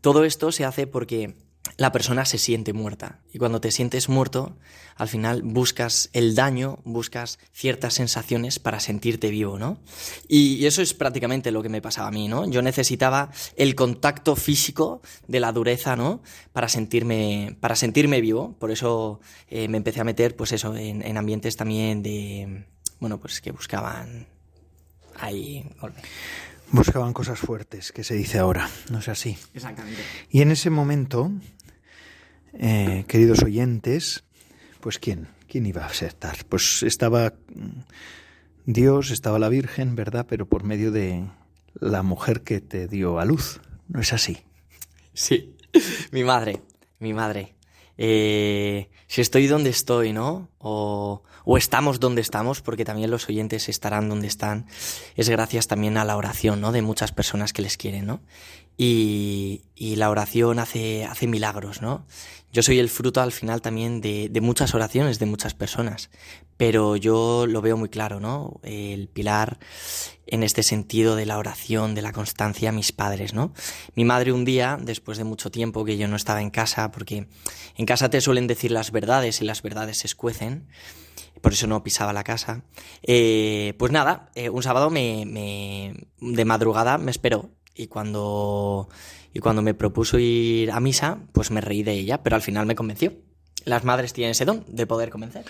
Todo 0.00 0.24
esto 0.24 0.52
se 0.52 0.64
hace 0.64 0.86
porque 0.86 1.34
la 1.76 1.92
persona 1.92 2.24
se 2.24 2.38
siente 2.38 2.72
muerta. 2.72 3.20
Y 3.32 3.38
cuando 3.38 3.60
te 3.60 3.70
sientes 3.70 4.08
muerto, 4.08 4.56
al 4.96 5.08
final 5.08 5.42
buscas 5.42 6.10
el 6.12 6.34
daño, 6.34 6.80
buscas 6.84 7.38
ciertas 7.52 7.94
sensaciones 7.94 8.58
para 8.58 8.80
sentirte 8.80 9.30
vivo, 9.30 9.58
¿no? 9.58 9.80
Y, 10.28 10.66
eso 10.66 10.82
es 10.82 10.94
prácticamente 10.94 11.50
lo 11.50 11.62
que 11.62 11.68
me 11.68 11.80
pasaba 11.80 12.08
a 12.08 12.12
mí, 12.12 12.28
¿no? 12.28 12.48
Yo 12.48 12.62
necesitaba 12.62 13.30
el 13.56 13.74
contacto 13.74 14.36
físico 14.36 15.02
de 15.26 15.40
la 15.40 15.52
dureza, 15.52 15.96
¿no? 15.96 16.22
Para 16.52 16.68
sentirme, 16.68 17.56
para 17.60 17.76
sentirme 17.76 18.20
vivo. 18.20 18.56
Por 18.58 18.70
eso 18.70 19.20
eh, 19.48 19.68
me 19.68 19.78
empecé 19.78 20.00
a 20.00 20.04
meter, 20.04 20.36
pues 20.36 20.52
eso, 20.52 20.74
en, 20.76 21.02
en 21.02 21.16
ambientes 21.16 21.56
también 21.56 22.02
de 22.02 22.66
bueno, 23.00 23.18
pues 23.18 23.40
que 23.40 23.52
buscaban 23.52 24.26
ahí 25.18 25.68
Buscaban 26.70 27.12
cosas 27.12 27.38
fuertes, 27.38 27.92
que 27.92 28.04
se 28.04 28.14
dice 28.14 28.38
ahora, 28.38 28.68
¿no 28.90 28.98
es 28.98 29.08
así? 29.08 29.38
Exactamente. 29.54 30.00
Y 30.30 30.42
en 30.42 30.50
ese 30.50 30.68
momento, 30.68 31.30
eh, 32.52 33.04
queridos 33.08 33.42
oyentes, 33.42 34.24
pues 34.80 34.98
¿quién? 34.98 35.28
¿Quién 35.48 35.64
iba 35.64 35.84
a 35.84 35.86
aceptar? 35.86 36.44
Pues 36.46 36.82
estaba 36.82 37.32
Dios, 38.66 39.10
estaba 39.10 39.38
la 39.38 39.48
Virgen, 39.48 39.96
¿verdad? 39.96 40.26
Pero 40.28 40.46
por 40.46 40.62
medio 40.62 40.92
de 40.92 41.24
la 41.80 42.02
mujer 42.02 42.42
que 42.42 42.60
te 42.60 42.86
dio 42.86 43.18
a 43.18 43.24
luz, 43.24 43.60
¿no 43.88 44.00
es 44.00 44.12
así? 44.12 44.38
Sí, 45.14 45.56
mi 46.12 46.22
madre, 46.22 46.60
mi 46.98 47.14
madre. 47.14 47.54
Eh, 47.96 48.90
si 49.06 49.22
estoy 49.22 49.46
donde 49.46 49.70
estoy, 49.70 50.12
¿no? 50.12 50.50
O, 50.58 51.22
o, 51.48 51.56
estamos 51.56 52.00
donde 52.00 52.20
estamos, 52.20 52.60
porque 52.60 52.84
también 52.84 53.10
los 53.10 53.28
oyentes 53.28 53.68
estarán 53.68 54.08
donde 54.08 54.26
están, 54.26 54.66
es 55.16 55.28
gracias 55.28 55.66
también 55.66 55.96
a 55.96 56.04
la 56.04 56.16
oración, 56.16 56.60
¿no? 56.60 56.72
De 56.72 56.82
muchas 56.82 57.12
personas 57.12 57.52
que 57.52 57.62
les 57.62 57.76
quieren, 57.76 58.06
¿no? 58.06 58.20
Y, 58.76 59.62
y 59.74 59.96
la 59.96 60.10
oración 60.10 60.58
hace, 60.58 61.04
hace 61.04 61.26
milagros, 61.26 61.82
¿no? 61.82 62.06
Yo 62.52 62.62
soy 62.62 62.78
el 62.78 62.88
fruto 62.88 63.20
al 63.20 63.32
final 63.32 63.60
también 63.60 64.00
de, 64.00 64.28
de, 64.30 64.40
muchas 64.40 64.74
oraciones 64.74 65.18
de 65.18 65.26
muchas 65.26 65.52
personas, 65.54 66.10
pero 66.56 66.96
yo 66.96 67.46
lo 67.46 67.60
veo 67.60 67.76
muy 67.76 67.88
claro, 67.88 68.20
¿no? 68.20 68.60
El 68.62 69.08
pilar 69.08 69.58
en 70.26 70.42
este 70.42 70.62
sentido 70.62 71.16
de 71.16 71.26
la 71.26 71.38
oración, 71.38 71.94
de 71.94 72.02
la 72.02 72.12
constancia, 72.12 72.72
mis 72.72 72.92
padres, 72.92 73.34
¿no? 73.34 73.52
Mi 73.94 74.04
madre 74.04 74.32
un 74.32 74.44
día, 74.44 74.78
después 74.80 75.18
de 75.18 75.24
mucho 75.24 75.50
tiempo 75.50 75.84
que 75.84 75.98
yo 75.98 76.08
no 76.08 76.16
estaba 76.16 76.40
en 76.40 76.50
casa, 76.50 76.90
porque 76.90 77.26
en 77.76 77.86
casa 77.86 78.10
te 78.10 78.20
suelen 78.20 78.46
decir 78.46 78.70
las 78.70 78.92
verdades 78.92 79.40
y 79.40 79.44
las 79.44 79.62
verdades 79.62 79.98
se 79.98 80.06
escuecen, 80.06 80.68
por 81.40 81.52
eso 81.52 81.66
no 81.66 81.82
pisaba 81.82 82.12
la 82.12 82.24
casa, 82.24 82.62
eh, 83.02 83.74
pues 83.78 83.92
nada, 83.92 84.30
eh, 84.34 84.50
un 84.50 84.62
sábado 84.62 84.90
me, 84.90 85.24
me, 85.26 85.94
de 86.20 86.44
madrugada 86.44 86.98
me 86.98 87.10
esperó 87.10 87.50
y 87.74 87.86
cuando 87.86 88.88
y 89.32 89.40
cuando 89.40 89.62
me 89.62 89.74
propuso 89.74 90.18
ir 90.18 90.70
a 90.70 90.80
misa, 90.80 91.20
pues 91.32 91.50
me 91.50 91.60
reí 91.60 91.82
de 91.82 91.92
ella, 91.92 92.22
pero 92.22 92.36
al 92.36 92.42
final 92.42 92.66
me 92.66 92.74
convenció. 92.74 93.12
Las 93.64 93.84
madres 93.84 94.12
tienen 94.12 94.32
ese 94.32 94.44
don 94.44 94.64
de 94.66 94.86
poder 94.86 95.10
convencer. 95.10 95.44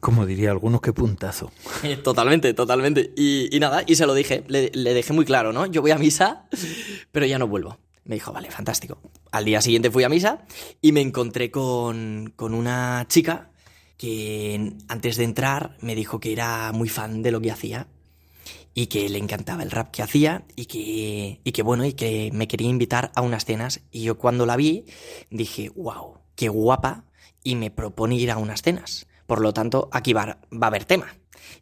Como 0.00 0.26
diría 0.26 0.50
alguno, 0.50 0.80
qué 0.80 0.92
puntazo. 0.92 1.50
totalmente, 2.04 2.52
totalmente. 2.52 3.12
Y, 3.16 3.54
y, 3.54 3.58
nada, 3.58 3.82
y 3.86 3.96
se 3.96 4.06
lo 4.06 4.14
dije, 4.14 4.44
le, 4.48 4.70
le 4.74 4.92
dejé 4.92 5.12
muy 5.14 5.24
claro, 5.24 5.52
¿no? 5.52 5.66
Yo 5.66 5.80
voy 5.80 5.92
a 5.92 5.98
misa, 5.98 6.46
pero 7.12 7.24
ya 7.26 7.38
no 7.38 7.48
vuelvo. 7.48 7.78
Me 8.04 8.16
dijo, 8.16 8.32
vale, 8.32 8.50
fantástico. 8.50 8.98
Al 9.32 9.46
día 9.46 9.62
siguiente 9.62 9.90
fui 9.90 10.04
a 10.04 10.10
misa 10.10 10.44
y 10.82 10.92
me 10.92 11.00
encontré 11.00 11.50
con, 11.50 12.34
con 12.36 12.52
una 12.52 13.06
chica 13.08 13.50
que 13.96 14.72
antes 14.88 15.16
de 15.16 15.24
entrar 15.24 15.76
me 15.80 15.94
dijo 15.94 16.20
que 16.20 16.32
era 16.32 16.72
muy 16.72 16.88
fan 16.88 17.22
de 17.22 17.30
lo 17.30 17.40
que 17.40 17.50
hacía 17.50 17.86
y 18.74 18.86
que 18.86 19.08
le 19.08 19.18
encantaba 19.18 19.62
el 19.62 19.70
rap 19.70 19.90
que 19.90 20.02
hacía 20.02 20.44
y 20.56 20.66
que, 20.66 21.40
y 21.44 21.52
que 21.52 21.62
bueno, 21.62 21.84
y 21.84 21.92
que 21.92 22.30
me 22.32 22.48
quería 22.48 22.68
invitar 22.68 23.12
a 23.14 23.22
unas 23.22 23.44
cenas. 23.44 23.80
Y 23.92 24.02
yo 24.02 24.18
cuando 24.18 24.46
la 24.46 24.56
vi 24.56 24.84
dije, 25.30 25.70
wow, 25.76 26.18
qué 26.34 26.48
guapa, 26.48 27.04
y 27.44 27.54
me 27.54 27.70
propone 27.70 28.16
ir 28.16 28.30
a 28.32 28.38
unas 28.38 28.62
cenas. 28.62 29.06
Por 29.26 29.40
lo 29.40 29.52
tanto, 29.52 29.88
aquí 29.92 30.12
va, 30.12 30.38
va 30.52 30.66
a 30.66 30.66
haber 30.66 30.86
tema. 30.86 31.14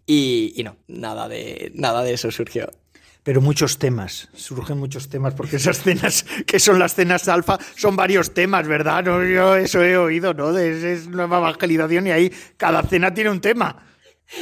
Y, 0.06 0.54
y, 0.56 0.62
no, 0.62 0.76
nada 0.86 1.28
de, 1.28 1.72
nada 1.74 2.02
de 2.02 2.14
eso 2.14 2.30
surgió. 2.30 2.70
Pero 3.24 3.40
muchos 3.40 3.78
temas, 3.78 4.28
surgen 4.34 4.78
muchos 4.78 5.08
temas, 5.08 5.34
porque 5.34 5.56
esas 5.56 5.80
cenas, 5.82 6.24
que 6.46 6.58
son 6.58 6.78
las 6.78 6.94
cenas 6.94 7.28
alfa, 7.28 7.58
son 7.76 7.94
varios 7.94 8.34
temas, 8.34 8.66
¿verdad? 8.66 9.04
No, 9.04 9.24
yo 9.24 9.54
eso 9.54 9.82
he 9.82 9.96
oído, 9.96 10.34
¿no? 10.34 10.52
De, 10.52 10.92
es 10.92 11.06
nueva 11.06 11.38
evangelización 11.38 12.08
y 12.08 12.10
ahí 12.10 12.32
cada 12.56 12.82
cena 12.82 13.14
tiene 13.14 13.30
un 13.30 13.40
tema. 13.40 13.86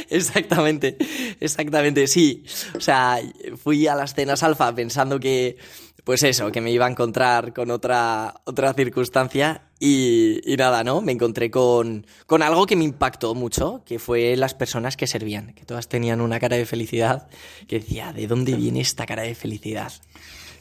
Exactamente, 0.09 0.97
exactamente, 1.39 2.07
sí. 2.07 2.43
O 2.75 2.79
sea, 2.79 3.19
fui 3.61 3.87
a 3.87 3.95
las 3.95 4.13
cenas 4.13 4.41
alfa 4.41 4.73
pensando 4.73 5.19
que, 5.19 5.57
pues 6.03 6.23
eso, 6.23 6.51
que 6.51 6.61
me 6.61 6.71
iba 6.71 6.85
a 6.85 6.89
encontrar 6.89 7.53
con 7.53 7.71
otra, 7.71 8.35
otra 8.45 8.73
circunstancia 8.73 9.63
y, 9.79 10.41
nada, 10.57 10.83
¿no? 10.83 11.01
Me 11.01 11.11
encontré 11.11 11.49
con, 11.49 12.05
con 12.25 12.41
algo 12.41 12.65
que 12.65 12.75
me 12.75 12.83
impactó 12.83 13.35
mucho, 13.35 13.83
que 13.85 13.99
fue 13.99 14.35
las 14.35 14.53
personas 14.53 14.97
que 14.97 15.07
servían, 15.07 15.53
que 15.53 15.65
todas 15.65 15.87
tenían 15.87 16.21
una 16.21 16.39
cara 16.39 16.57
de 16.57 16.65
felicidad, 16.65 17.27
que 17.67 17.79
decía, 17.79 18.13
¿de 18.13 18.27
dónde 18.27 18.55
viene 18.55 18.81
esta 18.81 19.05
cara 19.05 19.23
de 19.23 19.35
felicidad? 19.35 19.91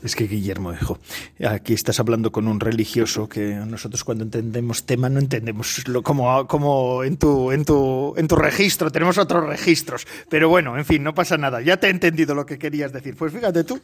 Es 0.02 0.16
que 0.16 0.26
Guillermo, 0.26 0.72
hijo, 0.72 0.98
aquí 1.46 1.74
estás 1.74 2.00
hablando 2.00 2.32
con 2.32 2.48
un 2.48 2.58
religioso 2.58 3.28
que 3.28 3.54
nosotros 3.66 4.02
cuando 4.02 4.24
entendemos 4.24 4.86
tema 4.86 5.10
no 5.10 5.18
entendemos 5.18 5.86
lo, 5.88 6.02
como, 6.02 6.46
como 6.46 7.04
en, 7.04 7.18
tu, 7.18 7.52
en, 7.52 7.66
tu, 7.66 8.14
en 8.16 8.26
tu 8.26 8.36
registro, 8.36 8.90
tenemos 8.90 9.18
otros 9.18 9.46
registros. 9.46 10.06
Pero 10.30 10.48
bueno, 10.48 10.78
en 10.78 10.86
fin, 10.86 11.02
no 11.02 11.14
pasa 11.14 11.36
nada. 11.36 11.60
Ya 11.60 11.76
te 11.76 11.88
he 11.88 11.90
entendido 11.90 12.34
lo 12.34 12.46
que 12.46 12.58
querías 12.58 12.92
decir. 12.92 13.14
Pues 13.14 13.32
fíjate 13.32 13.62
tú, 13.64 13.78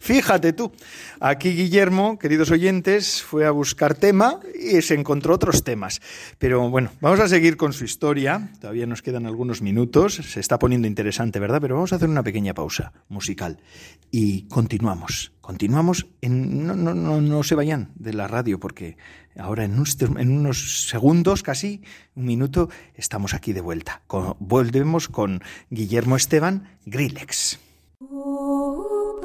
fíjate 0.00 0.52
tú. 0.52 0.72
Aquí 1.20 1.50
Guillermo, 1.50 2.18
queridos 2.18 2.50
oyentes, 2.50 3.22
fue 3.22 3.46
a 3.46 3.52
buscar 3.52 3.94
tema 3.94 4.40
y 4.58 4.82
se 4.82 4.94
encontró 4.94 5.34
otros 5.34 5.62
temas. 5.62 6.00
Pero 6.38 6.68
bueno, 6.68 6.90
vamos 7.00 7.20
a 7.20 7.28
seguir 7.28 7.56
con 7.56 7.72
su 7.72 7.84
historia. 7.84 8.50
Todavía 8.60 8.86
nos 8.86 9.02
quedan 9.02 9.26
algunos 9.26 9.62
minutos. 9.62 10.14
Se 10.14 10.40
está 10.40 10.58
poniendo 10.58 10.88
interesante, 10.88 11.38
¿verdad? 11.38 11.60
Pero 11.60 11.76
vamos 11.76 11.92
a 11.92 11.96
hacer 11.96 12.08
una 12.08 12.24
pequeña 12.24 12.54
pausa 12.54 12.92
musical 13.08 13.60
y 14.10 14.42
continuamos. 14.48 15.32
Continuamos, 15.44 16.06
no, 16.22 16.74
no, 16.74 16.94
no, 16.94 17.20
no, 17.20 17.42
se 17.42 17.54
vayan 17.54 17.92
de 17.96 18.14
la 18.14 18.26
radio 18.26 18.58
porque 18.58 18.96
ahora 19.38 19.64
en, 19.64 19.78
un, 19.78 19.84
en, 20.18 20.30
unos 20.30 20.88
segundos, 20.88 21.42
casi 21.42 21.82
un 22.14 22.24
minuto, 22.24 22.70
estamos 22.94 23.34
aquí 23.34 23.52
de 23.52 23.60
vuelta. 23.60 24.00
Volvemos 24.38 25.08
con 25.08 25.42
Guillermo 25.68 26.16
Esteban 26.16 26.78
Grillex. 26.86 27.58
Oh, 28.10 29.20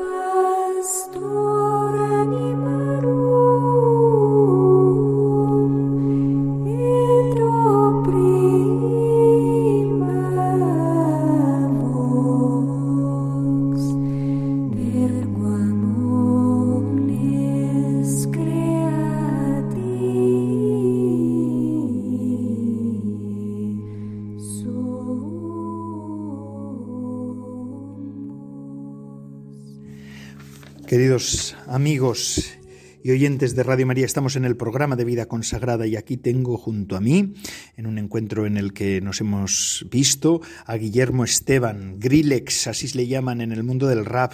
Queridos 30.99 31.55
amigos 31.67 32.57
y 33.05 33.11
oyentes 33.11 33.55
de 33.55 33.63
Radio 33.63 33.87
María, 33.87 34.05
estamos 34.05 34.35
en 34.35 34.43
el 34.43 34.57
programa 34.57 34.97
de 34.97 35.05
vida 35.05 35.27
consagrada 35.27 35.87
y 35.87 35.95
aquí 35.95 36.17
tengo 36.17 36.57
junto 36.57 36.97
a 36.97 36.99
mí, 36.99 37.35
en 37.77 37.87
un 37.87 37.97
encuentro 37.97 38.45
en 38.45 38.57
el 38.57 38.73
que 38.73 38.99
nos 38.99 39.21
hemos 39.21 39.85
visto, 39.89 40.41
a 40.65 40.75
Guillermo 40.75 41.23
Esteban, 41.23 42.01
Grillex, 42.01 42.67
así 42.67 42.89
le 42.97 43.07
llaman 43.07 43.39
en 43.39 43.53
el 43.53 43.63
mundo 43.63 43.87
del 43.87 44.03
rap, 44.03 44.33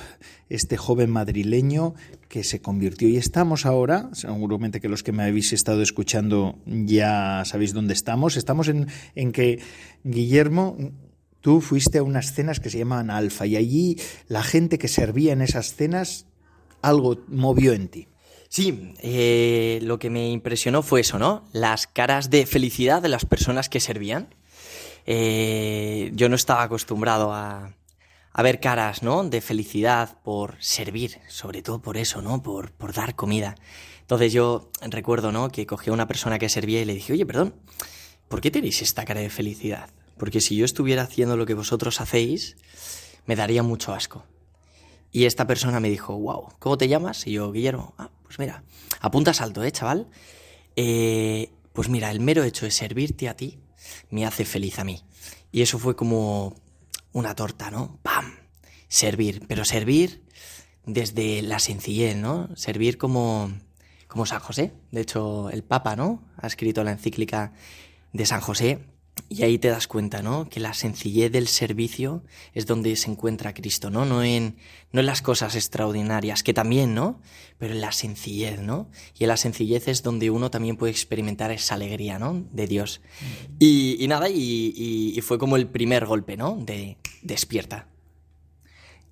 este 0.49 0.75
joven 0.75 1.11
madrileño 1.11 1.93
que 2.29 2.43
se 2.43 2.61
convirtió. 2.61 3.07
Y 3.09 3.17
estamos 3.17 3.67
ahora, 3.67 4.09
seguramente 4.13 4.81
que 4.81 4.89
los 4.89 5.03
que 5.03 5.11
me 5.11 5.21
habéis 5.21 5.53
estado 5.53 5.83
escuchando 5.83 6.57
ya 6.65 7.43
sabéis 7.45 7.73
dónde 7.73 7.93
estamos, 7.93 8.37
estamos 8.37 8.69
en, 8.69 8.87
en 9.13 9.31
que 9.33 9.59
Guillermo 10.03 10.77
Tú 11.41 11.61
fuiste 11.61 11.99
a 11.99 12.03
unas 12.03 12.33
cenas 12.33 12.59
que 12.59 12.71
se 12.71 12.79
llamaban 12.79 13.11
Alfa 13.11 13.45
y 13.45 13.55
allí 13.55 13.99
la 14.27 14.41
gente 14.41 14.79
que 14.79 14.87
servía 14.87 15.31
en 15.31 15.43
esas 15.43 15.75
cenas 15.75 16.25
algo 16.85 17.17
movió 17.27 17.73
en 17.73 17.87
ti. 17.89 18.07
Sí, 18.47 18.93
eh, 19.01 19.79
lo 19.81 19.99
que 19.99 20.09
me 20.09 20.29
impresionó 20.29 20.83
fue 20.83 21.01
eso, 21.01 21.19
¿no? 21.19 21.43
Las 21.51 21.87
caras 21.87 22.29
de 22.29 22.45
felicidad 22.45 23.01
de 23.01 23.09
las 23.09 23.25
personas 23.25 23.69
que 23.69 23.79
servían. 23.79 24.33
Eh, 25.05 26.11
yo 26.13 26.29
no 26.29 26.35
estaba 26.35 26.63
acostumbrado 26.63 27.33
a, 27.33 27.73
ver 28.37 28.59
caras, 28.59 29.01
¿no? 29.01 29.23
De 29.23 29.41
felicidad 29.41 30.17
por 30.23 30.55
servir, 30.59 31.19
sobre 31.27 31.63
todo 31.63 31.81
por 31.81 31.97
eso, 31.97 32.21
¿no? 32.21 32.43
Por, 32.43 32.71
por 32.71 32.93
dar 32.93 33.15
comida. 33.15 33.55
Entonces 34.01 34.31
yo 34.31 34.69
recuerdo, 34.81 35.31
¿no? 35.31 35.49
Que 35.49 35.65
cogí 35.65 35.89
a 35.89 35.93
una 35.93 36.07
persona 36.07 36.37
que 36.37 36.49
servía 36.49 36.81
y 36.81 36.85
le 36.85 36.93
dije, 36.93 37.13
oye, 37.13 37.25
perdón, 37.25 37.55
¿por 38.27 38.41
qué 38.41 38.51
tenéis 38.51 38.81
esta 38.81 39.05
cara 39.05 39.21
de 39.21 39.29
felicidad? 39.29 39.89
Porque 40.17 40.39
si 40.39 40.55
yo 40.55 40.65
estuviera 40.65 41.01
haciendo 41.01 41.35
lo 41.35 41.45
que 41.45 41.55
vosotros 41.55 41.99
hacéis, 41.99 42.55
me 43.25 43.35
daría 43.35 43.63
mucho 43.63 43.93
asco. 43.93 44.23
Y 45.15 45.23
esta 45.23 45.47
persona 45.47 45.79
me 45.79 45.89
dijo, 45.89 46.19
wow, 46.19 46.49
¿cómo 46.59 46.77
te 46.77 46.89
llamas? 46.89 47.25
Y 47.25 47.31
yo, 47.31 47.49
Guillermo, 47.53 47.93
ah, 47.97 48.11
pues 48.23 48.37
mira, 48.37 48.65
apuntas 48.99 49.39
alto, 49.39 49.63
¿eh, 49.63 49.71
chaval? 49.71 50.09
Eh, 50.75 51.53
pues 51.71 51.87
mira, 51.87 52.11
el 52.11 52.19
mero 52.19 52.43
hecho 52.43 52.65
de 52.65 52.71
servirte 52.71 53.29
a 53.29 53.37
ti 53.37 53.57
me 54.09 54.25
hace 54.25 54.43
feliz 54.43 54.77
a 54.77 54.83
mí. 54.83 55.01
Y 55.53 55.61
eso 55.61 55.79
fue 55.79 55.95
como 55.95 56.53
una 57.13 57.33
torta, 57.33 57.71
¿no? 57.71 57.97
¡Pam! 58.03 58.33
Servir, 58.89 59.45
pero 59.47 59.63
servir 59.63 60.21
desde 60.85 61.41
la 61.43 61.59
sencillez, 61.59 62.17
¿no? 62.17 62.53
Servir 62.57 62.97
como, 62.97 63.53
como 64.07 64.25
San 64.25 64.41
José. 64.41 64.73
De 64.91 64.99
hecho, 64.99 65.49
el 65.49 65.63
Papa, 65.63 65.95
¿no? 65.95 66.25
Ha 66.35 66.47
escrito 66.47 66.83
la 66.83 66.91
encíclica 66.91 67.53
de 68.11 68.25
San 68.25 68.41
José 68.41 68.83
y 69.29 69.43
ahí 69.43 69.57
te 69.57 69.69
das 69.69 69.87
cuenta, 69.87 70.21
¿no? 70.21 70.49
Que 70.49 70.59
la 70.59 70.73
sencillez 70.73 71.31
del 71.31 71.47
servicio 71.47 72.23
es 72.53 72.65
donde 72.65 72.95
se 72.95 73.09
encuentra 73.09 73.53
Cristo, 73.53 73.89
¿no? 73.89 74.05
No 74.05 74.23
en, 74.23 74.57
no 74.91 74.99
en 74.99 75.05
las 75.05 75.21
cosas 75.21 75.55
extraordinarias, 75.55 76.43
que 76.43 76.53
también, 76.53 76.93
¿no? 76.93 77.21
Pero 77.57 77.73
en 77.73 77.81
la 77.81 77.91
sencillez, 77.91 78.59
¿no? 78.59 78.89
Y 79.17 79.23
en 79.23 79.29
la 79.29 79.37
sencillez 79.37 79.87
es 79.87 80.03
donde 80.03 80.29
uno 80.29 80.51
también 80.51 80.77
puede 80.77 80.91
experimentar 80.91 81.51
esa 81.51 81.75
alegría, 81.75 82.19
¿no? 82.19 82.45
De 82.51 82.67
Dios. 82.67 83.01
Y, 83.59 84.05
nada, 84.07 84.29
y, 84.29 85.13
y, 85.15 85.21
fue 85.21 85.37
como 85.37 85.55
el 85.55 85.67
primer 85.67 86.05
golpe, 86.05 86.37
¿no? 86.37 86.57
De 86.61 86.97
despierta. 87.21 87.87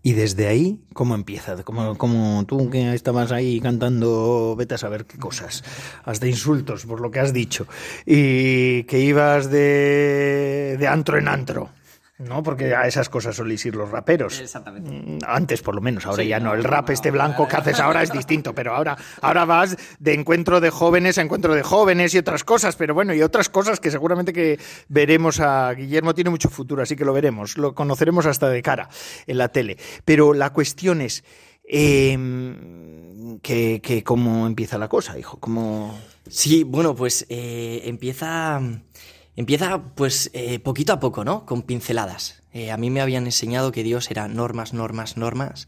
Y 0.05 0.11
desde 0.11 0.47
ahí, 0.47 0.81
¿cómo 0.93 1.15
empieza? 1.15 1.63
Como, 1.63 1.97
como 1.97 2.45
tú 2.45 2.69
que 2.69 2.93
estabas 2.93 3.31
ahí 3.31 3.61
cantando, 3.61 4.53
vete 4.57 4.75
a 4.75 4.77
saber 4.77 5.05
qué 5.05 5.17
cosas, 5.17 5.63
hasta 6.03 6.27
insultos 6.27 6.85
por 6.85 6.99
lo 6.99 7.09
que 7.09 7.21
has 7.21 7.31
dicho, 7.31 7.67
y 8.05 8.83
que 8.83 8.99
ibas 8.99 9.49
de, 9.49 10.75
de 10.77 10.87
antro 10.87 11.17
en 11.17 11.29
antro. 11.29 11.69
¿No? 12.23 12.43
Porque 12.43 12.75
a 12.75 12.87
esas 12.87 13.09
cosas 13.09 13.35
solís 13.35 13.65
ir 13.65 13.75
los 13.75 13.89
raperos. 13.89 14.39
Exactamente. 14.39 14.91
Mm, 14.91 15.19
antes, 15.25 15.61
por 15.61 15.75
lo 15.75 15.81
menos, 15.81 16.05
ahora 16.05 16.23
ya 16.23 16.39
no. 16.39 16.53
El 16.53 16.63
rap 16.63 16.89
este 16.89 17.11
blanco 17.11 17.47
que 17.47 17.55
haces 17.55 17.79
ahora 17.79 18.03
es 18.03 18.11
distinto, 18.11 18.53
pero 18.53 18.75
ahora, 18.75 18.97
ahora 19.21 19.45
vas 19.45 19.77
de 19.99 20.13
encuentro 20.13 20.59
de 20.61 20.69
jóvenes 20.69 21.17
a 21.17 21.21
encuentro 21.21 21.55
de 21.55 21.63
jóvenes 21.63 22.13
y 22.13 22.17
otras 22.17 22.43
cosas, 22.43 22.75
pero 22.75 22.93
bueno, 22.93 23.13
y 23.13 23.21
otras 23.21 23.49
cosas 23.49 23.79
que 23.79 23.91
seguramente 23.91 24.33
que 24.33 24.59
veremos 24.87 25.39
a 25.39 25.73
Guillermo 25.73 26.13
tiene 26.13 26.29
mucho 26.29 26.49
futuro, 26.49 26.83
así 26.83 26.95
que 26.95 27.05
lo 27.05 27.13
veremos, 27.13 27.57
lo 27.57 27.75
conoceremos 27.75 28.25
hasta 28.25 28.49
de 28.49 28.61
cara 28.61 28.89
en 29.27 29.37
la 29.37 29.49
tele. 29.49 29.77
Pero 30.05 30.33
la 30.33 30.51
cuestión 30.51 31.01
es... 31.01 31.23
Em, 31.65 33.39
que, 33.41 34.03
cómo 34.05 34.47
empieza 34.47 34.77
la 34.77 34.87
cosa, 34.87 35.17
hijo, 35.17 35.39
cómo... 35.39 35.97
Sí, 36.27 36.63
bueno, 36.63 36.95
pues 36.95 37.25
eh, 37.29 37.81
empieza 37.85 38.61
Empieza 39.35 39.81
pues 39.95 40.29
eh, 40.33 40.59
poquito 40.59 40.93
a 40.93 40.99
poco, 40.99 41.23
¿no? 41.25 41.45
Con 41.45 41.63
pinceladas. 41.63 42.43
Eh, 42.53 42.71
a 42.71 42.77
mí 42.77 42.89
me 42.89 43.01
habían 43.01 43.25
enseñado 43.25 43.71
que 43.71 43.83
Dios 43.83 44.11
era 44.11 44.27
normas, 44.27 44.73
normas, 44.73 45.17
normas. 45.17 45.67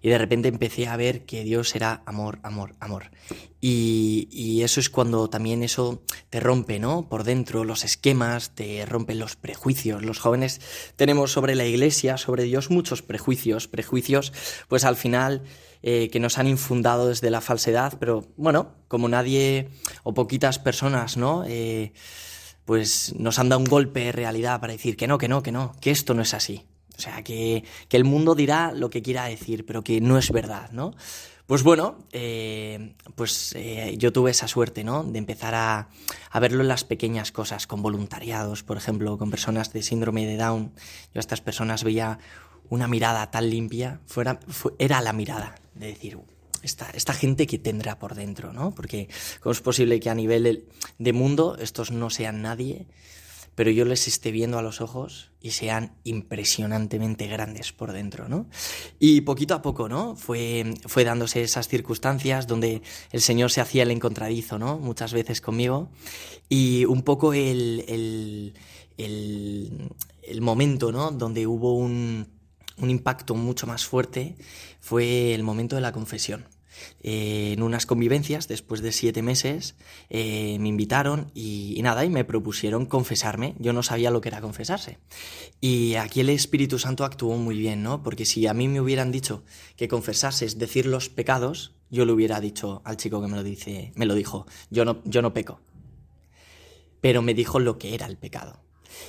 Y 0.00 0.10
de 0.10 0.18
repente 0.18 0.46
empecé 0.46 0.86
a 0.86 0.96
ver 0.96 1.24
que 1.24 1.42
Dios 1.42 1.74
era 1.74 2.02
amor, 2.06 2.38
amor, 2.42 2.76
amor. 2.78 3.10
Y, 3.60 4.28
y, 4.30 4.62
eso 4.62 4.78
es 4.78 4.90
cuando 4.90 5.28
también 5.28 5.64
eso 5.64 6.04
te 6.30 6.38
rompe, 6.38 6.78
¿no? 6.78 7.08
Por 7.08 7.24
dentro 7.24 7.64
los 7.64 7.82
esquemas, 7.82 8.54
te 8.54 8.86
rompen 8.86 9.18
los 9.18 9.34
prejuicios. 9.34 10.04
Los 10.04 10.20
jóvenes 10.20 10.60
tenemos 10.94 11.32
sobre 11.32 11.56
la 11.56 11.64
iglesia, 11.64 12.16
sobre 12.16 12.44
Dios, 12.44 12.70
muchos 12.70 13.02
prejuicios. 13.02 13.66
Prejuicios, 13.66 14.32
pues 14.68 14.84
al 14.84 14.94
final, 14.94 15.42
eh, 15.82 16.10
que 16.12 16.20
nos 16.20 16.38
han 16.38 16.46
infundado 16.46 17.08
desde 17.08 17.30
la 17.30 17.40
falsedad, 17.40 17.94
pero 17.98 18.24
bueno, 18.36 18.74
como 18.86 19.08
nadie 19.08 19.68
o 20.04 20.14
poquitas 20.14 20.60
personas, 20.60 21.16
¿no? 21.16 21.44
Pues 22.68 23.14
nos 23.16 23.38
han 23.38 23.48
dado 23.48 23.60
un 23.60 23.64
golpe 23.64 24.00
de 24.00 24.12
realidad 24.12 24.60
para 24.60 24.74
decir 24.74 24.94
que 24.94 25.06
no, 25.06 25.16
que 25.16 25.26
no, 25.26 25.42
que 25.42 25.52
no, 25.52 25.74
que 25.80 25.90
esto 25.90 26.12
no 26.12 26.20
es 26.20 26.34
así. 26.34 26.66
O 26.98 27.00
sea, 27.00 27.24
que, 27.24 27.64
el 27.88 28.04
mundo 28.04 28.34
dirá 28.34 28.72
lo 28.72 28.90
que 28.90 29.00
quiera 29.00 29.24
decir, 29.24 29.64
pero 29.64 29.82
que 29.82 30.02
no 30.02 30.18
es 30.18 30.30
verdad, 30.32 30.70
¿no? 30.72 30.92
Pues 31.46 31.62
bueno, 31.62 31.96
eh, 32.12 32.92
pues 33.14 33.54
eh, 33.56 33.94
yo 33.96 34.12
tuve 34.12 34.32
esa 34.32 34.48
suerte, 34.48 34.84
¿no? 34.84 35.02
De 35.02 35.18
empezar 35.18 35.54
a, 35.54 35.88
verlo 36.38 36.60
en 36.60 36.68
las 36.68 36.84
pequeñas 36.84 37.32
cosas, 37.32 37.66
con 37.66 37.80
voluntariados, 37.80 38.64
por 38.64 38.76
ejemplo, 38.76 39.16
con 39.16 39.30
personas 39.30 39.72
de 39.72 39.82
síndrome 39.82 40.26
de 40.26 40.36
Down. 40.36 40.74
Yo 41.14 41.18
a 41.18 41.20
estas 41.20 41.40
personas 41.40 41.84
veía 41.84 42.18
una 42.68 42.86
mirada 42.86 43.30
tan 43.30 43.48
limpia, 43.48 44.02
fuera, 44.04 44.40
era 44.78 45.00
la 45.00 45.14
mirada 45.14 45.54
de 45.74 45.86
decir, 45.86 46.18
esta, 46.62 46.90
esta, 46.90 47.12
gente 47.12 47.46
que 47.46 47.58
tendrá 47.58 47.98
por 47.98 48.14
dentro, 48.14 48.52
¿no? 48.52 48.74
Porque 48.74 49.08
cómo 49.40 49.52
es 49.52 49.60
posible 49.60 50.00
que 50.00 50.10
a 50.10 50.14
nivel 50.14 50.66
de 50.98 51.12
mundo 51.12 51.56
estos 51.60 51.90
no 51.90 52.10
sean 52.10 52.42
nadie, 52.42 52.86
pero 53.58 53.72
yo 53.72 53.84
les 53.84 54.06
esté 54.06 54.30
viendo 54.30 54.56
a 54.56 54.62
los 54.62 54.80
ojos 54.80 55.32
y 55.40 55.50
sean 55.50 55.96
impresionantemente 56.04 57.26
grandes 57.26 57.72
por 57.72 57.90
dentro, 57.90 58.28
¿no? 58.28 58.46
Y 59.00 59.22
poquito 59.22 59.52
a 59.54 59.62
poco, 59.62 59.88
¿no? 59.88 60.14
Fue, 60.14 60.74
fue 60.86 61.02
dándose 61.02 61.42
esas 61.42 61.66
circunstancias 61.66 62.46
donde 62.46 62.82
el 63.10 63.20
Señor 63.20 63.50
se 63.50 63.60
hacía 63.60 63.82
el 63.82 63.90
encontradizo, 63.90 64.60
¿no? 64.60 64.78
Muchas 64.78 65.12
veces 65.12 65.40
conmigo. 65.40 65.90
Y 66.48 66.84
un 66.84 67.02
poco 67.02 67.32
el, 67.34 67.84
el, 67.88 68.54
el, 68.96 69.90
el 70.22 70.40
momento, 70.40 70.92
¿no? 70.92 71.10
Donde 71.10 71.48
hubo 71.48 71.74
un 71.74 72.37
un 72.80 72.90
impacto 72.90 73.34
mucho 73.34 73.66
más 73.66 73.84
fuerte 73.86 74.36
fue 74.80 75.34
el 75.34 75.42
momento 75.42 75.76
de 75.76 75.82
la 75.82 75.92
confesión. 75.92 76.46
Eh, 77.02 77.52
en 77.54 77.62
unas 77.62 77.86
convivencias, 77.86 78.48
después 78.48 78.82
de 78.82 78.92
siete 78.92 79.22
meses, 79.22 79.76
eh, 80.10 80.58
me 80.60 80.68
invitaron 80.68 81.30
y, 81.34 81.78
nada, 81.82 82.04
y 82.04 82.10
me 82.10 82.24
propusieron 82.24 82.86
confesarme. 82.86 83.54
Yo 83.58 83.72
no 83.72 83.82
sabía 83.82 84.10
lo 84.10 84.20
que 84.20 84.28
era 84.28 84.40
confesarse. 84.40 84.98
Y 85.60 85.94
aquí 85.94 86.20
el 86.20 86.30
Espíritu 86.30 86.78
Santo 86.78 87.04
actuó 87.04 87.36
muy 87.36 87.58
bien, 87.58 87.82
¿no? 87.82 88.02
Porque 88.02 88.24
si 88.24 88.46
a 88.46 88.54
mí 88.54 88.68
me 88.68 88.80
hubieran 88.80 89.12
dicho 89.12 89.42
que 89.76 89.88
confesarse 89.88 90.44
es 90.44 90.58
decir 90.58 90.86
los 90.86 91.08
pecados, 91.08 91.74
yo 91.90 92.04
le 92.04 92.12
hubiera 92.12 92.40
dicho 92.40 92.82
al 92.84 92.96
chico 92.96 93.20
que 93.20 93.28
me 93.28 93.36
lo 93.36 93.42
dice, 93.42 93.92
me 93.94 94.06
lo 94.06 94.14
dijo, 94.14 94.46
yo 94.70 94.84
no, 94.84 95.02
yo 95.04 95.22
no 95.22 95.32
peco. 95.32 95.60
Pero 97.00 97.22
me 97.22 97.34
dijo 97.34 97.60
lo 97.60 97.78
que 97.78 97.94
era 97.94 98.06
el 98.06 98.18
pecado. 98.18 98.60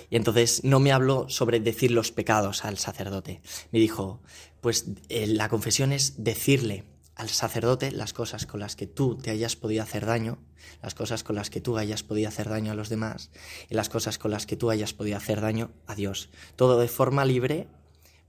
Y 0.09 0.15
entonces 0.15 0.63
no 0.63 0.79
me 0.79 0.91
habló 0.91 1.29
sobre 1.29 1.59
decir 1.59 1.91
los 1.91 2.11
pecados 2.11 2.65
al 2.65 2.77
sacerdote. 2.77 3.41
Me 3.71 3.79
dijo, 3.79 4.21
pues 4.61 4.85
eh, 5.09 5.27
la 5.27 5.49
confesión 5.49 5.91
es 5.91 6.23
decirle 6.23 6.85
al 7.15 7.29
sacerdote 7.29 7.91
las 7.91 8.13
cosas 8.13 8.45
con 8.45 8.61
las 8.61 8.77
que 8.77 8.87
tú 8.87 9.17
te 9.17 9.29
hayas 9.29 9.57
podido 9.57 9.83
hacer 9.83 10.05
daño, 10.05 10.39
las 10.81 10.95
cosas 10.95 11.23
con 11.23 11.35
las 11.35 11.49
que 11.49 11.59
tú 11.59 11.77
hayas 11.77 12.01
podido 12.01 12.29
hacer 12.29 12.47
daño 12.47 12.71
a 12.71 12.75
los 12.75 12.87
demás 12.87 13.29
y 13.69 13.75
las 13.75 13.89
cosas 13.89 14.17
con 14.17 14.31
las 14.31 14.45
que 14.45 14.55
tú 14.55 14.69
hayas 14.69 14.93
podido 14.93 15.17
hacer 15.17 15.41
daño 15.41 15.71
a 15.85 15.95
Dios. 15.95 16.29
Todo 16.55 16.79
de 16.79 16.87
forma 16.87 17.25
libre, 17.25 17.67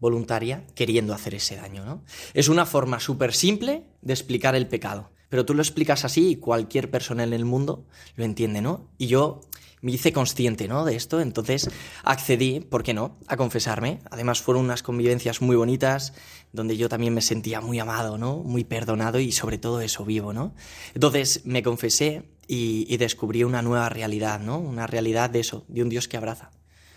voluntaria, 0.01 0.66
queriendo 0.75 1.14
hacer 1.14 1.37
ese 1.37 1.55
daño. 1.55 1.85
¿no? 1.85 2.03
Es 2.35 2.49
una 2.49 2.66
forma 2.66 2.99
súper 2.99 3.33
simple 3.33 3.85
de 4.03 4.12
explicar 4.12 4.57
el 4.57 4.66
pecado. 4.66 5.12
Pero 5.29 5.46
tú 5.46 5.55
lo 5.55 5.62
explicas 5.62 6.05
así 6.05 6.31
y 6.31 6.37
cualquier 6.37 6.90
persona 6.90 7.23
en 7.23 7.33
el 7.33 7.44
mundo 7.44 7.87
lo 8.16 8.25
entiende, 8.25 8.61
¿no? 8.61 8.90
Y 8.99 9.07
yo 9.07 9.42
me 9.83 9.93
hice 9.93 10.12
consciente 10.12 10.69
¿no? 10.69 10.85
de 10.85 10.97
esto, 10.97 11.21
entonces 11.21 11.71
accedí, 12.05 12.61
¿por 12.61 12.83
qué 12.83 12.95
no?, 12.95 13.19
a 13.27 13.37
confesarme. 13.37 14.01
Además 14.11 14.40
fueron 14.43 14.64
unas 14.64 14.83
convivencias 14.83 15.40
muy 15.40 15.57
bonitas, 15.57 16.12
donde 16.53 16.77
yo 16.77 16.88
también 16.88 17.14
me 17.14 17.23
sentía 17.23 17.61
muy 17.61 17.79
amado, 17.79 18.19
¿no?, 18.19 18.38
muy 18.38 18.64
perdonado 18.64 19.19
y 19.21 19.33
sobre 19.33 19.59
todo 19.59 19.81
eso 19.81 20.05
vivo, 20.05 20.33
¿no? 20.33 20.55
Entonces 20.95 21.43
me 21.45 21.62
confesé 21.62 22.31
y, 22.47 22.97
descubrí 22.97 23.45
una 23.45 23.62
nueva 23.62 23.88
realidad, 23.88 24.40
¿no?, 24.40 24.59
una 24.59 24.87
realidad 24.87 25.31
de 25.31 25.40
eso, 25.40 25.64
de 25.69 25.83
un 25.83 25.88
Dios 25.88 26.09
que 26.09 26.16
abraza. 26.16 26.51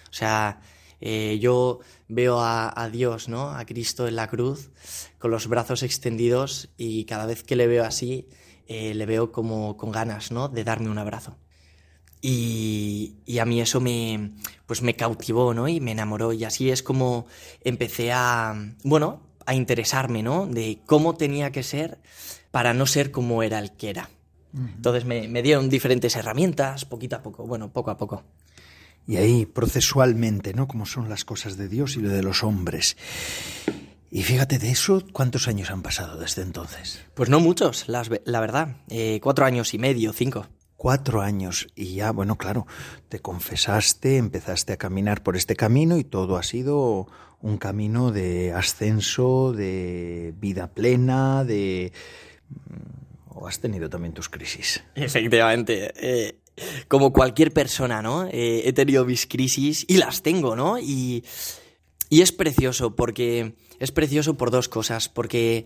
O 0.10 0.14
sea, 0.14 0.62
eh, 1.00 1.38
yo 1.42 1.80
veo 2.08 2.40
a, 2.40 2.90
Dios, 2.92 3.28
¿no? 3.28 3.50
A 3.52 3.66
Cristo 3.66 4.08
en 4.08 4.16
la 4.16 4.28
cruz, 4.28 4.72
con 5.20 5.32
los 5.32 5.48
brazos 5.48 5.84
extendidos 5.84 6.70
y 6.78 7.06
cada 7.06 7.26
vez 7.26 7.44
que 7.44 7.56
le 7.56 7.68
veo 7.68 7.84
así, 7.84 8.30
eh, 8.68 8.94
le 8.94 9.06
veo 9.06 9.32
como 9.32 9.76
con 9.78 9.92
ganas, 9.92 10.32
¿no? 10.32 10.48
De 10.48 10.64
darme 10.64 10.90
un 10.90 10.98
abrazo. 10.98 11.38
Y, 12.26 13.38
a 13.38 13.44
mí 13.44 13.60
eso 13.60 13.82
me, 13.82 14.32
pues 14.66 14.82
me 14.82 14.96
cautivó, 14.96 15.54
¿no? 15.54 15.68
Y 15.68 15.82
me 15.82 15.92
enamoró. 15.92 16.32
Y 16.32 16.46
así 16.46 16.72
es 16.72 16.82
como 16.82 17.28
empecé 17.66 18.14
a, 18.14 18.56
bueno, 18.86 19.22
a 19.46 19.54
interesarme, 19.54 20.24
¿no? 20.24 20.48
De 20.48 20.80
cómo 20.86 21.16
tenía 21.16 21.52
que 21.52 21.64
ser 21.64 22.00
para 22.50 22.74
no 22.74 22.86
ser 22.86 23.12
como 23.12 23.44
era 23.44 23.60
el 23.60 23.74
que 23.74 23.90
era. 23.90 24.10
Entonces 24.54 25.04
me, 25.04 25.28
me 25.28 25.42
dieron 25.42 25.68
diferentes 25.68 26.16
herramientas, 26.16 26.86
poquito 26.86 27.18
a 27.18 27.22
poco, 27.24 27.46
bueno, 27.46 27.74
poco 27.74 27.92
a 27.92 27.98
poco. 27.98 28.24
Y 29.06 29.18
ahí, 29.18 29.46
procesualmente, 29.46 30.54
¿no? 30.54 30.66
Como 30.68 30.86
son 30.86 31.10
las 31.10 31.26
cosas 31.26 31.58
de 31.58 31.68
Dios 31.68 31.98
y 31.98 32.02
lo 32.02 32.10
de 32.10 32.24
los 32.24 32.44
hombres. 32.44 32.96
Y 34.12 34.24
fíjate 34.24 34.60
de 34.60 34.72
eso, 34.72 35.04
¿cuántos 35.12 35.50
años 35.50 35.72
han 35.72 35.82
pasado 35.82 36.18
desde 36.18 36.44
entonces? 36.44 37.02
Pues 37.16 37.30
no 37.30 37.42
muchos, 37.42 37.90
la 37.90 38.40
verdad. 38.40 38.78
Eh, 38.88 39.20
cuatro 39.22 39.44
años 39.44 39.74
y 39.74 39.80
medio, 39.80 40.14
cinco 40.14 40.48
cuatro 40.84 41.22
años 41.22 41.70
y 41.78 41.96
ya, 41.96 42.12
bueno, 42.12 42.38
claro, 42.38 42.68
te 43.08 43.20
confesaste, 43.20 44.18
empezaste 44.18 44.74
a 44.74 44.78
caminar 44.78 45.24
por 45.24 45.38
este 45.38 45.56
camino 45.56 45.98
y 45.98 46.04
todo 46.04 46.36
ha 46.36 46.44
sido 46.44 47.08
un 47.40 47.58
camino 47.58 48.12
de 48.12 48.52
ascenso, 48.52 49.54
de 49.54 50.34
vida 50.42 50.74
plena, 50.74 51.46
de... 51.46 51.94
Mm, 52.50 53.30
¿O 53.30 53.48
has 53.48 53.62
tenido 53.62 53.90
también 53.90 54.14
tus 54.14 54.28
crisis? 54.28 54.84
Efectivamente. 54.96 55.94
Eh, 55.96 56.40
como 56.90 57.14
cualquier 57.14 57.54
persona, 57.54 58.02
¿no? 58.02 58.28
Eh, 58.28 58.64
he 58.66 58.74
tenido 58.74 59.06
mis 59.06 59.26
crisis 59.26 59.86
y 59.88 59.96
las 59.96 60.22
tengo, 60.22 60.58
¿no? 60.58 60.80
Y, 60.80 61.24
y 62.10 62.22
es 62.22 62.34
precioso 62.34 62.94
porque... 62.94 63.56
Es 63.80 63.94
precioso 63.94 64.36
por 64.36 64.52
dos 64.52 64.68
cosas, 64.68 65.08
porque 65.08 65.64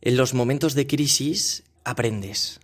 en 0.00 0.16
los 0.16 0.34
momentos 0.34 0.74
de 0.74 0.88
crisis 0.88 1.62
aprendes, 1.84 2.60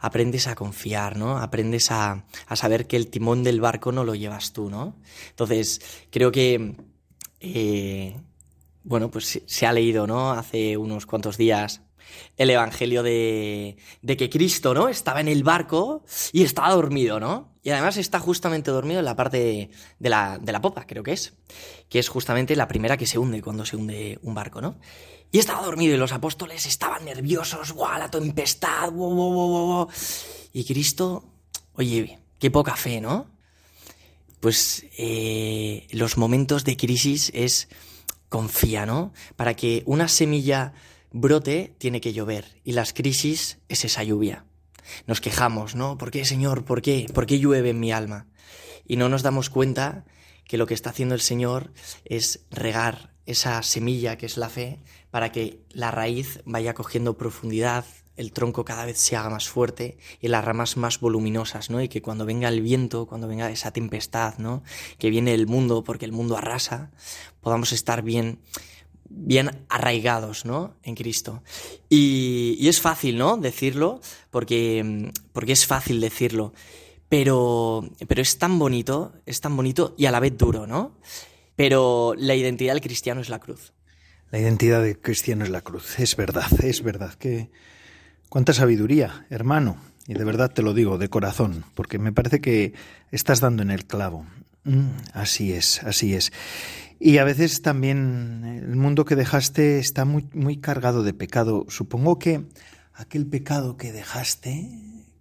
aprendes 0.00 0.46
a 0.46 0.54
confiar, 0.54 1.16
¿no? 1.16 1.38
Aprendes 1.38 1.90
a, 1.90 2.24
saber 2.54 2.86
que 2.86 2.96
el 2.96 3.08
timón 3.08 3.44
del 3.44 3.60
barco 3.60 3.92
no 3.92 4.04
lo 4.04 4.14
llevas 4.14 4.52
tú, 4.52 4.70
¿no? 4.70 4.96
Entonces, 5.28 5.80
creo 6.10 6.32
que, 6.32 6.74
eh, 7.40 8.16
bueno, 8.82 9.10
pues 9.10 9.42
se 9.44 9.66
ha 9.66 9.72
leído, 9.72 10.06
¿no? 10.06 10.32
Hace 10.32 10.76
unos 10.76 11.06
cuantos 11.06 11.36
días 11.36 11.82
el 12.36 12.50
evangelio 12.50 13.02
de, 13.02 13.76
de 14.02 14.16
que 14.16 14.30
Cristo, 14.30 14.74
¿no? 14.74 14.88
Estaba 14.88 15.20
en 15.20 15.28
el 15.28 15.44
barco 15.44 16.04
y 16.32 16.42
estaba 16.42 16.70
dormido, 16.70 17.20
¿no? 17.20 17.50
Y 17.62 17.70
además 17.70 17.96
está 17.98 18.18
justamente 18.18 18.70
dormido 18.70 19.00
en 19.00 19.04
la 19.04 19.16
parte 19.16 19.70
de 19.98 20.08
la, 20.08 20.38
de 20.38 20.52
la 20.52 20.60
popa, 20.60 20.86
creo 20.86 21.02
que 21.02 21.12
es, 21.12 21.34
que 21.88 21.98
es 21.98 22.08
justamente 22.08 22.56
la 22.56 22.68
primera 22.68 22.96
que 22.96 23.06
se 23.06 23.18
hunde 23.18 23.42
cuando 23.42 23.66
se 23.66 23.76
hunde 23.76 24.18
un 24.22 24.34
barco, 24.34 24.60
¿no? 24.60 24.78
Y 25.32 25.38
estaba 25.38 25.62
dormido 25.62 25.94
y 25.94 25.98
los 25.98 26.12
apóstoles 26.12 26.66
estaban 26.66 27.04
nerviosos, 27.04 27.72
¡guau! 27.72 27.98
La 27.98 28.10
tempestad. 28.10 28.90
Y 30.52 30.64
Cristo, 30.64 31.24
oye, 31.74 32.18
qué 32.38 32.50
poca 32.50 32.74
fe, 32.74 33.00
¿no? 33.00 33.26
Pues 34.40 34.86
eh, 34.96 35.86
los 35.92 36.16
momentos 36.16 36.64
de 36.64 36.76
crisis 36.76 37.30
es 37.34 37.68
confía, 38.28 38.86
¿no? 38.86 39.12
Para 39.36 39.54
que 39.54 39.82
una 39.86 40.08
semilla 40.08 40.72
brote 41.12 41.74
tiene 41.78 42.00
que 42.00 42.12
llover 42.12 42.60
y 42.64 42.72
las 42.72 42.92
crisis 42.92 43.58
es 43.68 43.84
esa 43.84 44.02
lluvia. 44.02 44.44
Nos 45.06 45.20
quejamos, 45.20 45.74
¿no? 45.74 45.98
¿Por 45.98 46.10
qué, 46.10 46.24
Señor? 46.24 46.64
¿Por 46.64 46.82
qué? 46.82 47.06
¿Por 47.12 47.26
qué 47.26 47.38
llueve 47.38 47.70
en 47.70 47.80
mi 47.80 47.92
alma? 47.92 48.26
Y 48.86 48.96
no 48.96 49.08
nos 49.08 49.22
damos 49.22 49.50
cuenta 49.50 50.04
que 50.44 50.58
lo 50.58 50.66
que 50.66 50.74
está 50.74 50.90
haciendo 50.90 51.14
el 51.14 51.20
Señor 51.20 51.72
es 52.04 52.40
regar 52.50 53.14
esa 53.26 53.62
semilla 53.62 54.18
que 54.18 54.26
es 54.26 54.36
la 54.36 54.48
fe 54.48 54.80
para 55.10 55.30
que 55.30 55.60
la 55.70 55.90
raíz 55.90 56.40
vaya 56.44 56.74
cogiendo 56.74 57.16
profundidad, 57.16 57.84
el 58.16 58.32
tronco 58.32 58.64
cada 58.64 58.84
vez 58.84 58.98
se 58.98 59.16
haga 59.16 59.30
más 59.30 59.48
fuerte 59.48 59.96
y 60.20 60.28
las 60.28 60.44
ramas 60.44 60.76
más 60.76 61.00
voluminosas, 61.00 61.70
¿no? 61.70 61.80
Y 61.80 61.88
que 61.88 62.02
cuando 62.02 62.26
venga 62.26 62.48
el 62.48 62.60
viento, 62.60 63.06
cuando 63.06 63.28
venga 63.28 63.50
esa 63.50 63.70
tempestad, 63.70 64.38
¿no? 64.38 64.62
Que 64.98 65.10
viene 65.10 65.32
el 65.34 65.46
mundo, 65.46 65.84
porque 65.84 66.04
el 66.04 66.12
mundo 66.12 66.36
arrasa, 66.36 66.90
podamos 67.40 67.72
estar 67.72 68.02
bien, 68.02 68.40
bien 69.10 69.66
arraigados, 69.68 70.46
¿no? 70.46 70.76
En 70.82 70.94
Cristo. 70.94 71.42
Y, 71.90 72.66
es 72.66 72.80
fácil, 72.80 73.18
¿no? 73.18 73.36
Decirlo, 73.36 74.00
porque, 74.30 75.12
porque 75.32 75.52
es 75.52 75.66
fácil 75.66 76.00
decirlo. 76.00 76.54
Pero, 77.10 77.90
pero 78.08 78.22
es 78.22 78.38
tan 78.38 78.58
bonito, 78.58 79.12
es 79.26 79.40
tan 79.40 79.54
bonito 79.54 79.94
y 79.98 80.06
a 80.06 80.10
la 80.10 80.20
vez 80.20 80.38
duro, 80.38 80.66
¿no? 80.66 80.96
Pero 81.56 82.14
la 82.16 82.34
identidad 82.34 82.72
del 82.72 82.82
cristiano 82.82 83.20
es 83.20 83.28
la 83.28 83.40
cruz. 83.40 83.74
La 84.30 84.38
identidad 84.38 84.82
del 84.82 84.98
cristiano 85.00 85.44
es 85.44 85.50
la 85.50 85.60
cruz, 85.60 85.98
es 85.98 86.16
verdad, 86.16 86.48
es 86.64 86.82
verdad 86.82 87.14
que 87.14 87.50
Cuánta 88.30 88.52
sabiduría, 88.52 89.26
hermano, 89.28 89.76
y 90.06 90.14
de 90.14 90.22
verdad 90.22 90.52
te 90.52 90.62
lo 90.62 90.72
digo, 90.72 90.98
de 90.98 91.08
corazón, 91.08 91.64
porque 91.74 91.98
me 91.98 92.12
parece 92.12 92.40
que 92.40 92.74
estás 93.10 93.40
dando 93.40 93.64
en 93.64 93.72
el 93.72 93.86
clavo. 93.86 94.24
Mm, 94.62 94.90
así 95.14 95.52
es, 95.52 95.82
así 95.82 96.14
es. 96.14 96.32
Y 97.02 97.16
a 97.16 97.24
veces 97.24 97.62
también 97.62 98.44
el 98.44 98.76
mundo 98.76 99.06
que 99.06 99.16
dejaste 99.16 99.78
está 99.78 100.04
muy, 100.04 100.28
muy 100.34 100.58
cargado 100.58 101.02
de 101.02 101.14
pecado. 101.14 101.64
Supongo 101.68 102.18
que 102.18 102.44
aquel 102.92 103.26
pecado 103.26 103.78
que 103.78 103.90
dejaste, 103.90 104.68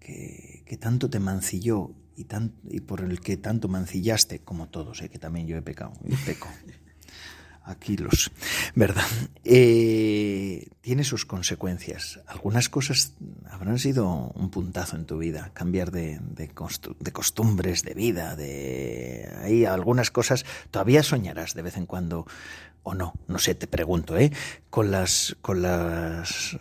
que, 0.01 0.63
que 0.65 0.75
tanto 0.75 1.09
te 1.09 1.21
mancilló 1.21 1.91
y, 2.17 2.27
y 2.69 2.81
por 2.81 2.99
el 2.99 3.21
que 3.21 3.37
tanto 3.37 3.69
mancillaste, 3.69 4.39
como 4.39 4.67
todos, 4.67 5.01
¿eh? 5.01 5.09
que 5.09 5.19
también 5.19 5.47
yo 5.47 5.55
he 5.55 5.61
pecado 5.61 5.93
y 6.03 6.15
peco 6.17 6.49
aquí 7.69 7.97
los, 7.97 8.31
¿verdad? 8.75 9.05
Eh, 9.43 10.67
tiene 10.81 11.03
sus 11.03 11.25
consecuencias. 11.25 12.19
Algunas 12.27 12.67
cosas 12.67 13.13
habrán 13.49 13.79
sido 13.79 14.31
un 14.35 14.49
puntazo 14.49 14.95
en 14.95 15.05
tu 15.05 15.17
vida, 15.19 15.51
cambiar 15.53 15.91
de, 15.91 16.19
costumbres, 17.13 17.83
de 17.83 17.93
vida, 17.93 18.35
de 18.35 19.31
ahí 19.41 19.65
algunas 19.65 20.11
cosas 20.11 20.45
todavía 20.71 21.03
soñarás 21.03 21.53
de 21.53 21.61
vez 21.61 21.77
en 21.77 21.85
cuando 21.85 22.25
o 22.81 22.95
no, 22.95 23.13
no 23.27 23.39
sé, 23.39 23.55
te 23.55 23.67
pregunto, 23.67 24.17
¿eh? 24.17 24.31
Con 24.69 24.89
las 24.89 25.35
con 25.41 25.61
las 25.61 26.57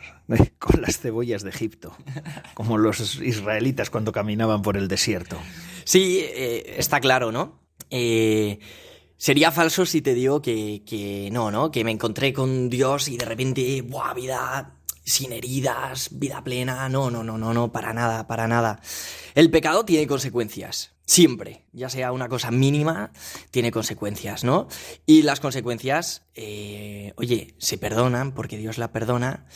con 0.59 0.83
las 0.83 0.99
cebollas 0.99 1.43
de 1.43 1.51
Egipto, 1.51 1.97
como 2.55 2.77
los 2.77 3.21
israelitas 3.23 3.89
cuando 3.89 4.13
caminaban 4.13 4.63
por 4.63 4.77
el 4.77 4.89
desierto. 4.89 5.39
Sí, 5.85 6.21
eh, 6.21 6.75
está 6.77 7.01
claro, 7.01 7.33
¿no? 7.33 7.61
Eh, 7.91 8.59
Sería 9.19 9.51
falso 9.51 9.85
si 9.85 10.01
te 10.01 10.15
digo 10.15 10.41
que, 10.41 10.83
que 10.87 11.29
no, 11.33 11.51
¿no? 11.51 11.73
Que 11.73 11.83
me 11.83 11.91
encontré 11.91 12.33
con 12.33 12.71
Dios 12.71 13.09
y 13.09 13.17
de 13.17 13.25
repente, 13.25 13.83
¡buah! 13.83 14.15
Vida 14.15 14.79
sin 15.05 15.33
heridas, 15.33 16.11
vida 16.13 16.43
plena. 16.45 16.89
No, 16.89 17.11
no, 17.11 17.25
no, 17.25 17.37
no, 17.37 17.53
no, 17.53 17.73
para 17.73 17.93
nada, 17.93 18.27
para 18.29 18.47
nada. 18.47 18.81
El 19.35 19.51
pecado 19.51 19.85
tiene 19.85 20.07
consecuencias. 20.07 20.93
Siempre, 21.05 21.65
ya 21.73 21.89
sea 21.89 22.13
una 22.13 22.29
cosa 22.29 22.51
mínima, 22.51 23.13
tiene 23.51 23.73
consecuencias, 23.73 24.45
¿no? 24.45 24.69
Y 25.07 25.23
las 25.23 25.41
consecuencias, 25.41 26.23
eh, 26.35 27.15
oye, 27.17 27.55
se 27.59 27.79
perdonan 27.79 28.33
porque 28.33 28.59
Dios 28.59 28.79
la 28.79 28.93
perdona, 28.93 29.47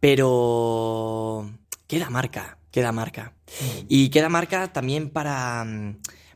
pero 0.00 1.48
queda 1.86 2.10
marca, 2.10 2.58
queda 2.70 2.92
marca. 2.92 3.34
Mm. 3.60 3.84
Y 3.88 4.10
queda 4.10 4.28
marca 4.28 4.72
también 4.72 5.10
para 5.10 5.64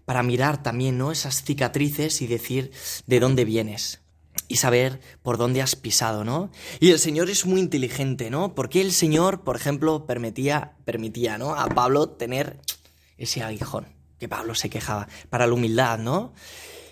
para 0.04 0.22
mirar 0.22 0.62
también, 0.62 0.98
¿no? 0.98 1.12
Esas 1.12 1.42
cicatrices 1.42 2.22
y 2.22 2.26
decir 2.26 2.72
de 3.06 3.20
dónde 3.20 3.44
vienes 3.44 4.00
y 4.48 4.56
saber 4.56 5.00
por 5.22 5.38
dónde 5.38 5.62
has 5.62 5.76
pisado, 5.76 6.24
¿no? 6.24 6.50
Y 6.80 6.90
el 6.90 6.98
Señor 6.98 7.30
es 7.30 7.46
muy 7.46 7.60
inteligente, 7.60 8.30
¿no? 8.30 8.54
Porque 8.54 8.80
el 8.80 8.92
Señor, 8.92 9.42
por 9.42 9.56
ejemplo, 9.56 10.06
permitía, 10.06 10.72
permitía, 10.84 11.38
¿no? 11.38 11.54
A 11.54 11.66
Pablo 11.68 12.10
tener 12.10 12.60
ese 13.16 13.42
aguijón, 13.42 13.86
que 14.18 14.28
Pablo 14.28 14.54
se 14.54 14.70
quejaba, 14.70 15.08
para 15.30 15.46
la 15.46 15.54
humildad, 15.54 15.98
¿no? 15.98 16.34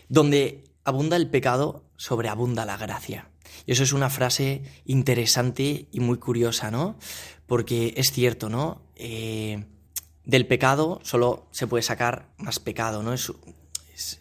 Donde 0.08 0.64
abunda 0.84 1.16
el 1.16 1.28
pecado, 1.28 1.84
sobreabunda 1.96 2.64
la 2.64 2.76
gracia. 2.76 3.28
Y 3.66 3.72
eso 3.72 3.82
es 3.82 3.92
una 3.92 4.10
frase 4.10 4.62
interesante 4.86 5.88
y 5.92 6.00
muy 6.00 6.18
curiosa, 6.18 6.70
¿no? 6.70 6.96
Porque 7.46 7.94
es 7.96 8.12
cierto, 8.12 8.48
¿no? 8.48 8.82
Eh, 8.96 9.64
del 10.24 10.46
pecado 10.46 11.00
solo 11.02 11.46
se 11.50 11.66
puede 11.66 11.82
sacar 11.82 12.28
más 12.38 12.58
pecado, 12.60 13.02
¿no? 13.02 13.12
Es, 13.12 13.32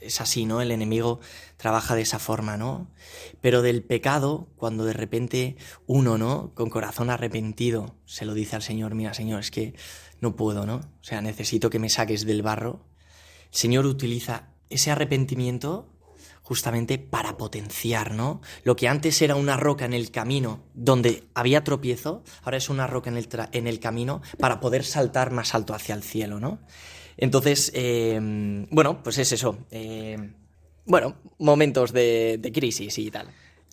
es, 0.01 0.21
así, 0.21 0.45
¿no? 0.45 0.61
El 0.61 0.71
enemigo 0.71 1.19
trabaja 1.57 1.95
de 1.95 2.01
esa 2.01 2.19
forma, 2.19 2.57
¿no? 2.57 2.87
Pero 3.39 3.61
del 3.61 3.83
pecado, 3.83 4.47
cuando 4.57 4.85
de 4.85 4.93
repente 4.93 5.55
uno, 5.87 6.17
¿no? 6.17 6.53
Con 6.53 6.69
corazón 6.69 7.09
arrepentido, 7.09 7.95
se 8.05 8.25
lo 8.25 8.33
dice 8.33 8.55
al 8.55 8.61
Señor, 8.61 8.95
mira, 8.95 9.13
Señor, 9.13 9.39
es 9.39 9.51
que 9.51 9.75
no 10.19 10.35
puedo, 10.35 10.65
¿no? 10.65 10.75
O 10.75 11.03
sea, 11.03 11.21
necesito 11.21 11.69
que 11.69 11.79
me 11.79 11.89
saques 11.89 12.25
del 12.25 12.41
barro. 12.41 12.85
El 13.51 13.57
Señor 13.57 13.85
utiliza 13.85 14.49
ese 14.69 14.91
arrepentimiento 14.91 15.89
justamente 16.51 16.97
para 16.97 17.37
potenciar, 17.37 18.13
¿no? 18.13 18.41
Lo 18.65 18.75
que 18.75 18.89
antes 18.89 19.21
era 19.21 19.37
una 19.37 19.55
roca 19.55 19.85
en 19.85 19.93
el 19.93 20.11
camino 20.11 20.65
donde 20.73 21.23
había 21.33 21.63
tropiezo, 21.63 22.25
ahora 22.43 22.57
es 22.57 22.67
una 22.67 22.87
roca 22.87 23.09
en 23.09 23.15
el, 23.15 23.29
en 23.53 23.67
el 23.67 23.79
camino 23.79 24.21
para 24.37 24.59
poder 24.59 24.83
saltar 24.83 25.31
más 25.31 25.55
alto 25.55 25.73
hacia 25.73 25.95
el 25.95 26.03
cielo, 26.03 26.41
¿no? 26.41 26.59
Entonces, 27.15 27.71
eh, 27.73 28.19
bueno, 28.69 29.01
pues 29.01 29.17
es 29.17 29.31
eso. 29.31 29.59
Eh, 29.71 30.17
bueno, 30.85 31.15
momentos 31.39 31.93
de, 31.93 32.51
crisis 32.53 32.97
y 32.97 33.09
tal. 33.09 33.29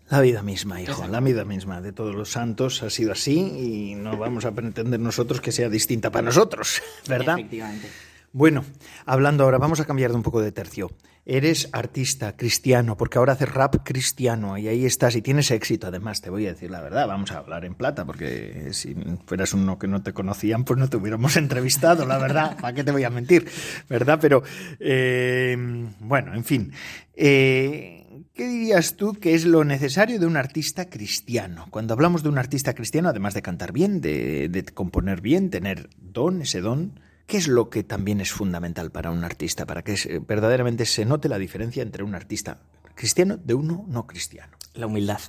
La 0.08 0.20
vida 0.20 0.44
misma, 0.44 0.80
hijo, 0.80 1.04
la 1.08 1.18
vida 1.18 1.44
misma 1.44 1.80
de 1.80 1.92
todos 1.92 2.14
los 2.14 2.30
santos 2.30 2.84
ha 2.84 2.90
sido 2.90 3.10
así 3.10 3.40
y 3.40 3.94
no 3.96 4.16
vamos 4.16 4.44
a 4.44 4.52
pretender 4.52 5.00
nosotros 5.00 5.40
que 5.40 5.50
sea 5.50 5.68
distinta 5.68 6.12
para 6.12 6.26
nosotros, 6.26 6.80
¿verdad? 7.08 7.40
Efectivamente. 7.40 7.88
Bueno, 8.32 8.64
hablando 9.06 9.44
ahora, 9.44 9.56
vamos 9.56 9.80
a 9.80 9.86
cambiar 9.86 10.10
de 10.10 10.16
un 10.16 10.22
poco 10.22 10.42
de 10.42 10.52
tercio. 10.52 10.90
Eres 11.24 11.70
artista 11.72 12.36
cristiano, 12.36 12.96
porque 12.96 13.18
ahora 13.18 13.32
haces 13.32 13.52
rap 13.52 13.76
cristiano 13.84 14.58
y 14.58 14.68
ahí 14.68 14.84
estás 14.84 15.16
y 15.16 15.22
tienes 15.22 15.50
éxito. 15.50 15.86
Además, 15.86 16.20
te 16.20 16.28
voy 16.28 16.46
a 16.46 16.52
decir 16.52 16.70
la 16.70 16.82
verdad, 16.82 17.06
vamos 17.06 17.32
a 17.32 17.38
hablar 17.38 17.64
en 17.64 17.74
plata, 17.74 18.04
porque 18.04 18.68
si 18.72 18.94
fueras 19.26 19.54
uno 19.54 19.78
que 19.78 19.88
no 19.88 20.02
te 20.02 20.12
conocían, 20.12 20.64
pues 20.64 20.78
no 20.78 20.88
te 20.88 20.98
hubiéramos 20.98 21.36
entrevistado, 21.38 22.06
la 22.06 22.18
verdad. 22.18 22.58
¿Para 22.60 22.74
qué 22.74 22.84
te 22.84 22.92
voy 22.92 23.04
a 23.04 23.10
mentir? 23.10 23.48
¿Verdad? 23.88 24.18
Pero, 24.20 24.42
eh, 24.78 25.56
bueno, 26.00 26.34
en 26.34 26.44
fin. 26.44 26.72
Eh, 27.14 28.24
¿Qué 28.34 28.46
dirías 28.46 28.96
tú 28.96 29.14
que 29.14 29.34
es 29.34 29.46
lo 29.46 29.64
necesario 29.64 30.20
de 30.20 30.26
un 30.26 30.36
artista 30.36 30.88
cristiano? 30.88 31.66
Cuando 31.70 31.94
hablamos 31.94 32.22
de 32.22 32.28
un 32.28 32.38
artista 32.38 32.74
cristiano, 32.74 33.08
además 33.08 33.34
de 33.34 33.42
cantar 33.42 33.72
bien, 33.72 34.00
de, 34.00 34.48
de 34.48 34.64
componer 34.64 35.22
bien, 35.22 35.50
tener 35.50 35.88
don, 35.96 36.42
ese 36.42 36.60
don, 36.60 37.00
¿Qué 37.28 37.36
es 37.36 37.46
lo 37.46 37.68
que 37.68 37.84
también 37.84 38.22
es 38.22 38.32
fundamental 38.32 38.90
para 38.90 39.10
un 39.10 39.22
artista, 39.22 39.66
para 39.66 39.84
que 39.84 40.18
verdaderamente 40.26 40.86
se 40.86 41.04
note 41.04 41.28
la 41.28 41.36
diferencia 41.36 41.82
entre 41.82 42.02
un 42.02 42.14
artista 42.14 42.62
cristiano 42.94 43.36
de 43.36 43.52
uno 43.52 43.84
no 43.86 44.06
cristiano? 44.06 44.56
La 44.72 44.86
humildad. 44.86 45.20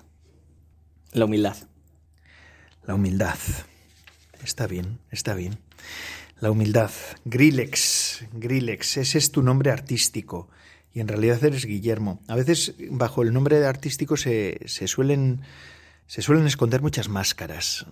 La 1.12 1.26
humildad. 1.26 1.58
La 2.86 2.96
humildad. 2.96 3.38
Está 4.42 4.66
bien, 4.66 5.00
está 5.12 5.34
bien. 5.34 5.60
La 6.40 6.52
humildad. 6.52 6.90
Grillex. 7.26 8.24
Grillex. 8.32 8.96
Ese 8.96 9.18
es 9.18 9.34
tu 9.34 9.44
nombre 9.44 9.70
artístico. 9.70 10.48
Y 10.94 11.02
en 11.02 11.10
realidad 11.10 11.44
eres 11.44 11.66
Guillermo. 11.66 12.22
A 12.30 12.38
veces 12.38 12.76
bajo 12.92 13.24
el 13.24 13.34
nombre 13.34 13.60
de 13.60 13.68
artístico 13.68 14.16
se, 14.16 14.58
se 14.68 14.88
suelen 14.88 15.42
se 16.10 16.24
suelen 16.24 16.48
esconder 16.48 16.82
muchas 16.82 17.08
máscaras. 17.08 17.86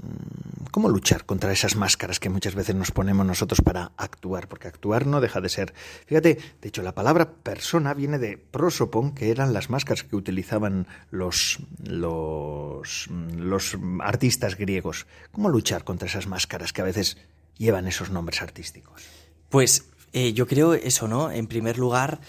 ¿Cómo 0.71 0.89
luchar 0.89 1.27
contra 1.27 1.51
esas 1.51 1.75
máscaras 1.75 2.19
que 2.19 2.31
muchas 2.31 2.55
veces 2.55 2.73
nos 2.73 2.89
ponemos 2.89 3.23
nosotros 3.23 3.61
para 3.61 3.91
actuar? 3.95 4.47
Porque 4.47 4.67
actuar 4.67 5.05
no 5.05 5.21
deja 5.21 5.39
de 5.39 5.49
ser. 5.49 5.75
Fíjate, 6.07 6.39
de 6.59 6.67
hecho, 6.67 6.81
la 6.81 6.95
palabra 6.95 7.29
persona 7.29 7.93
viene 7.93 8.17
de 8.17 8.39
prosopon, 8.39 9.13
que 9.13 9.29
eran 9.29 9.53
las 9.53 9.69
máscaras 9.69 10.03
que 10.03 10.15
utilizaban 10.15 10.87
los, 11.11 11.59
los, 11.83 13.07
los 13.35 13.77
artistas 13.99 14.57
griegos. 14.57 15.05
¿Cómo 15.31 15.49
luchar 15.49 15.83
contra 15.83 16.07
esas 16.07 16.25
máscaras 16.25 16.73
que 16.73 16.81
a 16.81 16.85
veces 16.85 17.17
llevan 17.59 17.87
esos 17.87 18.09
nombres 18.09 18.41
artísticos? 18.41 19.03
Pues 19.49 19.89
eh, 20.11 20.33
yo 20.33 20.47
creo 20.47 20.73
eso, 20.73 21.07
¿no? 21.07 21.29
En 21.29 21.45
primer 21.45 21.77
lugar, 21.77 22.19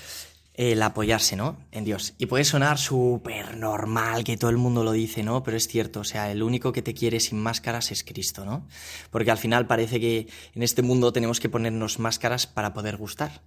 el 0.59 0.83
apoyarse, 0.83 1.37
¿no? 1.37 1.57
En 1.71 1.85
Dios. 1.85 2.15
Y 2.19 2.27
puede 2.27 2.43
sonar 2.43 2.79
súper 2.79 3.57
normal, 3.57 4.25
que 4.25 4.37
todo 4.37 4.51
el 4.51 4.57
mundo 4.57 4.83
lo 4.83 4.91
dice, 4.91 5.23
¿no? 5.23 5.45
Pero 5.45 5.57
es 5.57 5.69
cierto, 5.69 6.01
o 6.01 6.05
sea, 6.05 6.33
el 6.33 6.43
único 6.43 6.73
que 6.73 6.83
te 6.83 6.95
quiere 6.95 7.21
sin 7.21 7.41
máscaras 7.41 7.93
es 7.93 8.03
Cristo, 8.03 8.45
¿no? 8.45 8.67
Porque 9.11 9.31
al 9.31 9.39
final 9.39 9.69
parece 9.69 10.01
que 10.01 10.27
en 10.55 10.63
este 10.65 10.83
mundo 10.83 11.13
tenemos 11.13 11.39
que 11.39 11.49
ponernos 11.49 12.01
máscaras 12.01 12.49
para 12.49 12.75
poder 12.75 12.97
gustar. 12.97 13.41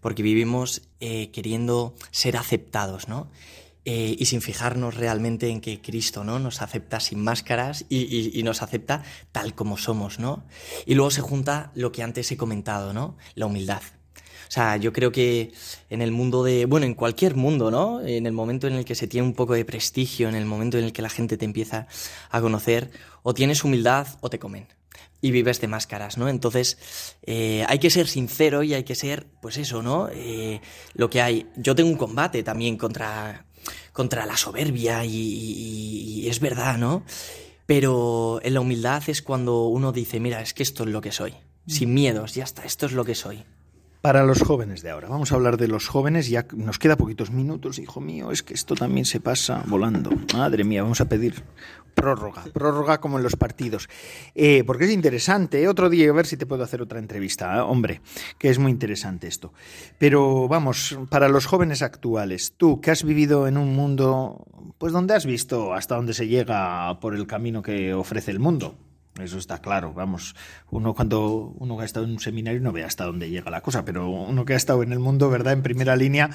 Porque 0.00 0.22
vivimos 0.22 0.88
eh, 1.00 1.30
queriendo 1.30 1.94
ser 2.10 2.38
aceptados, 2.38 3.06
¿no? 3.06 3.30
Eh, 3.84 4.16
y 4.18 4.24
sin 4.24 4.40
fijarnos 4.40 4.94
realmente 4.94 5.50
en 5.50 5.60
que 5.60 5.80
Cristo 5.80 6.24
¿no? 6.24 6.40
nos 6.40 6.60
acepta 6.60 6.98
sin 6.98 7.22
máscaras 7.22 7.84
y, 7.88 8.36
y, 8.36 8.42
nos 8.42 8.60
acepta 8.62 9.04
tal 9.30 9.54
como 9.54 9.76
somos, 9.76 10.18
¿no? 10.18 10.44
Y 10.86 10.96
luego 10.96 11.12
se 11.12 11.20
junta 11.20 11.70
lo 11.76 11.92
que 11.92 12.02
antes 12.02 12.32
he 12.32 12.36
comentado, 12.36 12.92
¿no? 12.92 13.16
La 13.36 13.46
humildad. 13.46 13.82
O 14.48 14.50
sea, 14.50 14.76
yo 14.76 14.92
creo 14.92 15.12
que 15.12 15.52
en 15.90 16.02
el 16.02 16.12
mundo 16.12 16.44
de, 16.44 16.66
bueno, 16.66 16.86
en 16.86 16.94
cualquier 16.94 17.34
mundo, 17.34 17.70
¿no? 17.70 18.00
En 18.00 18.26
el 18.26 18.32
momento 18.32 18.66
en 18.66 18.74
el 18.74 18.84
que 18.84 18.94
se 18.94 19.06
tiene 19.06 19.26
un 19.26 19.34
poco 19.34 19.54
de 19.54 19.64
prestigio, 19.64 20.28
en 20.28 20.34
el 20.34 20.46
momento 20.46 20.78
en 20.78 20.84
el 20.84 20.92
que 20.92 21.02
la 21.02 21.08
gente 21.08 21.36
te 21.36 21.44
empieza 21.44 21.86
a 22.30 22.40
conocer, 22.40 22.90
o 23.22 23.34
tienes 23.34 23.64
humildad 23.64 24.06
o 24.20 24.30
te 24.30 24.38
comen. 24.38 24.68
Y 25.20 25.30
vives 25.30 25.60
de 25.60 25.66
máscaras, 25.66 26.18
¿no? 26.18 26.28
Entonces, 26.28 26.78
eh, 27.22 27.64
hay 27.68 27.78
que 27.78 27.90
ser 27.90 28.06
sincero 28.06 28.62
y 28.62 28.74
hay 28.74 28.84
que 28.84 28.94
ser, 28.94 29.26
pues 29.40 29.56
eso, 29.56 29.82
¿no? 29.82 30.08
Eh, 30.12 30.60
lo 30.94 31.10
que 31.10 31.22
hay. 31.22 31.46
Yo 31.56 31.74
tengo 31.74 31.90
un 31.90 31.96
combate 31.96 32.42
también 32.42 32.76
contra, 32.76 33.46
contra 33.92 34.26
la 34.26 34.36
soberbia 34.36 35.04
y, 35.04 35.10
y 35.10 36.28
es 36.28 36.38
verdad, 36.40 36.78
¿no? 36.78 37.04
Pero 37.66 38.40
en 38.44 38.54
la 38.54 38.60
humildad 38.60 39.02
es 39.08 39.22
cuando 39.22 39.64
uno 39.64 39.90
dice, 39.90 40.20
mira, 40.20 40.40
es 40.40 40.54
que 40.54 40.62
esto 40.62 40.84
es 40.84 40.90
lo 40.90 41.00
que 41.00 41.12
soy. 41.12 41.34
Sin 41.66 41.92
miedos, 41.94 42.34
ya 42.34 42.44
está, 42.44 42.64
esto 42.64 42.86
es 42.86 42.92
lo 42.92 43.04
que 43.04 43.16
soy. 43.16 43.44
Para 44.06 44.22
los 44.22 44.40
jóvenes 44.40 44.82
de 44.82 44.90
ahora, 44.90 45.08
vamos 45.08 45.32
a 45.32 45.34
hablar 45.34 45.56
de 45.56 45.66
los 45.66 45.88
jóvenes, 45.88 46.28
ya 46.28 46.46
nos 46.54 46.78
queda 46.78 46.96
poquitos 46.96 47.32
minutos, 47.32 47.80
hijo 47.80 48.00
mío, 48.00 48.30
es 48.30 48.44
que 48.44 48.54
esto 48.54 48.76
también 48.76 49.04
se 49.04 49.18
pasa 49.18 49.64
volando. 49.66 50.10
Madre 50.32 50.62
mía, 50.62 50.84
vamos 50.84 51.00
a 51.00 51.08
pedir 51.08 51.42
prórroga, 51.92 52.44
prórroga 52.52 53.00
como 53.00 53.16
en 53.16 53.24
los 53.24 53.34
partidos. 53.34 53.88
Eh, 54.36 54.62
porque 54.64 54.84
es 54.84 54.92
interesante, 54.92 55.60
¿eh? 55.60 55.66
otro 55.66 55.90
día 55.90 56.08
a 56.08 56.12
ver 56.12 56.26
si 56.26 56.36
te 56.36 56.46
puedo 56.46 56.62
hacer 56.62 56.82
otra 56.82 57.00
entrevista, 57.00 57.56
¿eh? 57.56 57.60
hombre, 57.60 58.00
que 58.38 58.48
es 58.48 58.60
muy 58.60 58.70
interesante 58.70 59.26
esto. 59.26 59.52
Pero 59.98 60.46
vamos, 60.46 60.96
para 61.10 61.28
los 61.28 61.46
jóvenes 61.46 61.82
actuales, 61.82 62.54
tú 62.56 62.80
que 62.80 62.92
has 62.92 63.02
vivido 63.02 63.48
en 63.48 63.56
un 63.56 63.74
mundo, 63.74 64.46
pues 64.78 64.92
donde 64.92 65.14
has 65.14 65.26
visto 65.26 65.74
hasta 65.74 65.96
dónde 65.96 66.14
se 66.14 66.28
llega 66.28 67.00
por 67.00 67.16
el 67.16 67.26
camino 67.26 67.60
que 67.60 67.92
ofrece 67.92 68.30
el 68.30 68.38
mundo, 68.38 68.76
eso 69.22 69.38
está 69.38 69.58
claro, 69.58 69.92
vamos. 69.92 70.34
Uno 70.70 70.94
cuando 70.94 71.54
uno 71.58 71.80
ha 71.80 71.84
estado 71.84 72.04
en 72.04 72.12
un 72.12 72.20
seminario 72.20 72.60
no 72.60 72.72
ve 72.72 72.84
hasta 72.84 73.04
dónde 73.04 73.30
llega 73.30 73.50
la 73.50 73.62
cosa, 73.62 73.84
pero 73.84 74.08
uno 74.08 74.44
que 74.44 74.54
ha 74.54 74.56
estado 74.56 74.82
en 74.82 74.92
el 74.92 74.98
mundo, 74.98 75.30
¿verdad? 75.30 75.52
En 75.54 75.62
primera 75.62 75.96
línea, 75.96 76.30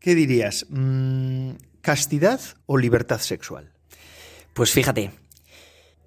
¿qué 0.00 0.14
dirías? 0.14 0.66
Mm, 0.70 1.50
¿Castidad 1.80 2.40
o 2.66 2.78
libertad 2.78 3.18
sexual? 3.18 3.72
Pues 4.54 4.70
fíjate, 4.70 5.10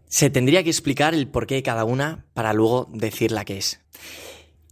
se 0.07 0.29
tendría 0.29 0.63
que 0.63 0.69
explicar 0.69 1.13
el 1.13 1.27
porqué 1.27 1.55
de 1.55 1.63
cada 1.63 1.83
una 1.83 2.25
para 2.33 2.53
luego 2.53 2.89
decir 2.91 3.31
la 3.31 3.45
que 3.45 3.57
es. 3.57 3.81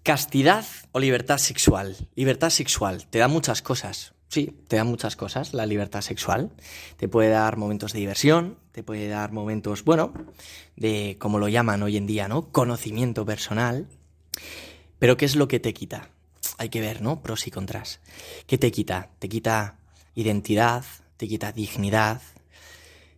Castidad 0.02 0.66
o 0.92 1.00
libertad 1.00 1.38
sexual. 1.38 1.96
Libertad 2.16 2.50
sexual 2.50 3.06
te 3.08 3.20
da 3.20 3.28
muchas 3.28 3.62
cosas. 3.62 4.15
Sí, 4.30 4.56
te 4.68 4.76
da 4.76 4.84
muchas 4.84 5.16
cosas 5.16 5.54
la 5.54 5.66
libertad 5.66 6.02
sexual. 6.02 6.52
Te 6.98 7.08
puede 7.08 7.30
dar 7.30 7.58
momentos 7.58 7.94
de 7.94 8.00
diversión, 8.00 8.58
te 8.72 8.84
puede 8.84 9.08
dar 9.08 9.32
momentos, 9.32 9.84
bueno, 9.84 10.14
de 10.76 11.18
como 11.20 11.40
lo 11.40 11.48
llaman 11.48 11.84
hoy 11.84 11.98
en 11.98 12.08
día, 12.08 12.28
¿no? 12.28 12.52
Conocimiento 12.52 13.26
personal. 13.26 13.88
Pero 15.00 15.18
¿qué 15.18 15.26
es 15.26 15.36
lo 15.36 15.48
que 15.48 15.60
te 15.60 15.74
quita? 15.74 16.10
Hay 16.58 16.70
que 16.70 16.82
ver, 16.82 17.02
¿no? 17.02 17.22
Pros 17.22 17.48
y 17.48 17.52
contras. 17.52 18.00
¿Qué 18.48 18.58
te 18.58 18.72
quita? 18.72 19.12
Te 19.20 19.30
quita 19.30 19.78
identidad, 20.16 20.84
te 21.18 21.28
quita 21.28 21.52
dignidad, 21.52 22.22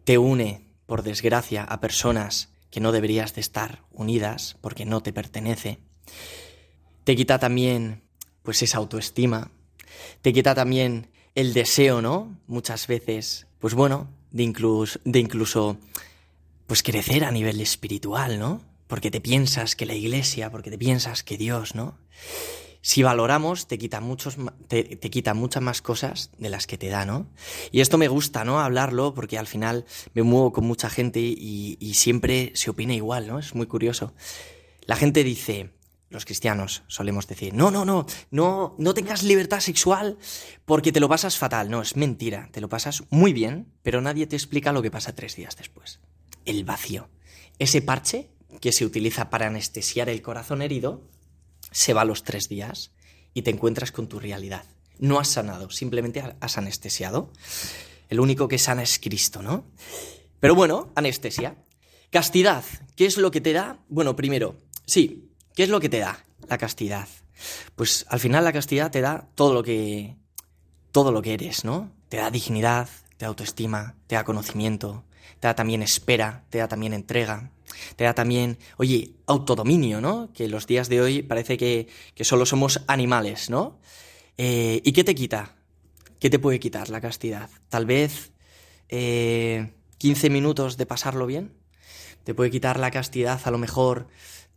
te 0.03 0.18
une, 0.18 0.68
por 0.86 1.03
desgracia, 1.03 1.64
a 1.64 1.80
personas 1.80 2.49
que 2.72 2.80
no 2.80 2.91
deberías 2.91 3.34
de 3.34 3.41
estar 3.41 3.84
unidas 3.91 4.58
porque 4.62 4.86
no 4.86 5.01
te 5.01 5.14
pertenece. 5.14 5.80
Te 7.03 7.16
quita 7.16 7.39
también, 7.39 8.03
pues, 8.43 8.62
esa 8.62 8.78
autoestima, 8.78 9.51
te 10.22 10.34
quita 10.34 10.56
también 10.56 11.10
el 11.36 11.54
deseo, 11.54 12.02
¿no? 12.02 12.38
Muchas 12.48 12.88
veces, 12.88 13.48
pues 13.60 13.74
bueno, 13.74 14.10
de 14.32 14.43
incluso, 14.43 15.00
de 15.04 15.20
incluso, 15.20 15.78
pues 16.66 16.84
crecer 16.84 17.24
a 17.24 17.32
nivel 17.32 17.62
espiritual, 17.62 18.39
¿no? 18.39 18.62
Porque 18.88 19.12
te 19.12 19.22
piensas 19.22 19.76
que 19.76 19.86
la 19.86 19.93
iglesia, 19.93 20.50
porque 20.50 20.72
te 20.72 20.78
piensas 20.78 21.24
que 21.24 21.38
Dios, 21.38 21.76
¿no? 21.76 21.98
Si 22.82 23.04
valoramos, 23.04 23.68
te 23.68 23.78
quita, 23.78 24.00
muchos, 24.00 24.38
te, 24.68 24.98
quita 24.98 25.34
muchas 25.34 25.62
más 25.62 25.82
cosas 25.82 26.32
de 26.38 26.50
las 26.50 26.68
que 26.68 26.78
te 26.78 26.88
da, 26.88 27.06
¿no? 27.06 27.28
Y 27.72 27.82
esto 27.82 27.98
me 27.98 28.08
gusta, 28.08 28.45
¿no? 28.45 28.60
Hablarlo, 28.60 29.14
porque 29.14 29.38
al 29.38 29.48
final 29.48 29.86
me 30.14 30.24
muevo 30.24 30.54
con 30.54 30.66
mucha 30.66 30.89
gente 30.89 31.20
y, 31.20 31.78
y 31.80 31.95
siempre 31.95 32.52
se 32.56 32.70
opina 32.70 32.93
igual, 32.93 33.28
¿no? 33.28 33.39
Es 33.39 33.56
muy 33.56 33.68
curioso. 33.68 34.14
La 34.86 34.95
gente 34.95 35.24
dice, 35.24 35.70
los 36.10 36.26
cristianos 36.26 36.84
solemos 36.88 37.28
decir, 37.28 37.53
no, 37.53 37.70
no, 37.70 37.84
no, 37.84 38.05
no, 38.32 38.76
no 38.78 38.93
tengas 38.93 39.24
libertad 39.24 39.60
sexual 39.60 40.18
porque 40.66 40.91
te 40.91 40.99
lo 40.99 41.10
pasas 41.10 41.38
fatal. 41.38 41.70
No, 41.70 41.82
es 41.82 41.95
mentira, 41.95 42.49
te 42.51 42.62
lo 42.62 42.70
pasas 42.70 43.03
muy 43.10 43.34
bien, 43.34 43.74
pero 43.84 44.01
nadie 44.01 44.28
te 44.28 44.36
explica 44.36 44.72
lo 44.72 44.82
que 44.82 44.91
pasa 44.91 45.16
tres 45.16 45.36
días 45.36 45.58
después. 45.58 45.99
El 46.45 46.64
vacío. 46.64 47.10
Ese 47.60 47.82
parche 47.82 48.30
que 48.62 48.72
se 48.72 48.86
utiliza 48.86 49.30
para 49.30 49.47
anestesiar 49.47 50.10
el 50.10 50.22
corazón 50.22 50.62
herido, 50.62 51.03
se 51.72 51.93
va 51.93 52.01
a 52.01 52.05
los 52.05 52.24
tres 52.24 52.47
días 52.47 52.91
y 53.34 53.41
te 53.41 53.51
encuentras 53.51 53.91
con 53.91 54.08
tu 54.08 54.20
realidad. 54.20 54.64
No 54.99 55.20
has 55.20 55.28
sanado, 55.28 55.70
simplemente 55.70 56.24
has 56.39 56.58
anestesiado. 56.58 57.32
El 58.10 58.20
único 58.20 58.47
que 58.47 58.58
sana 58.58 58.84
es 58.84 58.99
Cristo, 58.99 59.41
¿no? 59.41 59.66
Pero 60.39 60.55
bueno, 60.55 60.91
anestesia. 60.95 61.55
Castidad, 62.10 62.64
¿qué 62.95 63.05
es 63.05 63.18
lo 63.18 63.32
que 63.32 63.41
te 63.41 63.53
da? 63.53 63.80
Bueno, 63.89 64.16
primero, 64.16 64.55
sí, 64.86 65.30
¿Qué 65.58 65.64
es 65.64 65.70
lo 65.70 65.80
que 65.80 65.89
te 65.89 65.97
da 65.97 66.24
la 66.47 66.60
castidad? 66.60 67.08
Pues 67.76 68.05
al 68.10 68.20
final 68.20 68.43
la 68.43 68.53
castidad 68.53 68.91
te 68.91 69.01
da 69.01 69.28
todo 69.34 69.55
lo 69.55 69.64
que 69.64 70.16
todo 70.91 71.12
lo 71.12 71.24
que 71.24 71.34
eres, 71.34 71.66
¿no? 71.66 71.91
Te 72.10 72.18
da 72.18 72.30
dignidad, 72.30 72.88
te 73.18 73.26
da 73.26 73.30
autoestima, 73.30 73.95
te 74.05 74.14
da 74.14 74.24
conocimiento, 74.24 75.03
te 75.39 75.47
da 75.47 75.55
también 75.55 75.82
espera, 75.82 76.45
te 76.51 76.60
da 76.60 76.68
también 76.68 76.93
entrega, 76.93 77.49
te 77.95 78.03
da 78.03 78.14
también, 78.14 78.60
oye, 78.78 79.16
autodominio, 79.26 79.99
¿no? 79.99 80.32
Que 80.32 80.47
los 80.47 80.68
días 80.68 80.89
de 80.89 81.01
hoy 81.01 81.24
parece 81.24 81.58
que, 81.58 81.88
que 82.14 82.24
solo 82.24 82.45
somos 82.45 82.84
animales, 82.86 83.49
¿no? 83.49 83.80
Eh, 84.38 84.84
¿Y 84.86 84.91
qué 84.91 85.03
te 85.03 85.16
quita? 85.16 85.55
¿Qué 86.20 86.30
te 86.30 86.38
puede 86.38 86.60
quitar 86.60 86.89
la 86.89 87.01
castidad? 87.01 87.49
Tal 87.70 87.88
vez 87.88 88.32
eh, 88.89 89.74
15 89.97 90.30
minutos 90.30 90.78
de 90.78 90.86
pasarlo 90.86 91.26
bien. 91.26 91.51
Te 92.24 92.36
puede 92.36 92.51
quitar 92.51 92.80
la 92.80 92.91
castidad 92.91 93.41
a 93.43 93.49
lo 93.49 93.58
mejor 93.58 94.08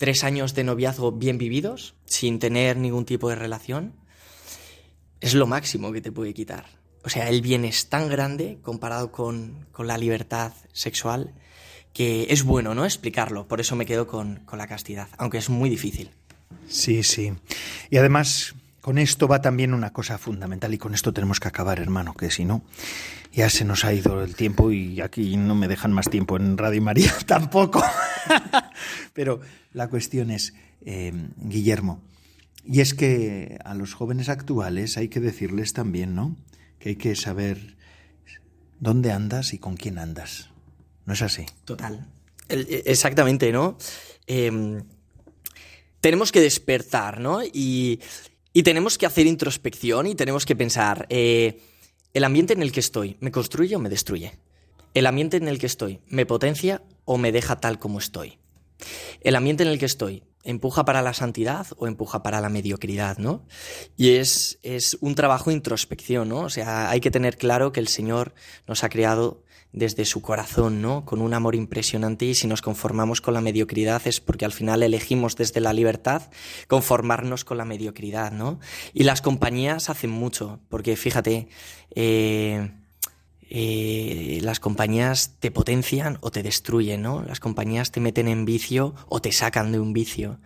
tres 0.00 0.24
años 0.24 0.54
de 0.54 0.64
noviazgo 0.64 1.12
bien 1.12 1.36
vividos, 1.36 1.94
sin 2.06 2.38
tener 2.38 2.78
ningún 2.78 3.04
tipo 3.04 3.28
de 3.28 3.34
relación, 3.34 3.92
es 5.20 5.34
lo 5.34 5.46
máximo 5.46 5.92
que 5.92 6.00
te 6.00 6.10
puede 6.10 6.32
quitar. 6.32 6.64
O 7.04 7.10
sea, 7.10 7.28
el 7.28 7.42
bien 7.42 7.66
es 7.66 7.90
tan 7.90 8.08
grande 8.08 8.58
comparado 8.62 9.12
con, 9.12 9.66
la 9.78 9.98
libertad 9.98 10.54
sexual 10.72 11.34
que 11.92 12.28
es 12.30 12.44
bueno, 12.44 12.74
¿no? 12.74 12.86
Explicarlo. 12.86 13.46
Por 13.46 13.60
eso 13.60 13.76
me 13.76 13.84
quedo 13.84 14.06
con, 14.06 14.36
con 14.46 14.58
la 14.58 14.66
castidad, 14.66 15.08
aunque 15.18 15.36
es 15.36 15.50
muy 15.50 15.68
difícil. 15.68 16.10
Sí, 16.66 17.02
sí. 17.02 17.34
Y 17.90 17.98
además, 17.98 18.54
con 18.80 18.98
esto 18.98 19.28
va 19.28 19.42
también 19.42 19.74
una 19.74 19.92
cosa 19.92 20.18
fundamental 20.18 20.72
y 20.72 20.78
con 20.78 20.94
esto 20.94 21.12
tenemos 21.12 21.40
que 21.40 21.48
acabar, 21.48 21.80
hermano, 21.80 22.14
que 22.14 22.30
si 22.30 22.44
no, 22.44 22.62
ya 23.32 23.50
se 23.50 23.64
nos 23.64 23.84
ha 23.84 23.92
ido 23.92 24.22
el 24.22 24.34
tiempo 24.34 24.72
y 24.72 25.00
aquí 25.00 25.36
no 25.36 25.54
me 25.54 25.68
dejan 25.68 25.92
más 25.92 26.08
tiempo 26.08 26.36
en 26.36 26.56
Radio 26.56 26.82
María 26.82 27.14
tampoco. 27.26 27.82
Pero 29.12 29.40
la 29.72 29.88
cuestión 29.88 30.30
es, 30.30 30.54
eh, 30.84 31.12
Guillermo, 31.36 32.02
y 32.64 32.80
es 32.80 32.94
que 32.94 33.58
a 33.64 33.74
los 33.74 33.94
jóvenes 33.94 34.28
actuales 34.28 34.96
hay 34.96 35.08
que 35.08 35.20
decirles 35.20 35.72
también, 35.72 36.14
¿no? 36.14 36.36
Que 36.78 36.90
hay 36.90 36.96
que 36.96 37.14
saber 37.16 37.76
dónde 38.78 39.12
andas 39.12 39.52
y 39.52 39.58
con 39.58 39.76
quién 39.76 39.98
andas. 39.98 40.50
¿No 41.04 41.12
es 41.12 41.22
así? 41.22 41.46
Total. 41.64 42.06
E, 42.48 42.82
exactamente, 42.86 43.52
¿no? 43.52 43.76
Em, 44.26 44.82
tenemos 46.00 46.32
que 46.32 46.40
despertar, 46.40 47.20
¿no? 47.20 47.42
Y, 47.42 48.00
tenemos 48.62 48.98
que 48.98 49.06
hacer 49.06 49.26
introspección 49.26 50.06
y 50.06 50.14
tenemos 50.14 50.44
que 50.44 50.56
pensar, 50.56 51.06
eh, 51.08 51.60
¿el 52.14 52.24
ambiente 52.24 52.52
en 52.52 52.62
el 52.62 52.72
que 52.72 52.80
estoy 52.80 53.16
me 53.20 53.30
construye 53.30 53.76
o 53.76 53.78
me 53.78 53.88
destruye? 53.88 54.38
¿El 54.94 55.06
ambiente 55.06 55.36
en 55.36 55.48
el 55.48 55.58
que 55.58 55.66
estoy 55.66 56.00
me 56.08 56.26
potencia 56.26 56.82
o 57.04 57.16
me 57.16 57.32
deja 57.32 57.60
tal 57.60 57.78
como 57.78 57.98
estoy? 57.98 58.38
El 59.20 59.36
ambiente 59.36 59.62
en 59.62 59.68
el 59.68 59.78
que 59.78 59.86
estoy 59.86 60.24
empuja 60.42 60.84
para 60.84 61.02
la 61.02 61.12
santidad 61.12 61.66
o 61.76 61.86
empuja 61.86 62.22
para 62.22 62.40
la 62.40 62.48
mediocridad, 62.48 63.18
¿no? 63.18 63.46
Y 63.96 64.16
es, 64.16 64.58
es 64.62 64.96
un 65.00 65.14
trabajo 65.14 65.50
de 65.50 65.56
introspección, 65.56 66.28
¿no? 66.28 66.40
O 66.40 66.48
sea, 66.48 66.90
hay 66.90 67.00
que 67.00 67.10
tener 67.10 67.36
claro 67.36 67.72
que 67.72 67.80
el 67.80 67.88
Señor 67.88 68.34
nos 68.66 68.82
ha 68.82 68.88
creado 68.88 69.44
desde 69.72 70.04
su 70.04 70.20
corazón, 70.20 70.82
¿no? 70.82 71.04
Con 71.04 71.20
un 71.20 71.32
amor 71.32 71.54
impresionante 71.54 72.24
y 72.24 72.34
si 72.34 72.46
nos 72.46 72.62
conformamos 72.62 73.20
con 73.20 73.34
la 73.34 73.40
mediocridad 73.40 74.02
es 74.06 74.20
porque 74.20 74.44
al 74.44 74.52
final 74.52 74.82
elegimos 74.82 75.36
desde 75.36 75.60
la 75.60 75.72
libertad 75.72 76.22
conformarnos 76.66 77.44
con 77.44 77.58
la 77.58 77.64
mediocridad, 77.64 78.32
¿no? 78.32 78.58
Y 78.92 79.04
las 79.04 79.22
compañías 79.22 79.88
hacen 79.88 80.10
mucho, 80.10 80.60
porque 80.68 80.96
fíjate, 80.96 81.48
eh, 81.94 82.70
eh, 83.52 84.38
las 84.42 84.60
compañías 84.60 85.36
te 85.40 85.50
potencian 85.50 86.18
o 86.20 86.30
te 86.30 86.42
destruyen, 86.42 87.02
¿no? 87.02 87.22
Las 87.22 87.40
compañías 87.40 87.90
te 87.90 88.00
meten 88.00 88.28
en 88.28 88.44
vicio 88.44 88.94
o 89.08 89.20
te 89.20 89.32
sacan 89.32 89.72
de 89.72 89.80
un 89.80 89.92
vicio. 89.92 90.38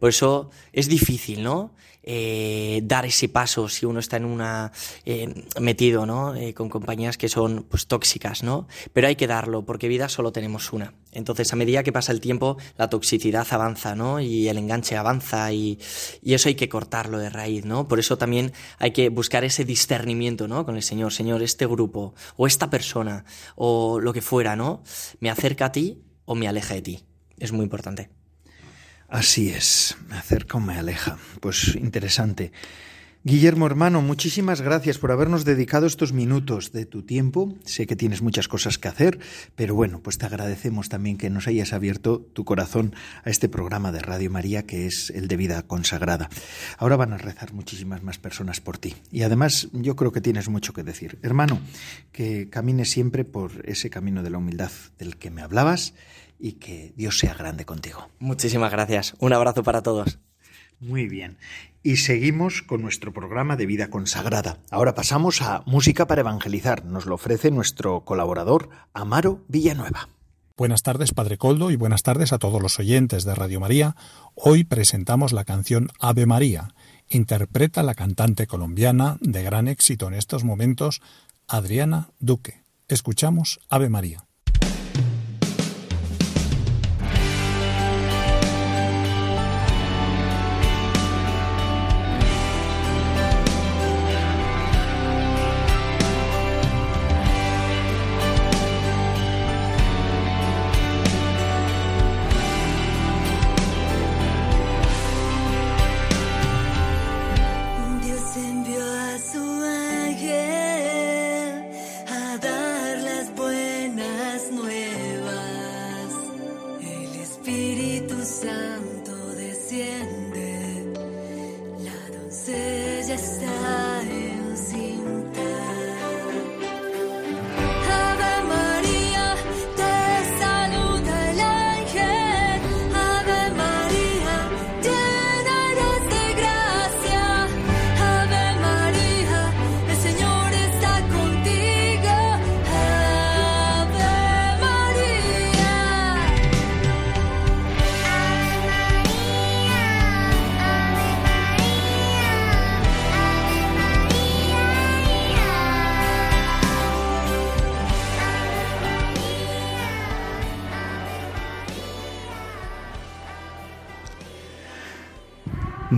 Por 0.00 0.10
eso 0.10 0.50
es 0.72 0.88
difícil, 0.88 1.42
¿no? 1.42 1.72
Eh, 2.10 2.80
dar 2.84 3.04
ese 3.04 3.28
paso 3.28 3.68
si 3.68 3.84
uno 3.84 4.00
está 4.00 4.16
en 4.16 4.24
una 4.24 4.72
eh, 5.04 5.44
metido, 5.60 6.06
¿no? 6.06 6.34
Eh, 6.34 6.54
con 6.54 6.70
compañías 6.70 7.18
que 7.18 7.28
son 7.28 7.66
pues 7.68 7.86
tóxicas, 7.86 8.42
¿no? 8.42 8.66
Pero 8.94 9.08
hay 9.08 9.16
que 9.16 9.26
darlo 9.26 9.66
porque 9.66 9.88
vida 9.88 10.08
solo 10.08 10.32
tenemos 10.32 10.72
una. 10.72 10.94
Entonces, 11.12 11.52
a 11.52 11.56
medida 11.56 11.82
que 11.82 11.92
pasa 11.92 12.12
el 12.12 12.22
tiempo, 12.22 12.56
la 12.78 12.88
toxicidad 12.88 13.46
avanza, 13.50 13.94
¿no? 13.94 14.20
Y 14.20 14.48
el 14.48 14.56
enganche 14.56 14.96
avanza 14.96 15.52
y, 15.52 15.78
y 16.22 16.32
eso 16.32 16.48
hay 16.48 16.54
que 16.54 16.70
cortarlo 16.70 17.18
de 17.18 17.28
raíz, 17.28 17.66
¿no? 17.66 17.88
Por 17.88 17.98
eso 17.98 18.16
también 18.16 18.54
hay 18.78 18.92
que 18.92 19.10
buscar 19.10 19.44
ese 19.44 19.66
discernimiento, 19.66 20.48
¿no? 20.48 20.64
Con 20.64 20.76
el 20.76 20.82
Señor, 20.82 21.12
Señor, 21.12 21.42
este 21.42 21.66
grupo 21.66 22.14
o 22.36 22.46
esta 22.46 22.70
persona 22.70 23.26
o 23.54 24.00
lo 24.00 24.14
que 24.14 24.22
fuera, 24.22 24.56
¿no? 24.56 24.82
Me 25.20 25.28
acerca 25.28 25.66
a 25.66 25.72
ti 25.72 26.02
o 26.24 26.34
me 26.34 26.48
aleja 26.48 26.72
de 26.72 26.80
ti. 26.80 27.04
Es 27.36 27.52
muy 27.52 27.64
importante. 27.64 28.17
Así 29.08 29.48
es, 29.48 29.96
me 30.10 30.16
acerca 30.16 30.58
o 30.58 30.60
me 30.60 30.74
aleja. 30.74 31.16
Pues 31.40 31.74
interesante. 31.76 32.52
Guillermo 33.24 33.66
hermano, 33.66 34.00
muchísimas 34.00 34.60
gracias 34.60 34.98
por 34.98 35.10
habernos 35.10 35.44
dedicado 35.44 35.86
estos 35.86 36.12
minutos 36.12 36.72
de 36.72 36.84
tu 36.86 37.02
tiempo. 37.02 37.54
Sé 37.64 37.86
que 37.86 37.96
tienes 37.96 38.20
muchas 38.20 38.48
cosas 38.48 38.78
que 38.78 38.86
hacer, 38.86 39.18
pero 39.56 39.74
bueno, 39.74 40.00
pues 40.00 40.18
te 40.18 40.26
agradecemos 40.26 40.88
también 40.88 41.16
que 41.16 41.30
nos 41.30 41.48
hayas 41.48 41.72
abierto 41.72 42.20
tu 42.20 42.44
corazón 42.44 42.94
a 43.24 43.30
este 43.30 43.48
programa 43.48 43.92
de 43.92 44.00
Radio 44.00 44.30
María 44.30 44.66
que 44.66 44.86
es 44.86 45.10
el 45.10 45.26
de 45.26 45.36
vida 45.36 45.62
consagrada. 45.62 46.28
Ahora 46.76 46.96
van 46.96 47.14
a 47.14 47.18
rezar 47.18 47.54
muchísimas 47.54 48.02
más 48.02 48.18
personas 48.18 48.60
por 48.60 48.76
ti. 48.76 48.94
Y 49.10 49.22
además 49.22 49.68
yo 49.72 49.96
creo 49.96 50.12
que 50.12 50.20
tienes 50.20 50.48
mucho 50.50 50.74
que 50.74 50.84
decir. 50.84 51.18
Hermano, 51.22 51.60
que 52.12 52.48
camines 52.50 52.90
siempre 52.90 53.24
por 53.24 53.62
ese 53.64 53.90
camino 53.90 54.22
de 54.22 54.30
la 54.30 54.38
humildad 54.38 54.70
del 54.98 55.16
que 55.16 55.30
me 55.30 55.42
hablabas 55.42 55.94
y 56.38 56.52
que 56.52 56.92
Dios 56.96 57.18
sea 57.18 57.34
grande 57.34 57.64
contigo. 57.64 58.08
Muchísimas 58.18 58.70
gracias. 58.70 59.14
Un 59.18 59.32
abrazo 59.32 59.62
para 59.62 59.82
todos. 59.82 60.18
Muy 60.80 61.08
bien. 61.08 61.38
Y 61.82 61.96
seguimos 61.96 62.62
con 62.62 62.82
nuestro 62.82 63.12
programa 63.12 63.56
de 63.56 63.66
vida 63.66 63.90
consagrada. 63.90 64.58
Ahora 64.70 64.94
pasamos 64.94 65.42
a 65.42 65.62
Música 65.66 66.06
para 66.06 66.20
Evangelizar. 66.20 66.84
Nos 66.84 67.06
lo 67.06 67.16
ofrece 67.16 67.50
nuestro 67.50 68.04
colaborador, 68.04 68.68
Amaro 68.92 69.44
Villanueva. 69.48 70.08
Buenas 70.56 70.82
tardes, 70.82 71.14
Padre 71.14 71.38
Coldo, 71.38 71.70
y 71.70 71.76
buenas 71.76 72.02
tardes 72.02 72.32
a 72.32 72.38
todos 72.38 72.60
los 72.60 72.78
oyentes 72.80 73.24
de 73.24 73.34
Radio 73.34 73.60
María. 73.60 73.94
Hoy 74.34 74.64
presentamos 74.64 75.32
la 75.32 75.44
canción 75.44 75.88
Ave 76.00 76.26
María. 76.26 76.74
Interpreta 77.08 77.82
la 77.82 77.94
cantante 77.94 78.46
colombiana 78.46 79.18
de 79.20 79.42
gran 79.42 79.68
éxito 79.68 80.08
en 80.08 80.14
estos 80.14 80.42
momentos, 80.42 81.00
Adriana 81.46 82.10
Duque. 82.18 82.64
Escuchamos 82.88 83.60
Ave 83.68 83.88
María. 83.88 84.27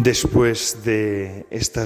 Después 0.03 0.83
de 0.83 1.45
esta 1.51 1.85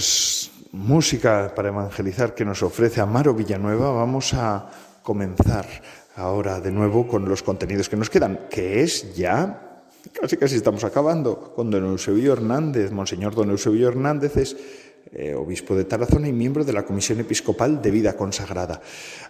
música 0.70 1.52
para 1.52 1.70
evangelizar 1.70 2.32
que 2.32 2.44
nos 2.44 2.62
ofrece 2.62 3.00
Amaro 3.00 3.34
Villanueva, 3.34 3.90
vamos 3.90 4.34
a 4.34 4.70
comenzar 5.02 5.66
ahora 6.14 6.60
de 6.60 6.70
nuevo 6.70 7.08
con 7.08 7.28
los 7.28 7.42
contenidos 7.42 7.88
que 7.88 7.96
nos 7.96 8.10
quedan, 8.10 8.46
que 8.48 8.82
es 8.82 9.16
ya, 9.16 9.82
casi 10.12 10.36
casi 10.36 10.54
estamos 10.54 10.84
acabando, 10.84 11.52
con 11.56 11.72
don 11.72 11.86
Eusebio 11.86 12.34
Hernández. 12.34 12.92
Monseñor 12.92 13.34
don 13.34 13.50
Eusebio 13.50 13.88
Hernández 13.88 14.36
es 14.36 14.56
eh, 15.12 15.34
obispo 15.34 15.74
de 15.74 15.84
Tarazona 15.84 16.28
y 16.28 16.32
miembro 16.32 16.62
de 16.62 16.72
la 16.72 16.84
Comisión 16.84 17.18
Episcopal 17.18 17.82
de 17.82 17.90
Vida 17.90 18.12
Consagrada. 18.12 18.80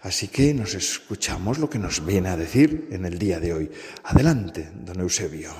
Así 0.03 0.29
que 0.29 0.53
nos 0.53 0.75
escuchamos 0.75 1.59
lo 1.59 1.71
que 1.71 1.79
nos 1.79 2.05
viene 2.05 2.29
a 2.29 2.37
decir 2.37 2.89
en 2.91 3.07
el 3.07 3.19
día 3.19 3.41
de 3.41 3.55
hoy. 3.55 3.71
Adelante, 4.05 4.69
don 4.85 5.01
Eusebio. 5.01 5.53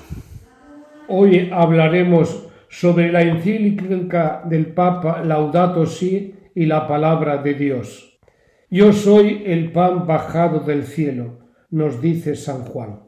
Hoy 1.07 1.49
hablaremos 1.51 2.49
sobre 2.77 3.09
la 3.09 3.21
encíclica 3.21 4.43
del 4.43 4.65
Papa 4.73 5.23
Laudato 5.23 5.85
Si 5.85 6.35
y 6.53 6.65
la 6.65 6.85
palabra 6.85 7.37
de 7.37 7.53
Dios. 7.53 8.19
Yo 8.69 8.91
soy 8.91 9.43
el 9.45 9.71
pan 9.71 10.05
bajado 10.05 10.59
del 10.59 10.83
cielo, 10.83 11.39
nos 11.69 12.01
dice 12.01 12.35
San 12.35 12.65
Juan. 12.65 12.99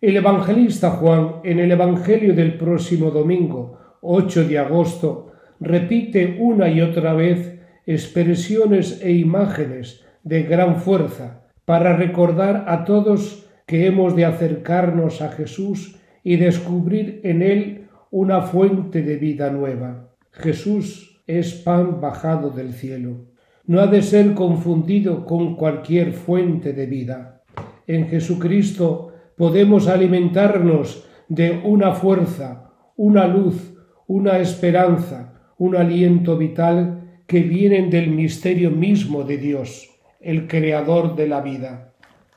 El 0.00 0.16
evangelista 0.16 0.92
Juan, 0.92 1.40
en 1.44 1.58
el 1.60 1.72
Evangelio 1.72 2.32
del 2.34 2.56
próximo 2.56 3.10
domingo, 3.10 3.98
8 4.00 4.48
de 4.48 4.58
agosto, 4.58 5.32
repite 5.60 6.38
una 6.40 6.70
y 6.70 6.80
otra 6.80 7.12
vez 7.12 7.60
expresiones 7.84 9.02
e 9.02 9.12
imágenes 9.12 10.06
de 10.22 10.44
gran 10.44 10.76
fuerza 10.76 11.42
para 11.66 11.96
recordar 11.98 12.64
a 12.66 12.86
todos 12.86 13.46
que 13.66 13.86
hemos 13.86 14.16
de 14.16 14.24
acercarnos 14.24 15.20
a 15.20 15.28
Jesús 15.28 15.96
y 16.24 16.36
descubrir 16.36 17.20
en 17.24 17.42
Él 17.42 17.81
una 18.12 18.42
fuente 18.42 19.00
de 19.00 19.16
vida 19.16 19.48
nueva. 19.48 20.10
Jesús 20.32 21.22
es 21.26 21.54
pan 21.54 21.98
bajado 21.98 22.50
del 22.50 22.74
cielo. 22.74 23.24
No 23.64 23.80
ha 23.80 23.86
de 23.86 24.02
ser 24.02 24.34
confundido 24.34 25.24
con 25.24 25.56
cualquier 25.56 26.12
fuente 26.12 26.74
de 26.74 26.84
vida. 26.84 27.42
En 27.86 28.08
Jesucristo 28.08 29.14
podemos 29.34 29.88
alimentarnos 29.88 31.08
de 31.28 31.62
una 31.64 31.92
fuerza, 31.92 32.70
una 32.96 33.26
luz, 33.26 33.72
una 34.06 34.38
esperanza, 34.40 35.54
un 35.56 35.74
aliento 35.74 36.36
vital 36.36 37.22
que 37.26 37.40
vienen 37.40 37.88
del 37.88 38.10
misterio 38.10 38.70
mismo 38.70 39.24
de 39.24 39.38
Dios, 39.38 39.88
el 40.20 40.48
creador 40.48 41.16
de 41.16 41.28
la 41.28 41.40
vida. 41.40 41.94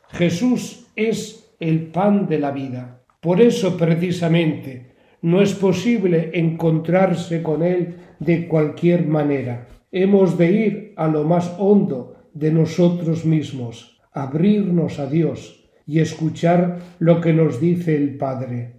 Jesús 0.08 0.88
es 0.96 1.54
el 1.60 1.88
pan 1.88 2.30
de 2.30 2.40
la 2.40 2.52
vida. 2.52 3.02
Por 3.20 3.42
eso 3.42 3.76
precisamente 3.76 4.95
no 5.26 5.42
es 5.42 5.56
posible 5.56 6.30
encontrarse 6.36 7.42
con 7.42 7.64
Él 7.64 7.96
de 8.20 8.48
cualquier 8.48 9.08
manera. 9.08 9.68
Hemos 9.92 10.38
de 10.38 10.52
ir 10.52 10.94
a 10.98 11.08
lo 11.08 11.24
más 11.24 11.52
hondo 11.58 12.28
de 12.36 12.52
nosotros 12.52 13.26
mismos, 13.26 14.00
abrirnos 14.14 15.00
a 15.00 15.08
Dios 15.08 15.68
y 15.88 16.00
escuchar 16.00 16.78
lo 17.00 17.22
que 17.22 17.34
nos 17.34 17.60
dice 17.60 17.96
el 17.96 18.18
Padre. 18.18 18.74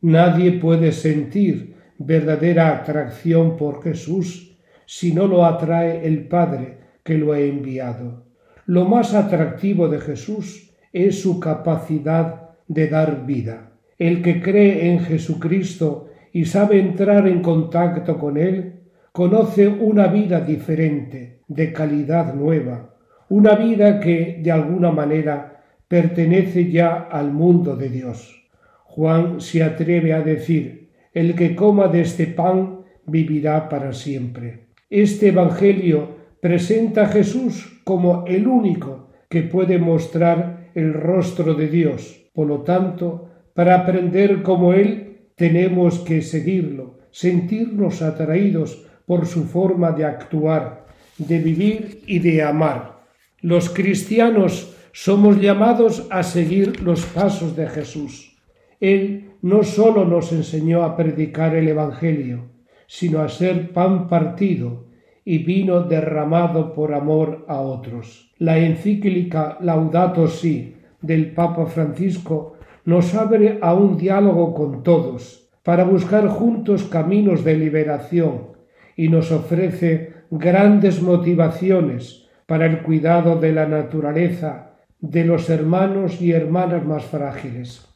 Nadie 0.00 0.50
puede 0.50 0.90
sentir 0.90 1.76
verdadera 1.98 2.76
atracción 2.76 3.56
por 3.56 3.80
Jesús 3.84 4.58
si 4.84 5.14
no 5.14 5.28
lo 5.28 5.44
atrae 5.44 6.04
el 6.04 6.26
Padre 6.26 6.78
que 7.04 7.16
lo 7.16 7.30
ha 7.30 7.38
enviado. 7.38 8.24
Lo 8.66 8.86
más 8.86 9.14
atractivo 9.14 9.88
de 9.88 10.00
Jesús 10.00 10.72
es 10.92 11.22
su 11.22 11.38
capacidad 11.38 12.56
de 12.66 12.88
dar 12.88 13.24
vida. 13.24 13.71
El 14.02 14.20
que 14.20 14.40
cree 14.42 14.90
en 14.90 14.98
Jesucristo 14.98 16.08
y 16.32 16.46
sabe 16.46 16.80
entrar 16.80 17.28
en 17.28 17.40
contacto 17.40 18.18
con 18.18 18.36
Él, 18.36 18.80
conoce 19.12 19.68
una 19.68 20.08
vida 20.08 20.40
diferente, 20.40 21.38
de 21.46 21.72
calidad 21.72 22.34
nueva, 22.34 22.96
una 23.28 23.54
vida 23.54 24.00
que 24.00 24.40
de 24.42 24.50
alguna 24.50 24.90
manera 24.90 25.62
pertenece 25.86 26.68
ya 26.68 27.06
al 27.12 27.30
mundo 27.30 27.76
de 27.76 27.90
Dios. 27.90 28.50
Juan 28.86 29.40
se 29.40 29.62
atreve 29.62 30.12
a 30.12 30.20
decir, 30.20 30.90
el 31.14 31.36
que 31.36 31.54
coma 31.54 31.86
de 31.86 32.00
este 32.00 32.26
pan 32.26 32.80
vivirá 33.06 33.68
para 33.68 33.92
siempre. 33.92 34.66
Este 34.90 35.28
Evangelio 35.28 36.08
presenta 36.40 37.02
a 37.02 37.06
Jesús 37.06 37.80
como 37.84 38.24
el 38.26 38.48
único 38.48 39.10
que 39.28 39.42
puede 39.42 39.78
mostrar 39.78 40.70
el 40.74 40.92
rostro 40.92 41.54
de 41.54 41.68
Dios. 41.68 42.18
Por 42.34 42.48
lo 42.48 42.62
tanto, 42.62 43.28
para 43.54 43.74
aprender 43.74 44.42
como 44.42 44.72
Él, 44.72 45.18
tenemos 45.36 46.00
que 46.00 46.22
seguirlo, 46.22 46.98
sentirnos 47.10 48.02
atraídos 48.02 48.84
por 49.06 49.26
su 49.26 49.44
forma 49.44 49.92
de 49.92 50.04
actuar, 50.04 50.86
de 51.18 51.38
vivir 51.38 52.02
y 52.06 52.18
de 52.18 52.42
amar. 52.42 53.00
Los 53.40 53.70
cristianos 53.70 54.74
somos 54.92 55.40
llamados 55.40 56.06
a 56.10 56.22
seguir 56.22 56.80
los 56.80 57.04
pasos 57.06 57.56
de 57.56 57.68
Jesús. 57.68 58.36
Él 58.80 59.32
no 59.42 59.64
sólo 59.64 60.04
nos 60.04 60.32
enseñó 60.32 60.82
a 60.82 60.96
predicar 60.96 61.56
el 61.56 61.68
Evangelio, 61.68 62.50
sino 62.86 63.20
a 63.20 63.28
ser 63.28 63.72
pan 63.72 64.08
partido 64.08 64.86
y 65.24 65.38
vino 65.38 65.82
derramado 65.82 66.74
por 66.74 66.94
amor 66.94 67.44
a 67.48 67.60
otros. 67.60 68.32
La 68.38 68.58
encíclica 68.58 69.56
Laudato 69.60 70.28
Si 70.28 70.76
del 71.00 71.32
Papa 71.32 71.66
Francisco 71.66 72.58
nos 72.84 73.14
abre 73.14 73.58
a 73.62 73.74
un 73.74 73.96
diálogo 73.96 74.54
con 74.54 74.82
todos 74.82 75.48
para 75.62 75.84
buscar 75.84 76.26
juntos 76.26 76.84
caminos 76.84 77.44
de 77.44 77.56
liberación 77.56 78.48
y 78.96 79.08
nos 79.08 79.30
ofrece 79.30 80.12
grandes 80.30 81.00
motivaciones 81.00 82.26
para 82.46 82.66
el 82.66 82.82
cuidado 82.82 83.38
de 83.38 83.52
la 83.52 83.66
naturaleza, 83.66 84.72
de 85.00 85.24
los 85.24 85.48
hermanos 85.48 86.20
y 86.20 86.32
hermanas 86.32 86.84
más 86.84 87.04
frágiles. 87.04 87.86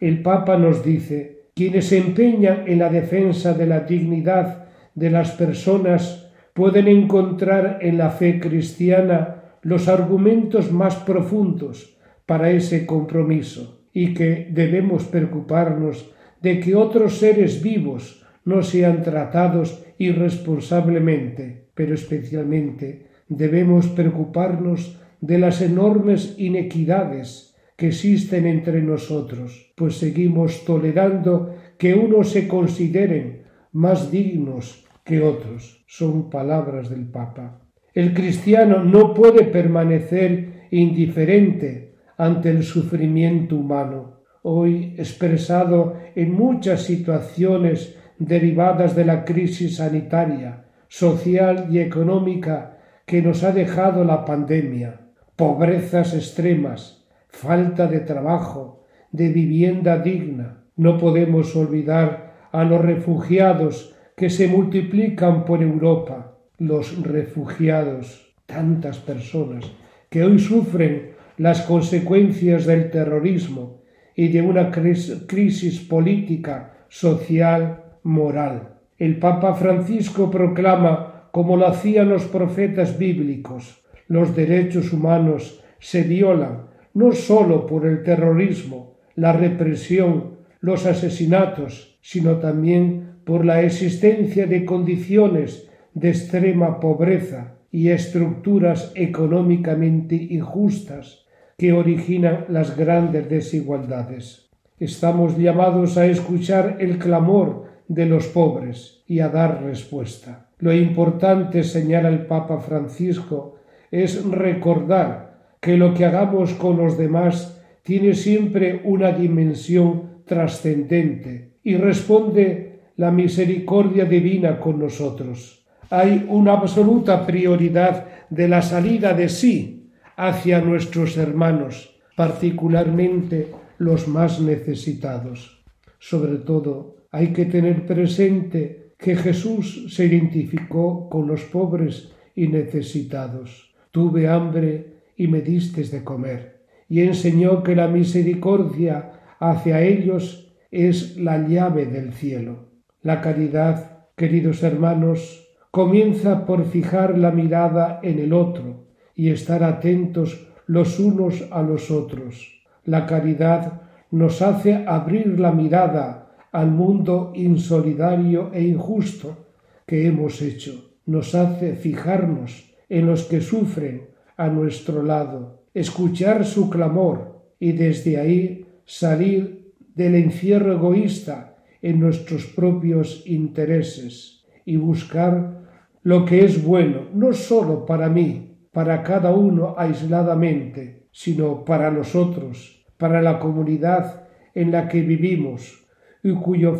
El 0.00 0.22
Papa 0.22 0.58
nos 0.58 0.84
dice, 0.84 1.46
quienes 1.54 1.86
se 1.86 1.98
empeñan 1.98 2.64
en 2.66 2.78
la 2.78 2.90
defensa 2.90 3.54
de 3.54 3.66
la 3.66 3.80
dignidad 3.80 4.66
de 4.94 5.10
las 5.10 5.32
personas 5.32 6.30
pueden 6.52 6.86
encontrar 6.86 7.78
en 7.80 7.96
la 7.96 8.10
fe 8.10 8.38
cristiana 8.38 9.36
los 9.62 9.88
argumentos 9.88 10.70
más 10.70 10.96
profundos 10.96 11.96
para 12.26 12.50
ese 12.50 12.84
compromiso 12.84 13.81
y 13.92 14.14
que 14.14 14.48
debemos 14.50 15.04
preocuparnos 15.04 16.10
de 16.40 16.60
que 16.60 16.74
otros 16.74 17.18
seres 17.18 17.62
vivos 17.62 18.24
no 18.44 18.62
sean 18.62 19.02
tratados 19.02 19.84
irresponsablemente, 19.98 21.66
pero 21.74 21.94
especialmente 21.94 23.06
debemos 23.28 23.86
preocuparnos 23.88 24.98
de 25.20 25.38
las 25.38 25.62
enormes 25.62 26.34
inequidades 26.38 27.54
que 27.76 27.88
existen 27.88 28.46
entre 28.46 28.82
nosotros, 28.82 29.72
pues 29.76 29.96
seguimos 29.96 30.64
tolerando 30.64 31.54
que 31.78 31.94
unos 31.94 32.30
se 32.30 32.48
consideren 32.48 33.42
más 33.72 34.10
dignos 34.10 34.84
que 35.04 35.20
otros. 35.20 35.84
Son 35.86 36.30
palabras 36.30 36.90
del 36.90 37.06
Papa. 37.06 37.60
El 37.94 38.14
cristiano 38.14 38.84
no 38.84 39.14
puede 39.14 39.44
permanecer 39.44 40.66
indiferente 40.70 41.91
ante 42.22 42.50
el 42.50 42.62
sufrimiento 42.62 43.56
humano, 43.56 44.20
hoy 44.42 44.94
expresado 44.96 45.96
en 46.14 46.32
muchas 46.32 46.82
situaciones 46.82 47.98
derivadas 48.16 48.94
de 48.94 49.04
la 49.04 49.24
crisis 49.24 49.78
sanitaria, 49.78 50.66
social 50.86 51.66
y 51.68 51.80
económica 51.80 52.78
que 53.06 53.22
nos 53.22 53.42
ha 53.42 53.50
dejado 53.50 54.04
la 54.04 54.24
pandemia, 54.24 55.00
pobrezas 55.34 56.14
extremas, 56.14 57.04
falta 57.26 57.88
de 57.88 57.98
trabajo, 57.98 58.84
de 59.10 59.28
vivienda 59.28 59.98
digna. 59.98 60.62
No 60.76 60.98
podemos 60.98 61.56
olvidar 61.56 62.34
a 62.52 62.62
los 62.62 62.82
refugiados 62.82 63.96
que 64.16 64.30
se 64.30 64.46
multiplican 64.46 65.44
por 65.44 65.60
Europa, 65.60 66.36
los 66.58 67.02
refugiados, 67.02 68.32
tantas 68.46 68.98
personas 68.98 69.72
que 70.08 70.22
hoy 70.22 70.38
sufren 70.38 71.12
las 71.38 71.62
consecuencias 71.62 72.66
del 72.66 72.90
terrorismo 72.90 73.82
y 74.14 74.28
de 74.28 74.42
una 74.42 74.70
crisis 74.70 75.80
política, 75.80 76.86
social, 76.88 77.84
moral. 78.02 78.74
El 78.98 79.18
Papa 79.18 79.54
Francisco 79.54 80.30
proclama, 80.30 81.28
como 81.32 81.56
lo 81.56 81.66
hacían 81.66 82.08
los 82.10 82.24
profetas 82.24 82.98
bíblicos, 82.98 83.82
los 84.06 84.36
derechos 84.36 84.92
humanos 84.92 85.62
se 85.78 86.02
violan 86.02 86.66
no 86.94 87.12
sólo 87.12 87.66
por 87.66 87.86
el 87.86 88.02
terrorismo, 88.02 88.98
la 89.14 89.32
represión, 89.32 90.36
los 90.60 90.84
asesinatos, 90.86 91.98
sino 92.02 92.36
también 92.36 93.12
por 93.24 93.44
la 93.44 93.62
existencia 93.62 94.46
de 94.46 94.64
condiciones 94.64 95.70
de 95.94 96.10
extrema 96.10 96.80
pobreza 96.80 97.54
y 97.70 97.88
estructuras 97.88 98.92
económicamente 98.94 100.14
injustas 100.14 101.21
que 101.62 101.72
originan 101.72 102.46
las 102.48 102.76
grandes 102.76 103.30
desigualdades. 103.30 104.50
Estamos 104.80 105.38
llamados 105.38 105.96
a 105.96 106.06
escuchar 106.06 106.78
el 106.80 106.98
clamor 106.98 107.66
de 107.86 108.04
los 108.04 108.26
pobres 108.26 109.04
y 109.06 109.20
a 109.20 109.28
dar 109.28 109.62
respuesta. 109.62 110.48
Lo 110.58 110.72
importante, 110.72 111.62
señala 111.62 112.08
el 112.08 112.26
Papa 112.26 112.58
Francisco, 112.58 113.60
es 113.92 114.28
recordar 114.28 115.52
que 115.60 115.76
lo 115.76 115.94
que 115.94 116.04
hagamos 116.04 116.52
con 116.54 116.78
los 116.78 116.98
demás 116.98 117.62
tiene 117.84 118.14
siempre 118.14 118.80
una 118.82 119.12
dimensión 119.12 120.24
trascendente 120.24 121.52
y 121.62 121.76
responde 121.76 122.80
la 122.96 123.12
misericordia 123.12 124.04
divina 124.04 124.58
con 124.58 124.80
nosotros. 124.80 125.64
Hay 125.90 126.26
una 126.28 126.54
absoluta 126.54 127.24
prioridad 127.24 128.08
de 128.30 128.48
la 128.48 128.62
salida 128.62 129.14
de 129.14 129.28
sí 129.28 129.81
hacia 130.16 130.60
nuestros 130.60 131.16
hermanos, 131.16 131.96
particularmente 132.16 133.48
los 133.78 134.08
más 134.08 134.40
necesitados. 134.40 135.62
Sobre 135.98 136.38
todo, 136.38 136.96
hay 137.10 137.32
que 137.32 137.44
tener 137.46 137.86
presente 137.86 138.92
que 138.98 139.16
Jesús 139.16 139.94
se 139.94 140.06
identificó 140.06 141.08
con 141.08 141.26
los 141.26 141.42
pobres 141.44 142.12
y 142.34 142.48
necesitados. 142.48 143.74
Tuve 143.90 144.28
hambre 144.28 144.98
y 145.16 145.26
me 145.26 145.40
distes 145.40 145.90
de 145.90 146.04
comer. 146.04 146.62
Y 146.88 147.00
enseñó 147.00 147.62
que 147.62 147.74
la 147.74 147.88
misericordia 147.88 149.12
hacia 149.38 149.82
ellos 149.82 150.54
es 150.70 151.16
la 151.16 151.46
llave 151.46 151.86
del 151.86 152.12
cielo. 152.12 152.68
La 153.02 153.20
caridad, 153.20 154.06
queridos 154.16 154.62
hermanos, 154.62 155.48
comienza 155.70 156.46
por 156.46 156.64
fijar 156.66 157.18
la 157.18 157.30
mirada 157.30 157.98
en 158.02 158.18
el 158.18 158.32
otro 158.32 158.81
y 159.14 159.30
estar 159.30 159.62
atentos 159.62 160.46
los 160.66 160.98
unos 160.98 161.44
a 161.50 161.62
los 161.62 161.90
otros. 161.90 162.62
La 162.84 163.06
caridad 163.06 163.82
nos 164.10 164.42
hace 164.42 164.84
abrir 164.86 165.38
la 165.40 165.52
mirada 165.52 166.36
al 166.52 166.70
mundo 166.70 167.32
insolidario 167.34 168.50
e 168.52 168.62
injusto 168.62 169.46
que 169.86 170.06
hemos 170.06 170.42
hecho. 170.42 170.90
Nos 171.06 171.34
hace 171.34 171.74
fijarnos 171.74 172.74
en 172.88 173.06
los 173.06 173.24
que 173.24 173.40
sufren 173.40 174.08
a 174.36 174.48
nuestro 174.48 175.02
lado, 175.02 175.62
escuchar 175.74 176.44
su 176.44 176.68
clamor 176.68 177.42
y 177.58 177.72
desde 177.72 178.18
ahí 178.18 178.66
salir 178.84 179.72
del 179.94 180.14
encierro 180.14 180.72
egoísta 180.72 181.56
en 181.80 182.00
nuestros 182.00 182.46
propios 182.46 183.22
intereses 183.26 184.44
y 184.64 184.76
buscar 184.76 185.60
lo 186.02 186.24
que 186.24 186.44
es 186.44 186.64
bueno, 186.64 187.06
no 187.14 187.32
sólo 187.32 187.86
para 187.86 188.08
mí, 188.08 188.51
para 188.72 189.02
cada 189.02 189.32
uno 189.32 189.74
aisladamente, 189.76 191.06
sino 191.12 191.64
para 191.64 191.90
nosotros, 191.90 192.84
para 192.96 193.20
la 193.22 193.38
comunidad 193.38 194.28
en 194.54 194.72
la 194.72 194.88
que 194.88 195.02
vivimos 195.02 195.86
y 196.22 196.32
cuyo 196.34 196.78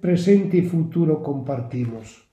presente 0.00 0.58
y 0.58 0.62
futuro 0.62 1.22
compartimos. 1.22 2.28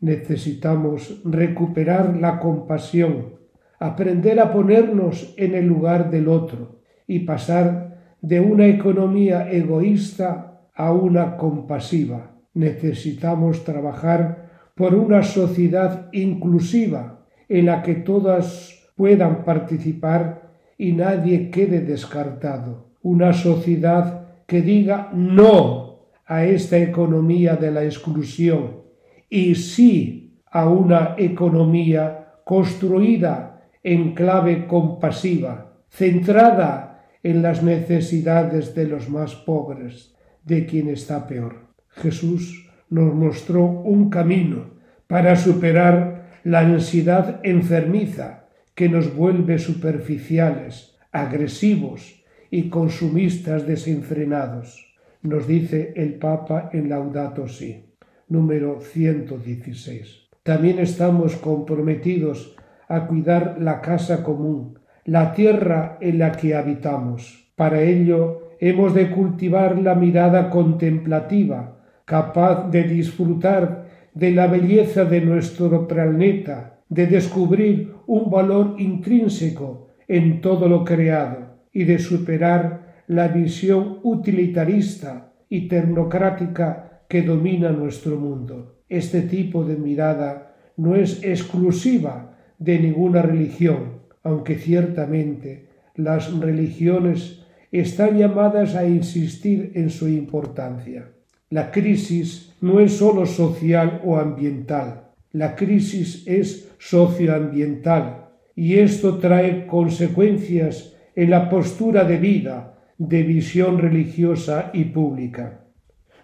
Necesitamos 0.00 1.20
recuperar 1.24 2.16
la 2.16 2.38
compasión 2.38 3.40
aprender 3.80 4.38
a 4.40 4.52
ponernos 4.52 5.34
en 5.38 5.54
el 5.54 5.66
lugar 5.66 6.10
del 6.10 6.28
otro 6.28 6.82
y 7.06 7.20
pasar 7.20 8.14
de 8.20 8.38
una 8.38 8.66
economía 8.66 9.50
egoísta 9.50 10.60
a 10.74 10.92
una 10.92 11.38
compasiva. 11.38 12.36
Necesitamos 12.52 13.64
trabajar 13.64 14.50
por 14.74 14.94
una 14.94 15.22
sociedad 15.22 16.08
inclusiva 16.12 17.19
en 17.50 17.66
la 17.66 17.82
que 17.82 17.96
todas 17.96 18.88
puedan 18.96 19.44
participar 19.44 20.52
y 20.78 20.92
nadie 20.92 21.50
quede 21.50 21.80
descartado. 21.80 22.86
Una 23.02 23.32
sociedad 23.32 24.44
que 24.46 24.62
diga 24.62 25.10
no 25.12 26.06
a 26.26 26.44
esta 26.44 26.78
economía 26.78 27.56
de 27.56 27.72
la 27.72 27.84
exclusión 27.84 28.82
y 29.28 29.56
sí 29.56 30.40
a 30.50 30.68
una 30.68 31.16
economía 31.18 32.34
construida 32.44 33.62
en 33.82 34.14
clave 34.14 34.68
compasiva, 34.68 35.72
centrada 35.88 37.06
en 37.22 37.42
las 37.42 37.64
necesidades 37.64 38.74
de 38.76 38.86
los 38.86 39.10
más 39.10 39.34
pobres, 39.34 40.14
de 40.44 40.66
quien 40.66 40.88
está 40.88 41.26
peor. 41.26 41.66
Jesús 41.88 42.70
nos 42.88 43.12
mostró 43.12 43.64
un 43.64 44.08
camino 44.08 44.70
para 45.08 45.34
superar 45.34 46.19
la 46.44 46.60
ansiedad 46.60 47.40
enfermiza 47.42 48.48
que 48.74 48.88
nos 48.88 49.14
vuelve 49.14 49.58
superficiales, 49.58 50.96
agresivos, 51.12 52.20
y 52.50 52.68
consumistas 52.68 53.66
desenfrenados, 53.66 54.94
nos 55.22 55.46
dice 55.46 55.92
el 55.96 56.14
Papa 56.14 56.70
en 56.72 56.88
Laudato 56.88 57.46
Si, 57.46 57.84
número 58.28 58.80
116. 58.80 60.28
También 60.42 60.78
estamos 60.78 61.36
comprometidos 61.36 62.56
a 62.88 63.06
cuidar 63.06 63.58
la 63.60 63.80
casa 63.80 64.24
común, 64.24 64.78
la 65.04 65.32
tierra 65.32 65.98
en 66.00 66.18
la 66.18 66.32
que 66.32 66.56
habitamos. 66.56 67.52
Para 67.54 67.82
ello 67.82 68.56
hemos 68.58 68.94
de 68.94 69.10
cultivar 69.10 69.78
la 69.78 69.94
mirada 69.94 70.50
contemplativa, 70.50 71.78
capaz 72.04 72.68
de 72.70 72.82
disfrutar 72.84 73.79
de 74.14 74.32
la 74.32 74.46
belleza 74.46 75.04
de 75.04 75.20
nuestro 75.20 75.86
planeta, 75.86 76.80
de 76.88 77.06
descubrir 77.06 77.92
un 78.06 78.30
valor 78.30 78.74
intrínseco 78.78 79.88
en 80.08 80.40
todo 80.40 80.68
lo 80.68 80.84
creado 80.84 81.60
y 81.72 81.84
de 81.84 81.98
superar 81.98 83.04
la 83.06 83.28
visión 83.28 83.98
utilitarista 84.02 85.32
y 85.48 85.68
tecnocrática 85.68 87.02
que 87.08 87.22
domina 87.22 87.70
nuestro 87.70 88.16
mundo. 88.16 88.82
Este 88.88 89.22
tipo 89.22 89.64
de 89.64 89.76
mirada 89.76 90.54
no 90.76 90.96
es 90.96 91.22
exclusiva 91.22 92.36
de 92.58 92.78
ninguna 92.78 93.22
religión, 93.22 94.00
aunque 94.22 94.56
ciertamente 94.56 95.68
las 95.94 96.32
religiones 96.38 97.44
están 97.72 98.18
llamadas 98.18 98.74
a 98.74 98.86
insistir 98.86 99.72
en 99.74 99.90
su 99.90 100.08
importancia. 100.08 101.08
La 101.52 101.72
crisis 101.72 102.54
no 102.60 102.78
es 102.78 102.98
sólo 102.98 103.26
social 103.26 104.00
o 104.04 104.18
ambiental, 104.18 105.08
la 105.32 105.56
crisis 105.56 106.24
es 106.28 106.72
socioambiental. 106.78 108.28
Y 108.54 108.78
esto 108.78 109.18
trae 109.18 109.66
consecuencias 109.66 110.94
en 111.16 111.30
la 111.30 111.50
postura 111.50 112.04
de 112.04 112.18
vida, 112.18 112.78
de 112.98 113.24
visión 113.24 113.78
religiosa 113.78 114.70
y 114.72 114.84
pública. 114.84 115.64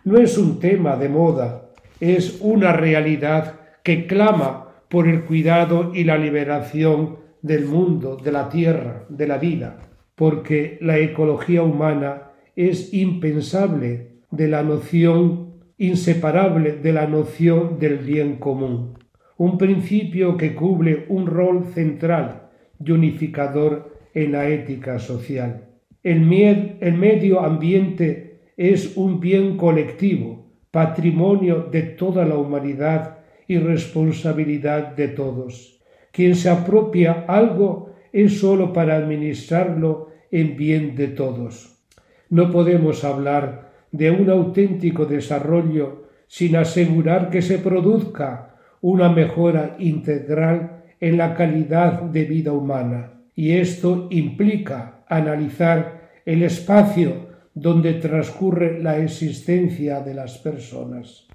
No 0.04 0.16
es 0.18 0.38
un 0.38 0.60
tema 0.60 0.94
de 0.96 1.08
moda, 1.08 1.70
es 1.98 2.38
una 2.40 2.72
realidad 2.72 3.54
que 3.82 4.06
clama 4.06 4.68
por 4.88 5.08
el 5.08 5.24
cuidado 5.24 5.92
y 5.92 6.04
la 6.04 6.18
liberación 6.18 7.16
del 7.42 7.64
mundo, 7.64 8.16
de 8.16 8.30
la 8.30 8.48
tierra, 8.48 9.06
de 9.08 9.26
la 9.26 9.38
vida, 9.38 9.78
porque 10.14 10.78
la 10.80 10.98
ecología 10.98 11.64
humana 11.64 12.30
es 12.54 12.94
impensable 12.94 14.05
de 14.30 14.48
la 14.48 14.62
noción 14.62 15.46
inseparable 15.78 16.72
de 16.72 16.92
la 16.92 17.06
noción 17.06 17.78
del 17.78 17.98
bien 17.98 18.36
común, 18.36 18.94
un 19.36 19.58
principio 19.58 20.36
que 20.36 20.54
cubre 20.54 21.04
un 21.08 21.26
rol 21.26 21.66
central 21.74 22.48
y 22.82 22.90
unificador 22.90 23.94
en 24.14 24.32
la 24.32 24.48
ética 24.48 24.98
social. 24.98 25.68
El, 26.02 26.20
medio 26.20 27.40
ambiente 27.40 28.40
es 28.56 28.96
un 28.96 29.20
bien 29.20 29.56
colectivo, 29.56 30.46
patrimonio 30.70 31.68
de 31.70 31.82
toda 31.82 32.24
la 32.24 32.36
humanidad 32.36 33.18
y 33.46 33.58
responsabilidad 33.58 34.94
de 34.96 35.08
todos. 35.08 35.80
Quien 36.12 36.34
se 36.34 36.48
apropia 36.48 37.24
algo 37.28 37.90
es 38.12 38.38
sólo 38.38 38.72
para 38.72 38.96
administrarlo 38.96 40.08
en 40.30 40.56
bien 40.56 40.94
de 40.96 41.08
todos. 41.08 41.84
No 42.30 42.50
podemos 42.50 43.04
hablar 43.04 43.65
de 43.92 44.10
un 44.10 44.30
auténtico 44.30 45.06
desarrollo 45.06 46.06
sin 46.26 46.56
asegurar 46.56 47.30
que 47.30 47.42
se 47.42 47.58
produzca 47.58 48.56
una 48.80 49.08
mejora 49.08 49.76
integral 49.78 50.84
en 51.00 51.16
la 51.16 51.34
calidad 51.34 52.02
de 52.02 52.24
vida 52.24 52.52
humana 52.52 53.12
y 53.36 53.52
esto 53.52 54.08
implica 54.10 55.04
analizar 55.08 56.08
el 56.24 56.42
espacio 56.42 57.26
donde 57.54 57.94
transcurre 57.94 58.82
la 58.82 58.98
existencia 58.98 60.00
de 60.00 60.14
las 60.14 60.38
personas. 60.38 61.26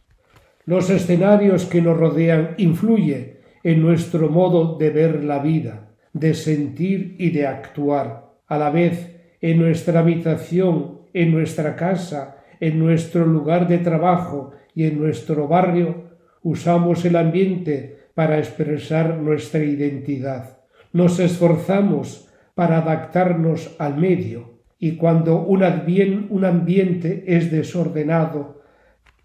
Los 0.65 0.89
escenarios 0.89 1.65
que 1.65 1.81
nos 1.81 1.97
rodean 1.97 2.55
influyen 2.57 3.37
en 3.63 3.81
nuestro 3.81 4.29
modo 4.29 4.77
de 4.77 4.89
ver 4.89 5.23
la 5.23 5.39
vida, 5.39 5.89
de 6.13 6.33
sentir 6.33 7.15
y 7.19 7.29
de 7.29 7.47
actuar. 7.47 8.31
A 8.47 8.57
la 8.57 8.69
vez, 8.69 9.15
en 9.39 9.59
nuestra 9.59 9.99
habitación, 9.99 11.01
en 11.13 11.31
nuestra 11.31 11.75
casa, 11.75 12.40
en 12.61 12.79
nuestro 12.79 13.25
lugar 13.25 13.67
de 13.67 13.79
trabajo 13.79 14.51
y 14.73 14.85
en 14.85 14.99
nuestro 14.99 15.49
barrio, 15.49 16.11
usamos 16.43 17.03
el 17.03 17.17
ambiente 17.17 18.07
para 18.13 18.37
expresar 18.37 19.17
nuestra 19.17 19.63
identidad. 19.63 20.59
Nos 20.93 21.19
esforzamos 21.19 22.29
para 22.55 22.77
adaptarnos 22.77 23.75
al 23.79 23.97
medio 23.97 24.51
y 24.77 24.95
cuando 24.95 25.41
un, 25.41 25.63
ambiente 25.63 27.23
es 27.27 27.51
desordenado, 27.51 28.61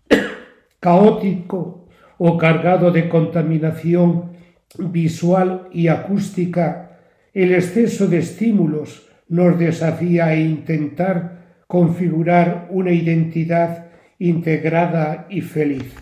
caótico 0.80 1.89
o 2.18 2.39
cargado 2.39 2.91
de 2.91 3.09
contaminación 3.09 4.32
visual 4.78 5.68
y 5.72 5.89
acústica, 5.89 7.01
el 7.34 7.53
exceso 7.53 8.07
de 8.07 8.18
estímulos 8.18 9.09
nos 9.28 9.59
desafía 9.59 10.26
a 10.26 10.37
intentar 10.37 11.45
configurar 11.66 12.68
una 12.70 12.92
identidad 12.92 13.86
integrada 14.18 15.26
y 15.28 15.40
feliz. 15.40 15.94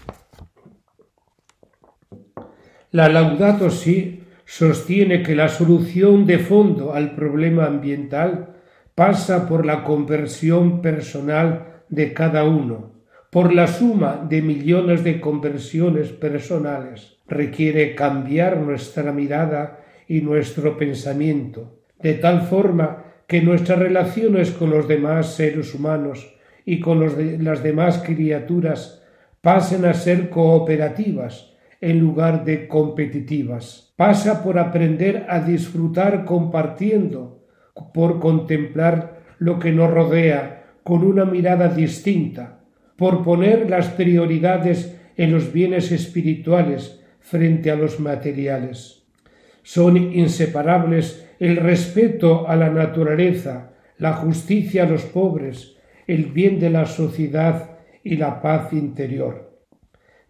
La 2.91 3.09
Laudato 3.09 3.71
Si 3.71 4.23
sostiene 4.45 5.23
que 5.23 5.35
la 5.35 5.49
solución 5.49 6.27
de 6.27 6.39
fondo 6.39 6.95
al 6.95 7.15
problema 7.15 7.67
ambiental 7.67 8.55
pasa 8.95 9.49
por 9.49 9.67
la 9.67 9.83
conversión 9.83 10.81
personal 10.81 11.83
de 11.89 12.13
cada 12.13 12.45
uno, 12.45 12.93
por 13.31 13.53
la 13.53 13.67
suma 13.67 14.25
de 14.29 14.43
millones 14.43 15.03
de 15.03 15.21
conversiones 15.21 16.11
personales. 16.13 17.19
Requiere 17.27 17.95
cambiar 17.95 18.59
nuestra 18.59 19.11
mirada 19.11 19.81
y 20.07 20.21
nuestro 20.21 20.77
pensamiento, 20.77 21.81
de 22.01 22.15
tal 22.15 22.43
forma 22.43 23.04
que 23.27 23.41
nuestras 23.41 23.79
relaciones 23.79 24.51
con 24.51 24.71
los 24.71 24.87
demás 24.87 25.35
seres 25.35 25.75
humanos 25.75 26.35
y 26.65 26.81
con 26.81 27.45
las 27.45 27.63
demás 27.63 28.03
criaturas 28.05 29.03
pasen 29.41 29.85
a 29.85 29.95
ser 29.95 30.31
cooperativas 30.31 31.53
en 31.81 32.01
lugar 32.01 32.45
de 32.45 32.67
competitivas. 32.67 33.93
Pasa 33.97 34.43
por 34.43 34.59
aprender 34.59 35.27
a 35.29 35.41
disfrutar 35.41 36.25
compartiendo, 36.25 37.45
por 37.93 38.21
contemplar 38.21 39.21
lo 39.39 39.59
que 39.59 39.73
nos 39.73 39.91
rodea 39.91 40.65
con 40.83 41.05
una 41.05 41.25
mirada 41.25 41.69
distinta, 41.69 42.61
por 42.97 43.23
poner 43.23 43.69
las 43.69 43.89
prioridades 43.89 44.97
en 45.17 45.33
los 45.33 45.53
bienes 45.53 45.93
espirituales 45.93 47.01
frente 47.21 47.71
a 47.71 47.77
los 47.77 48.01
materiales. 48.01 49.05
Son 49.63 49.97
inseparables 49.97 51.24
el 51.45 51.57
respeto 51.59 52.49
a 52.49 52.57
la 52.57 52.71
naturaleza, 52.71 53.75
la 53.99 54.15
justicia 54.15 54.85
a 54.85 54.87
los 54.87 55.03
pobres, 55.03 55.77
el 56.07 56.33
bien 56.33 56.59
de 56.59 56.71
la 56.71 56.87
sociedad 56.87 57.81
y 58.03 58.17
la 58.17 58.41
paz 58.41 58.73
interior. 58.73 59.53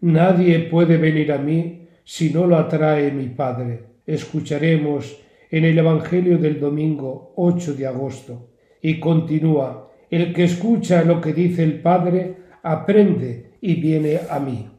Nadie 0.01 0.59
puede 0.59 0.97
venir 0.97 1.31
a 1.31 1.37
mí 1.37 1.87
si 2.03 2.31
no 2.31 2.45
lo 2.45 2.57
atrae 2.57 3.11
mi 3.11 3.27
Padre. 3.29 3.83
Escucharemos 4.05 5.17
en 5.49 5.63
el 5.63 5.77
Evangelio 5.77 6.37
del 6.37 6.59
domingo 6.59 7.31
8 7.37 7.75
de 7.75 7.87
agosto. 7.87 8.49
Y 8.81 8.99
continúa, 8.99 9.89
el 10.09 10.33
que 10.33 10.43
escucha 10.43 11.05
lo 11.05 11.21
que 11.21 11.31
dice 11.31 11.63
el 11.63 11.79
Padre, 11.79 12.35
aprende 12.61 13.51
y 13.61 13.75
viene 13.75 14.19
a 14.29 14.37
mí. 14.37 14.69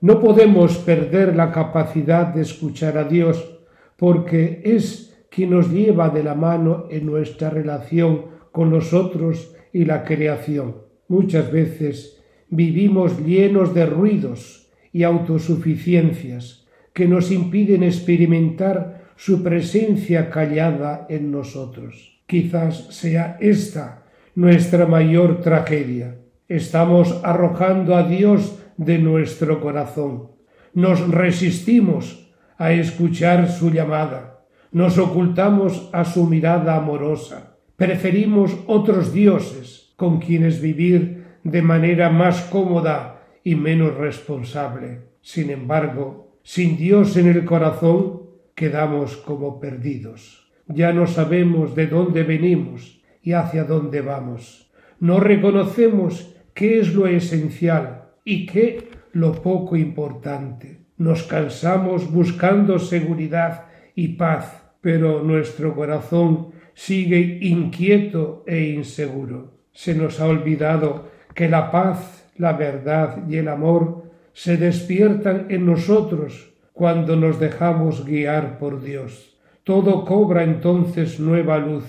No 0.00 0.20
podemos 0.20 0.78
perder 0.78 1.36
la 1.36 1.52
capacidad 1.52 2.28
de 2.28 2.40
escuchar 2.40 2.96
a 2.96 3.04
Dios, 3.04 3.58
porque 3.98 4.62
es 4.64 5.07
nos 5.46 5.70
lleva 5.70 6.08
de 6.10 6.22
la 6.22 6.34
mano 6.34 6.86
en 6.90 7.06
nuestra 7.06 7.50
relación 7.50 8.26
con 8.52 8.70
los 8.70 8.92
otros 8.92 9.54
y 9.72 9.84
la 9.84 10.04
creación. 10.04 10.76
Muchas 11.08 11.50
veces 11.52 12.22
vivimos 12.48 13.24
llenos 13.24 13.74
de 13.74 13.86
ruidos 13.86 14.70
y 14.92 15.02
autosuficiencias 15.02 16.66
que 16.92 17.06
nos 17.06 17.30
impiden 17.30 17.82
experimentar 17.82 19.12
su 19.16 19.42
presencia 19.42 20.30
callada 20.30 21.06
en 21.08 21.30
nosotros. 21.30 22.22
Quizás 22.26 22.94
sea 22.94 23.36
esta 23.40 24.04
nuestra 24.34 24.86
mayor 24.86 25.40
tragedia. 25.40 26.16
Estamos 26.48 27.20
arrojando 27.24 27.96
a 27.96 28.04
Dios 28.04 28.58
de 28.76 28.98
nuestro 28.98 29.60
corazón. 29.60 30.30
Nos 30.74 31.08
resistimos 31.10 32.32
a 32.56 32.72
escuchar 32.72 33.50
su 33.50 33.70
llamada. 33.70 34.37
Nos 34.72 34.98
ocultamos 34.98 35.88
a 35.92 36.04
su 36.04 36.26
mirada 36.26 36.76
amorosa. 36.76 37.56
Preferimos 37.76 38.56
otros 38.66 39.12
dioses 39.12 39.94
con 39.96 40.18
quienes 40.18 40.60
vivir 40.60 41.24
de 41.42 41.62
manera 41.62 42.10
más 42.10 42.42
cómoda 42.42 43.22
y 43.42 43.54
menos 43.54 43.94
responsable. 43.96 45.00
Sin 45.22 45.50
embargo, 45.50 46.38
sin 46.42 46.76
Dios 46.76 47.16
en 47.16 47.28
el 47.28 47.44
corazón, 47.44 48.22
quedamos 48.54 49.16
como 49.16 49.58
perdidos. 49.58 50.50
Ya 50.66 50.92
no 50.92 51.06
sabemos 51.06 51.74
de 51.74 51.86
dónde 51.86 52.24
venimos 52.24 53.00
y 53.22 53.32
hacia 53.32 53.64
dónde 53.64 54.02
vamos. 54.02 54.70
No 55.00 55.20
reconocemos 55.20 56.34
qué 56.54 56.80
es 56.80 56.94
lo 56.94 57.06
esencial 57.06 58.10
y 58.24 58.46
qué 58.46 58.90
lo 59.12 59.32
poco 59.32 59.76
importante. 59.76 60.80
Nos 60.98 61.22
cansamos 61.22 62.12
buscando 62.12 62.78
seguridad 62.78 63.67
y 63.98 64.10
paz, 64.10 64.62
pero 64.80 65.24
nuestro 65.24 65.74
corazón 65.74 66.52
sigue 66.72 67.40
inquieto 67.42 68.44
e 68.46 68.68
inseguro. 68.68 69.54
Se 69.72 69.92
nos 69.92 70.20
ha 70.20 70.26
olvidado 70.26 71.08
que 71.34 71.48
la 71.48 71.72
paz, 71.72 72.30
la 72.36 72.52
verdad 72.52 73.24
y 73.28 73.38
el 73.38 73.48
amor 73.48 74.04
se 74.32 74.56
despiertan 74.56 75.46
en 75.48 75.66
nosotros 75.66 76.54
cuando 76.72 77.16
nos 77.16 77.40
dejamos 77.40 78.06
guiar 78.06 78.60
por 78.60 78.80
Dios. 78.80 79.36
Todo 79.64 80.04
cobra 80.04 80.44
entonces 80.44 81.18
nueva 81.18 81.58
luz. 81.58 81.82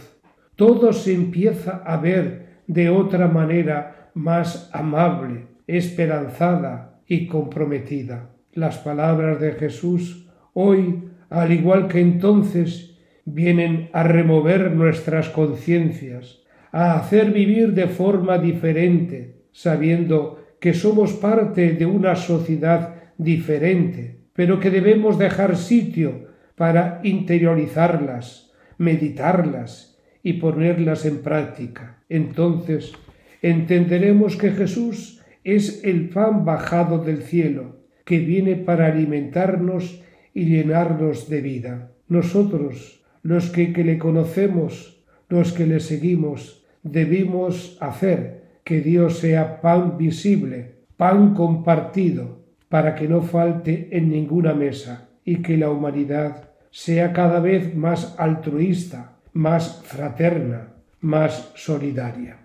Todo 0.56 0.94
se 0.94 1.14
empieza 1.14 1.84
a 1.86 1.98
ver 1.98 2.64
de 2.66 2.90
otra 2.90 3.28
manera 3.28 4.10
más 4.16 4.72
amable, 4.74 5.46
esperanzada 5.68 7.02
y 7.06 7.28
comprometida. 7.28 8.32
Las 8.54 8.80
palabras 8.80 9.40
de 9.40 9.52
Jesús 9.52 10.28
hoy, 10.54 11.09
al 11.30 11.52
igual 11.52 11.88
que 11.88 12.00
entonces, 12.00 12.98
vienen 13.26 13.90
a 13.94 14.04
remover 14.04 14.72
nuestras 14.72 15.30
conciencias, 15.30 16.44
a 16.72 17.00
hacer 17.00 17.32
vivir 17.32 17.74
de 17.74 17.88
forma 17.88 18.38
diferente, 18.38 19.36
sabiendo 19.52 20.40
que 20.60 20.74
somos 20.74 21.14
parte 21.14 21.74
de 21.74 21.86
una 21.86 22.16
sociedad 22.16 22.96
diferente, 23.18 24.20
pero 24.34 24.60
que 24.60 24.70
debemos 24.70 25.18
dejar 25.18 25.58
sitio 25.58 26.28
para 26.56 27.00
interiorizarlas, 27.04 28.52
meditarlas 28.78 29.98
y 30.24 30.34
ponerlas 30.34 31.06
en 31.06 31.20
práctica. 31.20 32.04
Entonces 32.10 32.94
entenderemos 33.42 34.36
que 34.36 34.52
Jesús 34.52 35.22
es 35.44 35.84
el 35.84 36.10
pan 36.10 36.44
bajado 36.44 37.00
del 37.00 37.24
cielo, 37.24 37.78
que 38.04 38.20
viene 38.20 38.56
para 38.56 38.88
alimentarnos 38.88 40.02
y 40.34 40.46
llenarnos 40.46 41.30
de 41.30 41.42
vida. 41.42 41.92
Nosotros, 42.08 43.02
los 43.24 43.50
que, 43.50 43.74
que 43.74 43.84
le 43.84 43.98
conocemos, 43.98 45.04
los 45.28 45.54
que 45.54 45.66
le 45.66 45.80
seguimos, 45.80 46.64
debimos 46.84 47.78
hacer 47.82 48.44
que 48.64 48.82
Dios 48.82 49.20
sea 49.20 49.62
pan 49.62 49.98
visible, 49.98 50.76
pan 50.98 51.34
compartido, 51.34 52.40
para 52.70 52.96
que 52.96 53.08
no 53.08 53.22
falte 53.22 53.90
en 53.92 54.10
ninguna 54.10 54.54
mesa 54.54 55.10
y 55.26 55.38
que 55.38 55.58
la 55.58 55.72
humanidad 55.72 56.50
sea 56.72 57.14
cada 57.14 57.40
vez 57.40 57.76
más 57.76 58.16
altruista, 58.20 59.18
más 59.34 59.82
fraterna, 59.86 60.74
más 61.02 61.52
solidaria. 61.56 62.38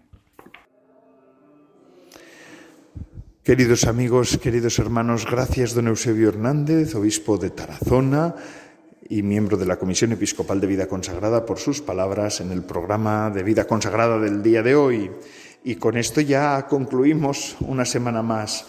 Queridos 3.44 3.84
amigos, 3.84 4.38
queridos 4.38 4.78
hermanos, 4.78 5.26
gracias 5.30 5.74
don 5.74 5.88
Eusebio 5.88 6.30
Hernández, 6.30 6.94
obispo 6.94 7.36
de 7.36 7.50
Tarazona 7.50 8.34
y 9.06 9.20
miembro 9.20 9.58
de 9.58 9.66
la 9.66 9.76
Comisión 9.76 10.12
Episcopal 10.12 10.62
de 10.62 10.66
Vida 10.66 10.88
Consagrada, 10.88 11.44
por 11.44 11.58
sus 11.58 11.82
palabras 11.82 12.40
en 12.40 12.52
el 12.52 12.62
programa 12.62 13.28
de 13.28 13.42
Vida 13.42 13.66
Consagrada 13.66 14.18
del 14.18 14.42
día 14.42 14.62
de 14.62 14.74
hoy. 14.74 15.10
Y 15.62 15.74
con 15.74 15.98
esto 15.98 16.22
ya 16.22 16.66
concluimos 16.66 17.56
una 17.60 17.84
semana 17.84 18.22
más. 18.22 18.64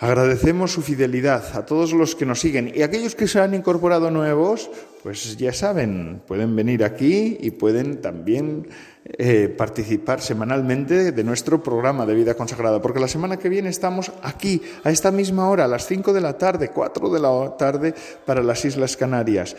Agradecemos 0.00 0.70
su 0.70 0.82
fidelidad 0.82 1.56
a 1.56 1.66
todos 1.66 1.92
los 1.92 2.14
que 2.14 2.24
nos 2.24 2.38
siguen 2.38 2.70
y 2.72 2.82
aquellos 2.82 3.16
que 3.16 3.26
se 3.26 3.40
han 3.40 3.52
incorporado 3.52 4.12
nuevos, 4.12 4.70
pues 5.02 5.36
ya 5.36 5.52
saben, 5.52 6.22
pueden 6.24 6.54
venir 6.54 6.84
aquí 6.84 7.36
y 7.40 7.50
pueden 7.50 8.00
también 8.00 8.68
eh, 9.04 9.48
participar 9.48 10.20
semanalmente 10.20 11.10
de 11.10 11.24
nuestro 11.24 11.64
programa 11.64 12.06
de 12.06 12.14
vida 12.14 12.34
consagrada, 12.34 12.80
porque 12.80 13.00
la 13.00 13.08
semana 13.08 13.38
que 13.38 13.48
viene 13.48 13.70
estamos 13.70 14.12
aquí, 14.22 14.62
a 14.84 14.90
esta 14.92 15.10
misma 15.10 15.48
hora, 15.48 15.64
a 15.64 15.68
las 15.68 15.86
5 15.88 16.12
de 16.12 16.20
la 16.20 16.38
tarde, 16.38 16.70
4 16.70 17.10
de 17.10 17.18
la 17.18 17.56
tarde, 17.56 17.92
para 18.24 18.44
las 18.44 18.64
Islas 18.64 18.96
Canarias. 18.96 19.56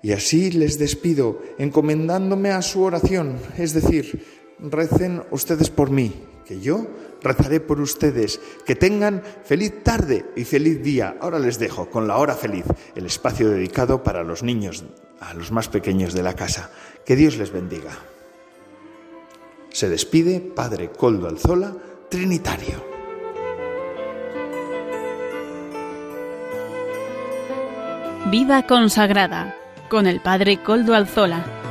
Y 0.00 0.12
así 0.12 0.52
les 0.52 0.78
despido, 0.78 1.42
encomendándome 1.58 2.50
a 2.50 2.62
su 2.62 2.82
oración, 2.82 3.36
es 3.58 3.72
decir, 3.72 4.24
recen 4.60 5.24
ustedes 5.32 5.70
por 5.70 5.90
mí, 5.90 6.12
que 6.44 6.60
yo 6.60 6.86
rezaré 7.22 7.60
por 7.60 7.80
ustedes. 7.80 8.40
Que 8.66 8.74
tengan 8.74 9.22
feliz 9.44 9.82
tarde 9.82 10.26
y 10.36 10.44
feliz 10.44 10.82
día. 10.82 11.16
Ahora 11.20 11.38
les 11.38 11.58
dejo 11.58 11.88
con 11.90 12.06
la 12.06 12.18
hora 12.18 12.34
feliz, 12.34 12.64
el 12.94 13.06
espacio 13.06 13.48
dedicado 13.48 14.02
para 14.02 14.22
los 14.22 14.42
niños, 14.42 14.84
a 15.20 15.34
los 15.34 15.50
más 15.50 15.68
pequeños 15.68 16.12
de 16.12 16.22
la 16.22 16.34
casa. 16.34 16.70
Que 17.04 17.16
Dios 17.16 17.36
les 17.36 17.52
bendiga. 17.52 17.92
Se 19.70 19.88
despide 19.88 20.40
Padre 20.40 20.90
Coldo 20.90 21.28
Alzola, 21.28 21.72
Trinitario. 22.08 22.92
Vida 28.30 28.66
consagrada 28.66 29.56
con 29.88 30.06
el 30.06 30.20
Padre 30.20 30.62
Coldo 30.62 30.94
Alzola. 30.94 31.61